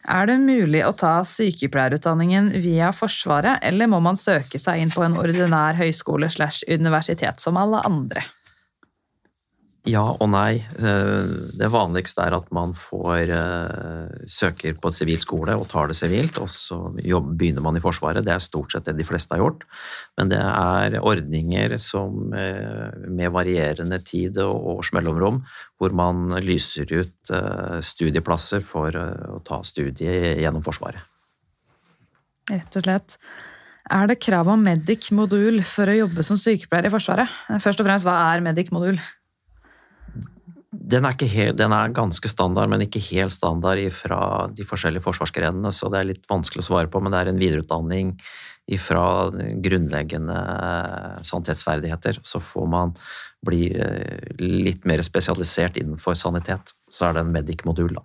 Er 0.05 0.29
det 0.29 0.37
mulig 0.43 0.83
å 0.85 0.93
ta 1.01 1.15
sykepleierutdanningen 1.25 2.51
via 2.61 2.91
Forsvaret, 2.93 3.57
eller 3.65 3.89
må 3.89 4.03
man 4.05 4.19
søke 4.21 4.61
seg 4.61 4.83
inn 4.83 4.93
på 4.93 5.01
en 5.07 5.17
ordinær 5.17 5.79
høyskole 5.81 6.29
slash 6.29 6.61
universitet 6.69 7.41
som 7.41 7.57
alle 7.57 7.81
andre? 7.89 8.21
Ja 9.87 10.03
og 10.11 10.27
nei. 10.31 10.59
Eh, 10.59 11.29
Det 11.57 11.69
vanligste 11.71 12.25
er 12.25 12.35
at 12.35 12.49
man 12.55 12.73
får 12.77 13.31
eh, 13.31 14.25
søker 14.27 14.75
på 14.79 14.91
et 14.91 14.97
sivilt 14.97 15.23
skole 15.23 15.55
og 15.55 15.67
tar 15.71 15.87
det 15.87 15.97
sivilt, 15.97 16.39
og 16.43 16.49
så 16.51 16.79
begynner 16.91 17.63
man 17.63 17.79
i 17.79 17.83
Forsvaret. 17.83 18.25
Det 18.25 18.33
er 18.33 18.43
stort 18.43 18.73
sett 18.73 18.89
det 18.89 18.97
de 18.99 19.07
fleste 19.07 19.35
har 19.35 19.43
gjort. 19.43 19.63
Men 20.19 20.31
det 20.33 20.41
er 20.43 20.99
ordninger 20.99 21.77
som 21.79 22.33
eh, 22.35 22.95
med 23.07 23.31
varierende 23.35 24.01
tid 24.03 24.39
og 24.43 24.77
års 24.77 24.91
mellomrom, 24.95 25.43
hvor 25.79 25.95
man 25.95 26.35
lyser 26.43 26.89
ut 26.91 27.35
studieplasser 27.83 28.63
for 28.65 28.95
å 28.95 29.39
ta 29.45 29.61
studiet 29.65 30.41
gjennom 30.41 30.63
Forsvaret. 30.65 31.03
Rett 32.47 32.79
og 32.79 32.85
slett. 32.85 33.17
Er 33.87 34.07
det 34.09 34.19
krav 34.23 34.49
om 34.51 34.63
medic-modul 34.63 35.61
for 35.67 35.87
å 35.87 35.95
jobbe 35.95 36.23
som 36.25 36.39
sykepleier 36.39 36.89
i 36.89 36.91
Forsvaret? 36.91 37.31
Først 37.63 37.83
og 37.83 37.87
fremst, 37.87 38.07
hva 38.07 38.17
er 38.33 38.43
medic-modul? 38.43 38.99
Den 40.71 41.07
er, 41.07 41.15
helt, 41.31 41.55
den 41.57 41.71
er 41.71 41.93
ganske 41.95 42.27
standard, 42.27 42.67
men 42.69 42.83
ikke 42.83 42.99
helt 43.13 43.31
standard 43.31 43.79
fra 43.95 44.19
de 44.51 44.65
forskjellige 44.67 45.05
forsvarsgrenene, 45.05 45.71
så 45.71 45.87
det 45.91 46.01
er 46.01 46.09
litt 46.09 46.27
vanskelig 46.27 46.65
å 46.65 46.67
svare 46.67 46.91
på, 46.91 46.99
men 46.99 47.13
det 47.13 47.21
er 47.21 47.31
en 47.31 47.39
videreutdanning 47.39 48.11
fra 48.83 49.31
grunnleggende 49.63 50.37
sanitetsferdigheter. 51.23 52.19
Så 52.27 52.41
får 52.43 52.67
man 52.67 52.91
bli 53.47 53.69
eh, 53.71 54.27
litt 54.43 54.83
mer 54.89 55.03
spesialisert 55.07 55.79
innenfor 55.79 56.17
sanitet. 56.19 56.75
Så 56.91 57.07
er 57.07 57.15
det 57.15 57.23
en 57.23 57.31
medic-modul, 57.31 57.95
da. 57.95 58.03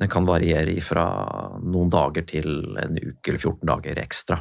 Den 0.00 0.10
kan 0.10 0.26
variere 0.26 0.74
fra 0.82 1.04
noen 1.62 1.90
dager 1.92 2.26
til 2.26 2.78
en 2.82 2.98
uke 2.98 3.30
eller 3.30 3.42
14 3.42 3.70
dager 3.70 4.02
ekstra. 4.02 4.40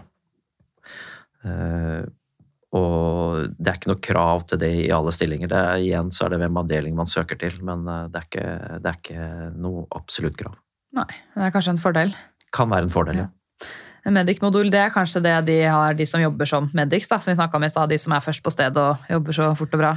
Og 2.78 3.50
det 3.58 3.72
er 3.72 3.78
ikke 3.80 3.90
noe 3.90 4.04
krav 4.06 4.44
til 4.50 4.60
det 4.62 4.70
i 4.84 4.90
alle 4.94 5.14
stillinger. 5.16 5.50
Det 5.50 5.58
er, 5.58 5.84
igjen 5.88 6.12
så 6.14 6.28
er 6.28 6.36
det 6.36 6.42
hvem 6.44 6.60
avdeling 6.62 6.98
man 6.98 7.10
søker 7.10 7.40
til, 7.42 7.56
men 7.66 7.88
eh, 7.90 8.06
det 8.14 8.22
er 8.22 8.28
ikke, 8.28 8.50
det 8.84 8.92
er 8.92 9.00
ikke 9.00 9.30
noe 9.58 9.88
absolutt 9.98 10.38
krav. 10.38 10.60
Nei, 11.00 11.10
det 11.36 11.48
er 11.48 11.54
kanskje 11.54 11.74
en 11.76 11.82
fordel. 11.82 12.14
Kan 12.54 12.70
være 12.70 12.88
en 12.88 12.94
fordel, 12.94 13.24
ja. 13.24 13.30
En 14.08 14.16
Medic-modul 14.16 14.70
det 14.72 14.80
er 14.80 14.94
kanskje 14.94 15.22
det 15.26 15.34
de 15.50 15.58
har, 15.68 15.98
de 15.98 16.06
som 16.08 16.22
jobber 16.22 16.48
som 16.50 16.70
medics, 16.78 17.10
da, 17.10 17.20
som 17.20 17.34
vi 17.34 17.40
snakka 17.40 17.60
om 17.60 17.66
i 17.68 17.72
stad, 17.74 17.92
de 17.92 17.98
som 18.00 18.14
er 18.16 18.24
først 18.24 18.46
på 18.46 18.54
stedet 18.54 18.80
og 18.80 19.12
jobber 19.12 19.36
så 19.36 19.50
fort 19.60 19.76
og 19.76 19.84
bra. 19.84 19.92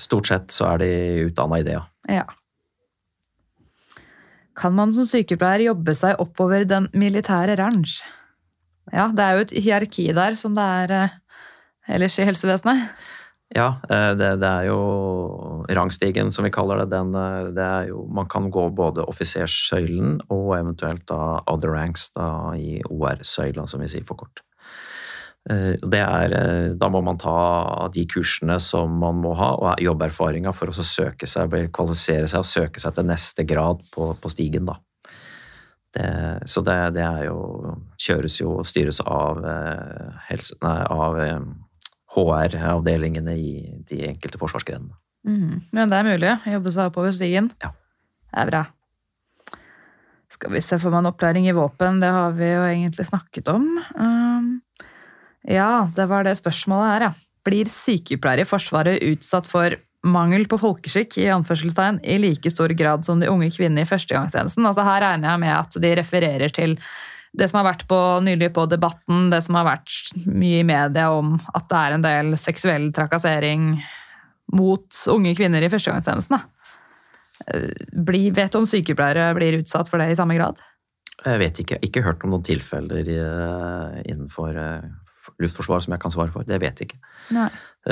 Stort 0.00 0.30
sett 0.30 0.54
så 0.54 0.72
er 0.72 0.80
de 0.82 0.94
utdanna 1.28 1.60
i 1.60 1.66
det, 1.66 1.76
ja. 1.76 1.84
Ja. 2.10 2.24
Kan 4.54 4.74
man 4.78 4.94
som 4.94 5.06
sykepleier 5.06 5.66
jobbe 5.68 5.96
seg 5.98 6.20
oppover 6.22 6.64
den 6.68 6.86
militære 6.94 7.56
range? 7.58 8.04
Ja, 8.92 9.08
det 9.10 9.24
er 9.24 9.36
jo 9.36 9.44
et 9.44 9.54
hierarki 9.64 10.06
der 10.14 10.36
som 10.38 10.54
det 10.56 10.64
er 10.64 10.94
eh, 10.94 11.14
ellers 11.88 12.18
i 12.18 12.26
helsevesenet. 12.28 12.90
Ja, 13.54 13.76
eh, 13.90 14.12
det, 14.18 14.30
det 14.42 14.48
er 14.48 14.68
jo 14.70 14.78
rangstigen, 15.76 16.32
som 16.32 16.46
vi 16.46 16.52
kaller 16.54 16.80
det. 16.82 16.88
Den, 16.94 17.12
eh, 17.14 17.50
det 17.54 17.62
er 17.64 17.90
jo, 17.92 18.02
man 18.10 18.26
kan 18.30 18.48
gå 18.50 18.66
både 18.74 19.04
offiserssøylen 19.06 20.16
og 20.32 20.56
eventuelt 20.56 21.04
da 21.10 21.38
other 21.50 21.70
ranks 21.76 22.08
da, 22.16 22.26
i 22.58 22.80
OR-søyla, 22.88 23.68
som 23.70 23.84
vi 23.84 23.90
sier 23.92 24.06
for 24.08 24.18
kort. 24.24 24.42
Eh, 25.50 25.76
Det 25.78 26.00
er, 26.00 26.34
da 26.80 26.88
må 26.90 27.02
man 27.04 27.20
ta 27.20 27.86
de 27.94 28.06
kursene 28.10 28.56
som 28.58 28.96
man 29.04 29.20
må 29.22 29.36
ha, 29.38 29.52
og 29.54 29.84
jobberfaringa 29.84 30.54
for 30.56 30.72
å 30.72 30.86
søke 30.88 31.28
seg, 31.28 31.54
kvalifisere 31.70 32.26
seg 32.26 32.42
og 32.42 32.48
søke 32.48 32.82
seg 32.82 32.96
til 32.96 33.06
neste 33.12 33.46
grad 33.46 33.84
på, 33.94 34.14
på 34.18 34.32
stigen. 34.32 34.66
Da. 34.72 34.80
Det, 35.94 36.08
så 36.50 36.64
det, 36.66 36.80
det 36.96 37.06
jo 37.28 37.76
kjøres 38.02 38.40
jo 38.40 38.56
og 38.56 38.66
styres 38.66 38.98
av, 39.04 39.44
helse, 40.26 40.58
nei, 40.64 40.80
av 40.90 41.20
HR-avdelingene 42.14 43.34
i 43.38 43.50
de 43.88 44.04
enkelte 44.08 44.40
forsvarsgrenene. 44.40 44.94
Mm. 45.24 45.60
Men 45.72 45.90
det 45.90 45.98
er 45.98 46.08
mulig 46.08 46.32
å 46.34 46.54
jobbe 46.56 46.72
seg 46.74 46.90
oppover 46.90 47.14
stigen. 47.16 47.50
Ja. 47.64 47.72
Det 48.30 48.42
er 48.42 48.50
bra. 48.50 48.64
Skal 50.34 50.50
vi 50.50 50.62
se, 50.64 50.78
får 50.82 50.92
man 50.92 51.08
opplæring 51.08 51.46
i 51.48 51.54
våpen? 51.54 52.00
Det 52.02 52.10
har 52.10 52.34
vi 52.34 52.50
jo 52.50 52.62
egentlig 52.66 53.06
snakket 53.06 53.48
om. 53.52 53.66
Um, 53.94 54.48
ja, 55.46 55.86
det 55.94 56.08
var 56.10 56.26
det 56.26 56.36
spørsmålet 56.40 56.90
her, 56.90 57.08
ja. 57.08 57.12
Blir 57.44 57.68
sykepleiere 57.68 58.46
i 58.46 58.48
Forsvaret 58.48 59.02
utsatt 59.04 59.46
for 59.46 59.76
mangel 60.04 60.46
på 60.48 60.58
folkeskikk 60.60 61.18
i 61.20 61.30
anførselstegn 61.32 62.00
i 62.04 62.16
like 62.20 62.50
stor 62.52 62.72
grad 62.76 63.04
som 63.06 63.20
de 63.20 63.28
unge 63.30 63.50
kvinnene 63.54 63.84
i 63.84 63.88
førstegangstjenesten? 63.88 64.64
Altså 64.68 64.84
her 64.86 65.04
regner 65.04 65.32
jeg 65.32 65.42
med 65.44 65.54
at 65.54 65.78
de 65.84 65.92
refererer 66.00 66.54
til 66.56 66.76
det 67.34 67.48
som 67.50 67.58
har 67.60 67.66
vært 67.66 67.84
på, 67.90 67.98
nylig 68.22 68.52
på 68.54 68.66
Debatten, 68.70 69.28
det 69.32 69.42
som 69.46 69.58
har 69.58 69.66
vært 69.66 70.14
mye 70.30 70.62
i 70.62 70.66
media 70.66 71.08
om 71.14 71.34
at 71.54 71.66
det 71.70 71.80
er 71.80 71.96
en 71.96 72.04
del 72.04 72.34
seksuell 72.38 72.90
trakassering 72.94 73.72
mot 74.54 75.00
unge 75.10 75.32
kvinner 75.34 75.64
i 75.64 75.70
førstegangstjenesten. 75.72 76.36
Eh, 77.48 77.70
Bli, 78.06 78.28
vet 78.34 78.52
du 78.52 78.60
om 78.60 78.68
sykepleiere 78.68 79.32
blir 79.36 79.58
utsatt 79.58 79.90
for 79.90 80.02
det 80.02 80.12
i 80.12 80.18
samme 80.18 80.36
grad? 80.38 80.60
Jeg 81.24 81.40
vet 81.40 81.58
ikke, 81.58 81.74
Jeg 81.74 81.80
har 81.80 81.88
ikke 81.88 82.04
hørt 82.04 82.24
om 82.26 82.34
noen 82.34 82.46
tilfeller 82.46 83.08
eh, 83.08 83.96
innenfor 84.04 84.60
eh, 84.60 84.84
Luftforsvaret 85.40 85.86
som 85.86 85.94
jeg 85.96 86.02
kan 86.04 86.12
svare 86.12 86.30
for. 86.30 86.46
Det 86.46 86.60
vet 86.62 86.78
jeg 86.78 86.92
ikke. 86.92 87.00
Nei. 87.34 87.48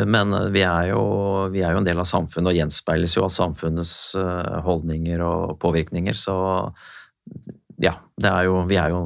Men 0.06 0.30
vi 0.52 0.62
er, 0.62 0.92
jo, 0.92 1.00
vi 1.50 1.64
er 1.64 1.72
jo 1.74 1.80
en 1.80 1.86
del 1.88 1.98
av 1.98 2.06
samfunnet 2.06 2.52
og 2.52 2.58
gjenspeiles 2.58 3.16
jo 3.16 3.24
av 3.24 3.32
samfunnets 3.32 4.12
holdninger 4.64 5.20
og 5.24 5.56
påvirkninger. 5.60 6.16
Så 6.16 6.36
ja, 7.82 7.96
det 8.20 8.30
er 8.30 8.46
jo, 8.46 8.60
vi 8.68 8.78
er 8.80 8.92
jo 8.92 9.00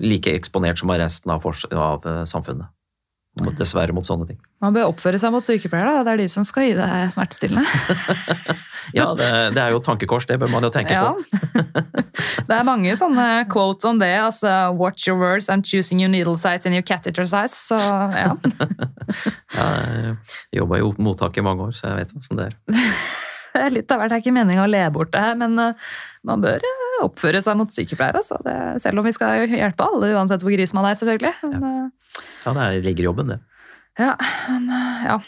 like 0.00 0.30
eksponert 0.32 0.80
som 0.80 0.90
resten 0.90 1.34
av, 1.34 1.44
av 1.72 2.06
eh, 2.06 2.22
samfunnet. 2.28 2.70
Dessverre 3.32 3.94
mot 3.96 4.04
sånne 4.04 4.26
ting. 4.28 4.36
Man 4.60 4.74
bør 4.76 4.90
oppføre 4.90 5.16
seg 5.16 5.32
mot 5.32 5.40
sykepleiere, 5.40 5.88
da. 5.88 6.02
Det 6.04 6.10
er 6.12 6.20
de 6.20 6.26
som 6.28 6.44
skal 6.44 6.66
gi 6.66 6.74
deg 6.76 7.14
smertestillende. 7.14 7.64
ja, 8.98 9.06
det, 9.16 9.28
det, 9.56 9.62
er 9.62 9.72
jo 9.72 9.80
tankekors, 9.80 10.26
det 10.28 10.36
bør 10.42 10.52
man 10.52 10.66
jo 10.66 10.70
tenke 10.74 10.92
ja. 10.92 11.14
på. 11.16 11.22
det 12.50 12.58
er 12.58 12.68
mange 12.68 12.92
sånne 13.00 13.46
quotes 13.52 13.88
om 13.88 14.02
det. 14.02 14.12
altså 14.20 14.52
Watch 14.76 15.08
your 15.08 15.16
words, 15.16 15.48
I'm 15.48 15.64
choosing 15.64 16.04
your 16.04 16.12
needle 16.12 16.36
size 16.36 16.68
and 16.68 16.76
your 16.76 16.84
catheter 16.84 17.24
size. 17.24 17.56
Så 17.56 17.80
ja. 17.80 18.36
ja 19.56 19.68
jeg 19.80 20.60
jobba 20.60 20.82
jo 20.84 20.92
mottak 21.00 21.40
i 21.40 21.46
mange 21.48 21.70
år, 21.70 21.76
så 21.78 21.88
jeg 21.88 22.02
vet 22.02 22.16
åssen 22.20 22.42
det 22.42 22.50
er. 22.50 22.58
det 23.56 23.64
er 23.64 23.76
litt 23.80 23.96
av 23.96 24.02
hvert. 24.02 24.12
Det 24.12 24.20
er 24.20 24.26
ikke 24.26 24.36
meninga 24.36 24.68
å 24.68 24.70
le 24.70 24.84
bort 24.92 25.16
det 25.16 25.24
her, 25.24 25.40
men 25.40 25.56
uh, 25.56 25.92
man 26.28 26.44
bør 26.44 26.60
uh, 26.60 26.91
oppføre 27.04 27.42
seg 27.44 27.58
mot 27.60 27.72
sykepleiere. 27.72 28.22
Det, 28.46 28.58
selv 28.82 29.02
om 29.02 29.06
vi 29.06 29.14
skal 29.16 29.46
hjelpe 29.50 29.86
alle, 29.86 30.12
uansett 30.16 30.44
hvor 30.44 30.54
gris 30.54 30.74
man 30.76 30.88
er, 30.90 30.98
selvfølgelig. 30.98 31.32
Men, 31.52 31.64
ja. 31.66 31.86
Uh, 32.18 32.28
ja, 32.44 32.54
det 32.58 32.84
ligger 32.86 33.04
i 33.04 33.10
jobben, 33.10 33.32
det. 33.34 33.40
Ja, 34.00 34.14
men 34.48 34.70
ja. 35.06 35.18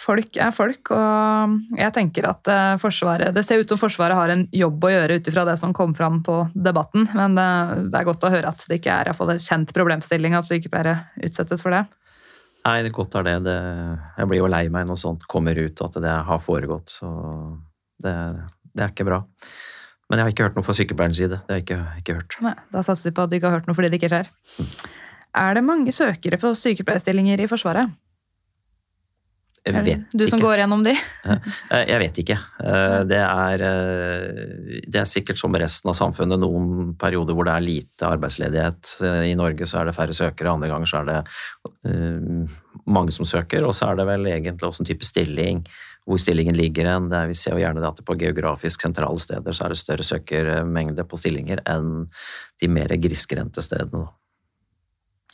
Folk 0.00 0.36
er 0.40 0.52
folk, 0.54 0.90
og 0.96 1.76
jeg 1.76 1.92
tenker 1.92 2.24
at 2.30 2.48
eh, 2.48 2.76
Forsvaret 2.80 3.34
Det 3.36 3.42
ser 3.44 3.60
ut 3.60 3.68
som 3.68 3.80
Forsvaret 3.80 4.16
har 4.16 4.32
en 4.32 4.46
jobb 4.54 4.86
å 4.86 4.92
gjøre 4.94 5.18
ut 5.18 5.28
ifra 5.28 5.44
det 5.48 5.56
som 5.60 5.74
kom 5.76 5.92
fram 5.96 6.22
på 6.24 6.38
debatten, 6.54 7.04
men 7.16 7.36
det, 7.36 7.48
det, 7.90 7.98
er 7.98 8.06
godt 8.08 8.24
å 8.24 8.30
høre 8.32 8.52
at 8.52 8.64
det 8.70 8.78
ikke 8.80 8.96
er 8.96 9.10
en 9.12 9.42
kjent 9.44 9.74
problemstilling 9.76 10.36
at 10.38 10.48
sykepleiere 10.48 10.94
utsettes 11.26 11.64
for 11.64 11.76
det. 11.76 11.82
Nei, 12.64 12.78
det 12.84 12.94
godt 12.96 13.16
er 13.16 13.26
det. 13.26 13.36
det. 13.48 13.58
Jeg 14.20 14.30
blir 14.30 14.42
jo 14.42 14.48
lei 14.52 14.66
meg 14.72 14.88
når 14.88 15.00
sånt 15.00 15.28
kommer 15.28 15.56
ut, 15.56 15.80
og 15.80 15.86
at 15.88 16.02
det 16.04 16.16
har 16.28 16.42
foregått. 16.44 16.96
Så 17.00 17.10
det, 18.04 18.14
det 18.72 18.84
er 18.84 18.92
ikke 18.92 19.08
bra. 19.08 19.22
Men 20.10 20.18
jeg 20.18 20.26
har 20.26 20.34
ikke 20.34 20.48
hørt 20.48 20.58
noe 20.58 20.66
fra 20.66 20.74
sykepleierens 20.74 21.20
side. 21.22 21.38
Det 21.46 21.54
har 21.54 21.60
jeg 21.60 21.66
ikke, 21.68 21.80
ikke 22.02 22.18
hørt. 22.18 22.36
Nei, 22.42 22.56
Da 22.74 22.82
satser 22.86 23.12
vi 23.12 23.16
på 23.16 23.24
at 23.24 23.30
du 23.30 23.38
ikke 23.38 23.50
har 23.50 23.60
hørt 23.60 23.70
noe 23.70 23.78
fordi 23.78 23.92
det 23.92 24.00
ikke 24.00 24.10
skjer. 24.10 24.30
Mm. 24.58 24.70
Er 25.40 25.54
det 25.54 25.62
mange 25.62 25.94
søkere 25.94 26.38
på 26.42 26.50
sykepleierstillinger 26.58 27.44
i 27.44 27.50
Forsvaret? 27.50 27.92
Jeg 29.60 29.76
vet 29.76 29.88
ikke. 29.92 30.16
Du 30.16 30.24
som 30.24 30.40
ikke. 30.40 30.46
går 30.46 30.62
gjennom 30.62 30.84
de? 30.86 30.94
Eh, 31.70 31.84
jeg 31.86 32.00
vet 32.00 32.18
ikke. 32.22 32.36
Eh, 32.64 33.00
det 33.06 33.18
er, 33.20 33.62
eh, 33.68 34.78
det 34.88 35.00
er, 35.02 35.08
sikkert 35.08 35.38
som 35.38 35.54
resten 35.54 35.92
av 35.92 35.96
samfunnet 35.98 36.40
noen 36.40 36.94
perioder 36.98 37.36
hvor 37.36 37.46
det 37.46 37.54
er 37.54 37.66
lite 37.66 38.08
arbeidsledighet. 38.08 38.94
I 39.28 39.36
Norge 39.38 39.68
så 39.68 39.82
er 39.82 39.90
det 39.90 39.96
færre 39.98 40.16
søkere, 40.16 40.54
andre 40.54 40.70
ganger 40.72 40.90
så 40.90 41.02
er 41.02 41.10
det 41.10 41.20
mange 42.92 43.14
som 43.16 43.28
søker. 43.28 43.64
Og 43.66 43.74
så 43.76 43.90
er 43.90 44.00
det 44.00 44.06
vel 44.08 44.28
egentlig 44.30 44.66
også 44.66 44.84
en 44.84 44.90
type 44.90 45.06
stilling, 45.06 45.62
hvor 46.08 46.20
stillingen 46.20 46.56
ligger 46.58 46.88
hen. 46.90 47.10
Vi 47.30 47.36
ser 47.38 47.56
jo 47.56 47.62
gjerne 47.62 47.84
at 47.86 48.00
på 48.06 48.16
geografisk 48.20 48.86
sentrale 48.86 49.20
steder 49.22 49.56
så 49.56 49.66
er 49.66 49.74
det 49.74 49.80
større 49.80 50.06
søkermengde 50.06 51.06
på 51.08 51.20
stillinger 51.20 51.62
enn 51.68 52.08
de 52.60 52.70
mer 52.70 52.92
grisgrendte 53.00 53.64
stedene. 53.64 54.08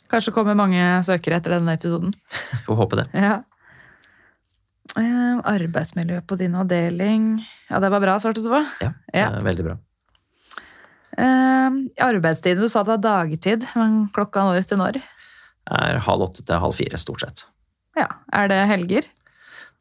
Kanskje 0.07 0.31
kommer 0.35 0.55
mange 0.55 0.79
søkere 1.03 1.41
etter 1.41 1.57
denne 1.57 1.75
episoden. 1.75 2.13
Får 2.67 2.79
håpe 2.79 3.01
det. 3.01 3.09
Ja. 3.17 3.41
Eh, 4.97 5.39
arbeidsmiljø 5.43 6.21
på 6.25 6.37
din 6.39 6.55
avdeling 6.57 7.35
Ja, 7.67 7.81
det 7.83 7.89
var 7.91 7.99
bra, 8.01 8.15
svarte 8.23 8.41
du 8.41 8.47
på? 8.49 8.61
Ja, 8.81 8.93
ja. 9.13 9.27
veldig 9.43 9.65
bra. 9.67 9.75
Eh, 11.17 11.75
arbeidstiden, 12.07 12.63
du 12.63 12.69
sa 12.71 12.85
det 12.85 12.93
var 12.95 13.03
dagtid, 13.03 13.65
men 13.75 14.07
klokka 14.15 14.45
når 14.47 14.65
til 14.69 14.79
når? 14.81 15.01
Er 15.67 15.99
halv 16.05 16.29
åtte 16.29 16.45
til 16.45 16.61
halv 16.63 16.75
fire, 16.77 16.99
stort 17.01 17.25
sett. 17.25 17.45
Ja, 17.97 18.07
Er 18.33 18.47
det 18.51 18.61
helger? 18.69 19.09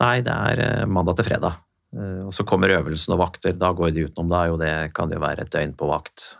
Nei, 0.02 0.20
det 0.24 0.32
er 0.32 0.62
eh, 0.64 0.86
mandag 0.86 1.18
til 1.20 1.28
fredag. 1.28 1.60
Eh, 1.96 2.24
og 2.26 2.32
så 2.34 2.44
kommer 2.48 2.74
øvelsen 2.74 3.14
og 3.14 3.22
vakter. 3.22 3.54
Da 3.56 3.70
går 3.76 3.94
de 3.94 4.08
utenom. 4.08 4.32
Da 4.32 4.46
jo 4.50 4.58
det 4.60 4.72
kan 4.96 5.12
jo 5.12 5.20
være 5.22 5.46
et 5.46 5.52
døgn 5.54 5.76
på 5.78 5.88
vakt. 5.90 6.34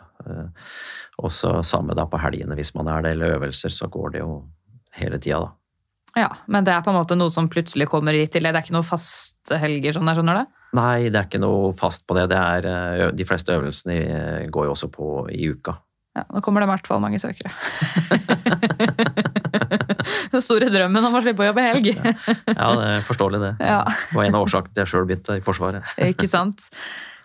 Og 1.17 1.31
så 1.31 1.61
samme 1.63 1.95
da 1.95 2.03
på 2.09 2.19
helgene, 2.19 2.57
hvis 2.57 2.73
man 2.75 2.89
er 2.91 3.05
det, 3.05 3.13
eller 3.15 3.37
øvelser, 3.37 3.71
så 3.71 3.87
går 3.89 4.17
det 4.17 4.19
jo 4.25 4.41
hele 4.97 5.19
tida, 5.21 5.39
da. 5.45 5.53
Ja, 6.17 6.29
Men 6.47 6.65
det 6.65 6.73
er 6.73 6.81
på 6.81 6.89
en 6.89 6.97
måte 6.97 7.15
noe 7.17 7.29
som 7.33 7.49
plutselig 7.49 7.87
kommer 7.91 8.15
i 8.17 8.25
tillegg? 8.25 8.53
Det 8.53 8.61
er 8.61 8.65
ikke 8.65 8.77
noe 8.77 8.87
faste 8.87 9.59
helger, 9.61 9.97
sånn 9.97 10.09
jeg 10.09 10.17
skjønner 10.17 10.39
det? 10.41 10.45
Nei, 10.77 11.09
det 11.09 11.19
er 11.19 11.27
ikke 11.29 11.41
noe 11.41 11.73
fast 11.77 12.07
på 12.09 12.17
det. 12.17 12.27
det 12.33 12.37
er, 12.37 12.69
eh, 12.71 13.11
de 13.15 13.27
fleste 13.27 13.53
øvelsene 13.53 13.97
eh, 13.97 14.47
går 14.51 14.67
jo 14.67 14.73
også 14.73 14.89
på 14.93 15.11
i 15.31 15.51
uka. 15.53 15.77
Ja, 16.17 16.25
Nå 16.33 16.41
kommer 16.41 16.63
det 16.63 16.67
i 16.67 16.73
hvert 16.73 16.89
fall 16.89 17.03
mange 17.03 17.21
søkere. 17.21 17.53
Den 20.33 20.45
store 20.45 20.71
drømmen 20.73 21.09
om 21.09 21.17
å 21.17 21.21
slippe 21.23 21.45
å 21.45 21.49
jobbe 21.49 21.65
helg. 21.65 21.91
ja, 21.97 22.69
det 22.79 22.87
er 22.87 23.05
forståelig 23.07 23.43
det. 23.43 23.53
Ja. 23.63 23.83
Det 23.87 24.17
var 24.17 24.29
en 24.29 24.39
av 24.39 24.47
årsakene 24.47 24.73
til 24.73 24.83
jeg 24.83 24.93
sjøl 24.93 25.07
begynte 25.09 25.37
i 25.37 25.45
Forsvaret. 25.45 25.93
ikke 26.11 26.29
sant. 26.31 26.67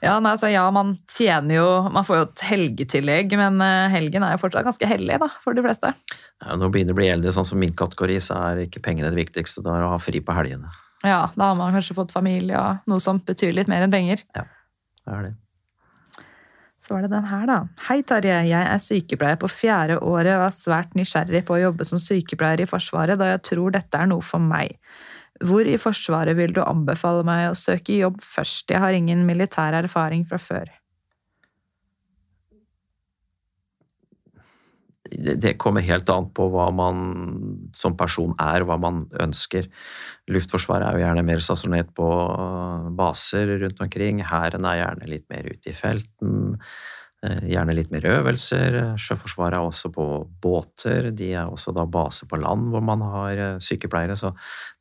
Ja, 0.02 0.16
nei, 0.18 0.32
altså, 0.34 0.48
ja, 0.50 0.64
man 0.74 0.96
tjener 1.06 1.60
jo 1.60 1.66
Man 1.94 2.02
får 2.02 2.16
jo 2.16 2.22
et 2.24 2.40
helgetillegg, 2.48 3.36
men 3.38 3.60
eh, 3.62 3.92
helgen 3.92 4.24
er 4.26 4.34
jo 4.34 4.40
fortsatt 4.42 4.66
ganske 4.66 4.88
hellig 4.90 5.20
da, 5.22 5.28
for 5.44 5.54
de 5.54 5.62
fleste. 5.62 5.92
Ja, 6.42 6.56
når 6.56 6.64
du 6.64 6.72
begynner 6.74 6.96
å 6.96 6.98
bli 6.98 7.10
eldre, 7.12 7.34
sånn 7.34 7.46
som 7.46 7.62
min 7.62 7.76
kategori, 7.78 8.18
så 8.24 8.40
er 8.48 8.64
ikke 8.64 8.82
pengene 8.82 9.12
det 9.12 9.20
viktigste. 9.20 9.62
Det 9.62 9.70
er 9.70 9.86
å 9.86 9.92
ha 9.94 10.00
fri 10.02 10.22
på 10.24 10.34
helgene. 10.34 10.72
Ja, 11.06 11.28
da 11.34 11.52
har 11.52 11.58
man 11.58 11.74
kanskje 11.74 11.96
fått 11.98 12.14
familie 12.14 12.58
og 12.58 12.90
noe 12.90 13.02
som 13.02 13.22
betyr 13.22 13.54
litt 13.54 13.70
mer 13.70 13.86
enn 13.86 13.94
penger. 13.94 14.26
Ja, 14.34 14.46
det 15.06 15.14
er 15.14 15.24
det. 15.28 15.32
Så 16.82 16.96
var 16.96 17.04
det 17.04 17.12
den 17.12 17.26
her, 17.30 17.46
da. 17.46 17.58
Hei, 17.86 18.00
Tarjei. 18.02 18.48
Jeg 18.50 18.66
er 18.66 18.82
sykepleier 18.82 19.38
på 19.38 19.50
fjerde 19.52 20.00
året 20.02 20.34
og 20.34 20.48
er 20.48 20.56
svært 20.56 20.96
nysgjerrig 20.98 21.44
på 21.46 21.54
å 21.54 21.60
jobbe 21.68 21.86
som 21.86 22.00
sykepleier 22.02 22.64
i 22.64 22.66
Forsvaret, 22.66 23.20
da 23.20 23.30
jeg 23.30 23.44
tror 23.52 23.74
dette 23.76 24.00
er 24.00 24.10
noe 24.10 24.24
for 24.26 24.42
meg. 24.42 24.74
Hvor 25.46 25.66
i 25.66 25.78
Forsvaret 25.78 26.34
vil 26.38 26.54
du 26.56 26.62
anbefale 26.64 27.22
meg 27.26 27.52
å 27.52 27.58
søke 27.58 28.00
jobb 28.00 28.18
først? 28.26 28.74
Jeg 28.74 28.82
har 28.82 28.98
ingen 28.98 29.22
militær 29.28 29.78
erfaring 29.78 30.26
fra 30.26 30.42
før. 30.42 30.70
Det 35.12 35.56
kommer 35.60 35.84
helt 35.84 36.08
an 36.12 36.30
på 36.34 36.46
hva 36.52 36.70
man 36.74 37.02
som 37.76 37.96
person 37.98 38.32
er, 38.40 38.64
hva 38.68 38.78
man 38.80 39.04
ønsker. 39.20 39.68
Luftforsvaret 40.32 40.86
er 40.86 40.96
jo 40.96 41.04
gjerne 41.04 41.26
mer 41.26 41.44
stasjonert 41.44 41.92
på 41.96 42.08
baser 42.96 43.56
rundt 43.64 43.84
omkring. 43.84 44.24
Hæren 44.26 44.68
er 44.68 44.80
gjerne 44.80 45.10
litt 45.10 45.28
mer 45.32 45.50
ute 45.50 45.72
i 45.72 45.76
felten. 45.76 46.56
Eh, 47.22 47.44
gjerne 47.52 47.76
litt 47.76 47.92
mer 47.94 48.06
øvelser. 48.16 48.78
Sjøforsvaret 48.98 49.58
er 49.58 49.68
også 49.68 49.92
på 49.94 50.06
båter. 50.42 51.12
De 51.14 51.28
er 51.36 51.46
også 51.46 51.74
da 51.76 51.84
base 51.86 52.26
på 52.26 52.40
land 52.40 52.72
hvor 52.72 52.82
man 52.82 53.04
har 53.06 53.44
eh, 53.44 53.60
sykepleiere. 53.62 54.16
Så 54.18 54.32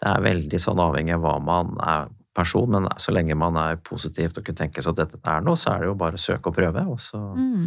det 0.02 0.10
er 0.10 0.26
veldig 0.26 0.62
sånn 0.64 0.82
avhengig 0.82 1.20
av 1.20 1.28
hva 1.28 1.36
man 1.44 1.76
er 1.86 2.10
person, 2.34 2.70
men 2.72 2.88
så 3.02 3.14
lenge 3.14 3.36
man 3.38 3.58
er 3.60 3.80
positivt 3.84 4.40
og 4.40 4.46
kunne 4.48 4.62
tenke 4.64 4.82
seg 4.82 4.96
at 4.96 5.04
dette 5.04 5.22
er 5.28 5.44
noe, 5.46 5.60
så 5.60 5.74
er 5.74 5.84
det 5.84 5.90
jo 5.92 5.98
bare 6.00 6.18
å 6.18 6.24
søke 6.24 6.50
og 6.50 6.58
prøve. 6.58 6.86
Og 6.94 7.00
så, 7.04 7.20
mm. 7.20 7.66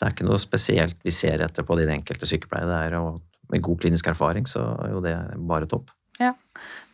Det 0.00 0.06
er 0.06 0.14
ikke 0.14 0.24
noe 0.24 0.40
spesielt 0.40 0.96
vi 1.04 1.12
ser 1.12 1.42
etter 1.44 1.66
på 1.66 1.76
de 1.76 1.84
enkelte 1.92 2.28
sykepleier. 2.28 2.68
Det 2.70 2.78
er, 2.88 2.94
og 2.96 3.52
med 3.52 3.64
god 3.66 3.82
klinisk 3.82 4.06
erfaring 4.08 4.46
så 4.48 4.62
er 4.80 4.94
jo 4.94 5.02
det 5.04 5.16
bare 5.50 5.68
topp. 5.68 5.92
Ja. 6.20 6.32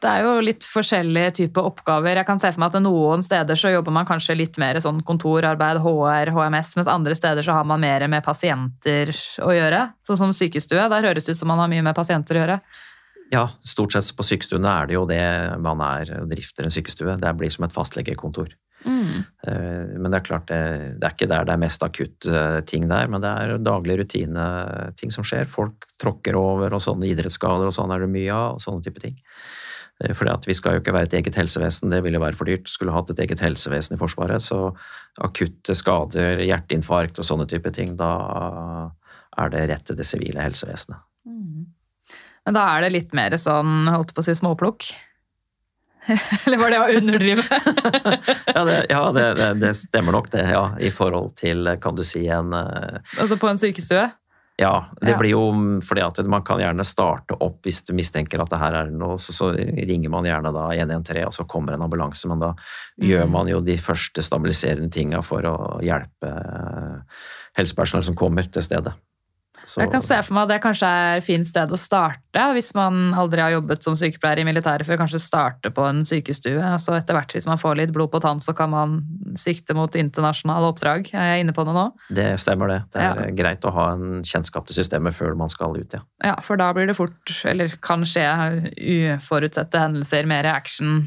Det 0.03 0.11
er 0.11 0.23
jo 0.23 0.33
litt 0.45 0.65
forskjellige 0.67 1.33
typer 1.41 1.67
oppgaver. 1.67 2.19
Jeg 2.19 2.27
kan 2.29 2.39
se 2.43 2.51
for 2.53 2.63
meg 2.63 2.75
at 2.75 2.83
Noen 2.83 3.25
steder 3.27 3.59
så 3.59 3.73
jobber 3.73 3.95
man 3.95 4.07
kanskje 4.07 4.37
litt 4.39 4.59
mer 4.63 4.79
sånn 4.83 5.01
kontorarbeid, 5.07 5.81
HR, 5.83 6.31
HMS, 6.35 6.75
mens 6.79 6.91
andre 6.91 7.17
steder 7.19 7.47
så 7.47 7.57
har 7.57 7.67
man 7.67 7.83
mer 7.83 8.07
med 8.11 8.27
pasienter 8.27 9.11
å 9.43 9.55
gjøre. 9.55 9.81
Sånn 10.07 10.21
som 10.21 10.35
sykestue. 10.37 10.85
Der 10.93 11.11
høres 11.11 11.27
det 11.27 11.35
ut 11.35 11.41
som 11.41 11.51
man 11.51 11.63
har 11.63 11.73
mye 11.73 11.87
med 11.87 11.99
pasienter 11.99 12.39
å 12.39 12.45
gjøre. 12.45 12.61
Ja, 13.33 13.49
stort 13.67 13.97
sett 13.97 14.13
på 14.15 14.27
sykestuene 14.27 14.71
er 14.71 14.87
det 14.87 14.95
jo 14.95 15.07
det 15.11 15.25
man 15.63 15.83
er 15.83 16.13
drifter 16.31 16.69
en 16.69 16.75
sykestue. 16.75 17.19
Det 17.19 17.35
blir 17.39 17.51
som 17.51 17.67
et 17.67 17.75
fastlegekontor. 17.75 18.55
Mm. 18.87 19.25
Eh, 19.49 19.99
men 19.99 20.11
det 20.13 20.21
er 20.21 20.27
klart, 20.29 20.47
det, 20.51 20.61
det, 21.01 21.09
er 21.09 21.15
ikke 21.15 21.31
der 21.31 21.47
det 21.47 21.55
er 21.57 21.63
mest 21.63 21.83
akutt 21.83 22.27
eh, 22.31 22.59
ting 22.71 22.87
der, 22.91 23.11
men 23.11 23.23
det 23.25 23.31
er 23.31 23.57
daglig 23.63 23.99
rutine 24.01 24.47
ting 25.01 25.15
som 25.15 25.27
skjer. 25.27 25.49
Folk 25.51 25.89
tråkker 26.03 26.39
over, 26.39 26.77
og 26.77 26.83
sånne 26.85 27.09
idrettsskader 27.11 27.69
og 27.69 27.75
sånn 27.75 27.95
er 27.95 28.05
det 28.05 28.13
mye 28.13 28.35
av, 28.35 28.57
og 28.57 28.63
sånne 28.63 28.87
type 28.87 29.03
ting. 29.03 29.17
Eh, 30.05 30.15
For 30.15 30.31
vi 30.47 30.57
skal 30.57 30.77
jo 30.77 30.85
ikke 30.85 30.95
være 30.97 31.11
et 31.11 31.19
eget 31.21 31.41
helsevesen, 31.41 31.91
det 31.91 32.03
ville 32.07 32.23
være 32.23 32.39
for 32.39 32.49
dyrt. 32.49 32.71
Skulle 32.71 32.95
hatt 32.95 33.11
et 33.11 33.25
eget 33.27 33.43
helsevesen 33.43 33.99
i 33.99 34.01
Forsvaret, 34.01 34.45
så 34.45 34.71
akutte 35.25 35.75
skader, 35.75 36.45
hjerteinfarkt 36.47 37.19
og 37.19 37.27
sånne 37.27 37.49
type 37.51 37.73
ting, 37.75 37.97
da 37.99 38.13
er 39.37 39.51
det 39.53 39.67
rett 39.73 39.89
til 39.89 39.99
det 39.99 40.07
sivile 40.09 40.45
helsevesenet. 40.45 41.03
Mm. 41.27 41.67
Men 42.47 42.55
da 42.55 42.63
er 42.77 42.85
det 42.85 42.95
litt 42.95 43.17
mer 43.17 43.35
sånn, 43.43 43.89
holdt 43.91 44.15
på 44.15 44.23
å 44.23 44.27
si, 44.29 44.37
småplukk? 44.39 44.87
Eller 46.47 46.61
var 46.61 46.73
det 46.73 46.83
å 46.83 46.91
underdrive? 46.99 47.43
ja, 48.55 48.65
det, 48.69 48.77
ja 48.91 49.03
det, 49.13 49.27
det, 49.61 49.73
stemmer 49.79 50.17
nok 50.17 50.31
det, 50.33 50.47
ja. 50.53 50.69
I 50.79 50.93
forhold 50.95 51.35
til, 51.41 51.69
kan 51.83 51.99
du 51.99 52.05
si, 52.07 52.27
en 52.31 52.55
uh... 52.55 53.03
Altså 53.19 53.39
på 53.41 53.51
en 53.51 53.61
sykestue? 53.61 54.07
Ja, 54.57 54.89
det 55.01 55.11
ja. 55.11 55.19
blir 55.21 55.35
jo 55.35 55.43
fordi 55.85 56.01
at 56.01 56.19
man 56.33 56.45
kan 56.47 56.63
gjerne 56.63 56.85
starte 56.89 57.37
opp 57.45 57.67
hvis 57.67 57.83
du 57.85 57.93
mistenker 57.97 58.41
at 58.41 58.49
det 58.49 58.61
her 58.63 58.79
er 58.79 58.93
noe, 58.95 59.19
så, 59.21 59.35
så 59.37 59.51
ringer 59.53 60.13
man 60.13 60.25
gjerne 60.25 60.53
da 60.55 60.71
113, 60.73 61.27
og 61.29 61.35
så 61.37 61.45
kommer 61.45 61.77
en 61.77 61.85
ambulanse, 61.85 62.25
men 62.31 62.41
da 62.41 62.55
mm. 62.55 63.05
gjør 63.11 63.27
man 63.35 63.51
jo 63.53 63.61
de 63.65 63.77
første 63.77 64.25
stabiliserende 64.25 64.89
tinga 64.93 65.21
for 65.27 65.45
å 65.51 65.57
hjelpe 65.85 66.33
helsepersonell 67.59 68.07
som 68.09 68.17
kommer 68.17 68.49
til 68.49 68.65
stedet. 68.65 68.95
Så. 69.67 69.81
Jeg 69.83 69.91
kan 69.91 70.05
se 70.05 70.17
for 70.23 70.37
meg 70.37 70.47
at 70.47 70.53
det 70.55 70.63
kanskje 70.63 70.89
er 70.89 71.19
et 71.19 71.27
fint 71.27 71.47
sted 71.47 71.73
å 71.75 71.79
starte 71.81 72.45
hvis 72.55 72.69
man 72.77 73.11
aldri 73.17 73.41
har 73.43 73.55
jobbet 73.55 73.83
som 73.83 73.97
sykepleier 73.99 74.43
i 74.43 74.45
militæret, 74.47 74.87
før 74.87 75.01
kanskje 75.01 75.19
starte 75.25 75.73
på 75.75 75.83
en 75.89 76.05
sykestue. 76.07 76.61
Altså 76.61 76.95
etter 76.95 77.17
hvert, 77.17 77.33
hvis 77.35 77.49
man 77.49 77.59
får 77.59 77.81
litt 77.81 77.95
blod 77.97 78.13
på 78.13 78.21
tann, 78.23 78.43
så 78.45 78.55
kan 78.57 78.71
man 78.71 78.99
sikte 79.41 79.75
mot 79.77 79.97
internasjonale 79.99 80.71
oppdrag. 80.71 81.11
Er 81.17 81.33
jeg 81.33 81.47
inne 81.47 81.57
på 81.57 81.65
det 81.67 81.75
nå? 81.75 81.87
Det 82.21 82.29
stemmer, 82.43 82.71
det. 82.71 82.81
Det 82.95 83.03
er 83.03 83.23
ja. 83.25 83.35
greit 83.41 83.67
å 83.67 83.75
ha 83.75 83.91
en 83.97 84.23
kjennskap 84.27 84.69
til 84.69 84.79
systemet 84.79 85.17
før 85.17 85.35
man 85.39 85.53
skal 85.53 85.75
ut, 85.77 85.97
ja. 85.97 86.05
Ja, 86.25 86.37
for 86.45 86.61
da 86.61 86.71
blir 86.77 86.91
det 86.91 86.99
fort, 86.99 87.35
eller 87.49 87.75
kan 87.85 88.07
skje, 88.07 88.27
uforutsette 89.17 89.83
hendelser, 89.83 90.29
mer 90.31 90.49
action. 90.53 91.07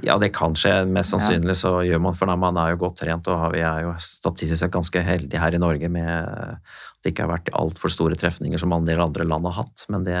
Ja, 0.00 0.16
det 0.18 0.30
kan 0.32 0.54
skje. 0.56 0.72
Mest 0.88 1.12
sannsynlig 1.12 1.56
så 1.60 1.74
gjør 1.84 2.00
man 2.06 2.16
for 2.16 2.30
det. 2.30 2.38
man 2.40 2.56
er 2.60 2.72
jo 2.72 2.80
godt 2.86 3.02
trent. 3.02 3.28
Og 3.28 3.52
vi 3.52 3.60
er 3.66 3.84
jo 3.84 3.92
statistisk 4.00 4.62
sett 4.62 4.72
ganske 4.72 5.02
heldige 5.04 5.40
her 5.42 5.52
i 5.52 5.60
Norge 5.60 5.90
med 5.92 6.56
det 7.02 7.12
ikke 7.12 7.26
har 7.26 7.32
vært 7.34 7.50
altfor 7.58 7.92
store 7.92 8.18
trefninger 8.18 8.60
som 8.60 8.72
en 8.74 8.86
del 8.86 9.02
andre 9.02 9.26
land 9.26 9.48
har 9.50 9.58
hatt. 9.62 9.86
Men 9.92 10.06
det, 10.06 10.18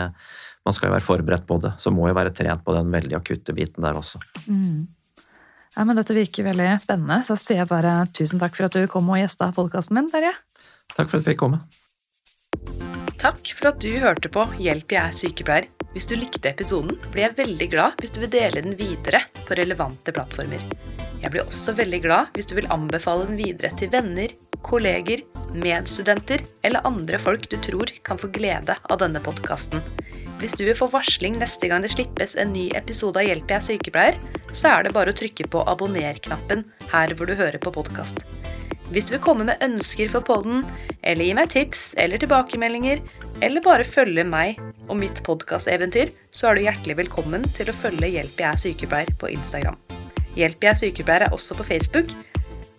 man 0.66 0.76
skal 0.76 0.90
jo 0.90 0.96
være 0.96 1.06
forberedt 1.06 1.46
på 1.48 1.60
det. 1.62 1.74
Så 1.82 1.92
må 1.94 2.08
jo 2.10 2.16
være 2.18 2.34
trent 2.34 2.64
på 2.66 2.74
den 2.76 2.90
veldig 2.94 3.18
akutte 3.18 3.54
biten 3.56 3.86
der 3.86 3.98
også. 3.98 4.20
Mm. 4.48 4.88
Ja, 5.72 5.86
men 5.88 5.96
Dette 5.96 6.16
virker 6.16 6.50
veldig 6.50 6.72
spennende, 6.82 7.22
så 7.24 7.36
sier 7.40 7.62
jeg 7.62 7.70
bare 7.70 8.02
tusen 8.12 8.42
takk 8.42 8.58
for 8.58 8.68
at 8.68 8.74
du 8.76 8.84
kom 8.92 9.08
og 9.08 9.22
gjesta 9.22 9.52
podkasten 9.56 9.96
min, 9.96 10.10
Terje. 10.12 10.34
Takk 10.92 11.08
for 11.08 11.16
at 11.16 11.22
vi 11.22 11.32
fikk 11.32 11.40
komme. 11.40 11.62
Takk 13.22 13.52
for 13.54 13.70
at 13.70 13.78
du 13.80 13.92
hørte 14.02 14.28
på 14.34 14.42
Hjelp, 14.58 14.92
jeg 14.92 15.00
er 15.00 15.14
sykepleier. 15.14 15.68
Hvis 15.92 16.08
du 16.10 16.16
likte 16.16 16.50
episoden, 16.50 16.96
blir 17.12 17.28
jeg 17.28 17.36
veldig 17.38 17.68
glad 17.72 17.98
hvis 18.00 18.14
du 18.16 18.22
vil 18.24 18.32
dele 18.32 18.64
den 18.64 18.74
videre 18.78 19.22
på 19.46 19.56
relevante 19.58 20.12
plattformer. 20.12 20.64
Jeg 21.22 21.30
blir 21.30 21.44
også 21.44 21.74
veldig 21.78 22.00
glad 22.02 22.32
hvis 22.36 22.48
du 22.50 22.56
vil 22.58 22.68
anbefale 22.74 23.28
den 23.28 23.38
videre 23.38 23.70
til 23.78 23.92
venner, 23.92 24.32
kolleger, 24.66 25.22
medstudenter 25.54 26.44
eller 26.62 26.86
andre 26.88 27.18
folk 27.20 27.48
du 27.50 27.58
tror 27.62 27.90
kan 28.06 28.20
få 28.20 28.30
glede 28.34 28.76
av 28.82 29.00
denne 29.02 29.20
podkasten. 29.22 29.82
Hvis 30.42 30.56
du 30.58 30.64
vil 30.66 30.74
få 30.74 30.88
varsling 30.90 31.36
neste 31.38 31.68
gang 31.70 31.84
det 31.84 31.92
slippes 31.92 32.34
en 32.40 32.50
ny 32.54 32.68
episode 32.78 33.20
av 33.20 33.28
Hjelp 33.28 33.52
jeg 33.52 33.60
er 33.60 33.66
sykepleier, 33.68 34.16
så 34.52 34.72
er 34.72 34.86
det 34.86 34.94
bare 34.96 35.12
å 35.12 35.18
trykke 35.18 35.46
på 35.52 35.62
abonner-knappen 35.70 36.64
her 36.90 37.14
hvor 37.14 37.30
du 37.30 37.36
hører 37.38 37.62
på 37.62 37.74
podkast. 37.74 38.18
Hvis 38.92 39.06
du 39.08 39.14
vil 39.14 39.22
komme 39.24 39.46
med 39.48 39.62
ønsker 39.64 40.10
for 40.12 40.24
podden, 40.26 40.66
eller 41.00 41.24
gi 41.24 41.36
meg 41.38 41.52
tips 41.54 41.92
eller 42.02 42.20
tilbakemeldinger, 42.20 43.00
eller 43.40 43.64
bare 43.64 43.86
følge 43.86 44.24
meg 44.28 44.58
og 44.88 44.98
mitt 44.98 45.22
podkasteventyr, 45.24 46.10
så 46.34 46.50
er 46.50 46.58
du 46.58 46.66
hjertelig 46.66 46.98
velkommen 47.04 47.46
til 47.56 47.70
å 47.70 47.76
følge 47.76 48.10
Hjelp 48.12 48.42
jeg 48.42 48.50
er 48.50 48.60
sykepleier 48.66 49.14
på 49.22 49.30
Instagram. 49.32 49.78
Hjelp 50.36 50.66
jeg 50.66 50.74
er 50.74 50.80
sykepleier 50.82 51.28
er 51.28 51.38
også 51.38 51.56
på 51.56 51.68
Facebook, 51.70 52.12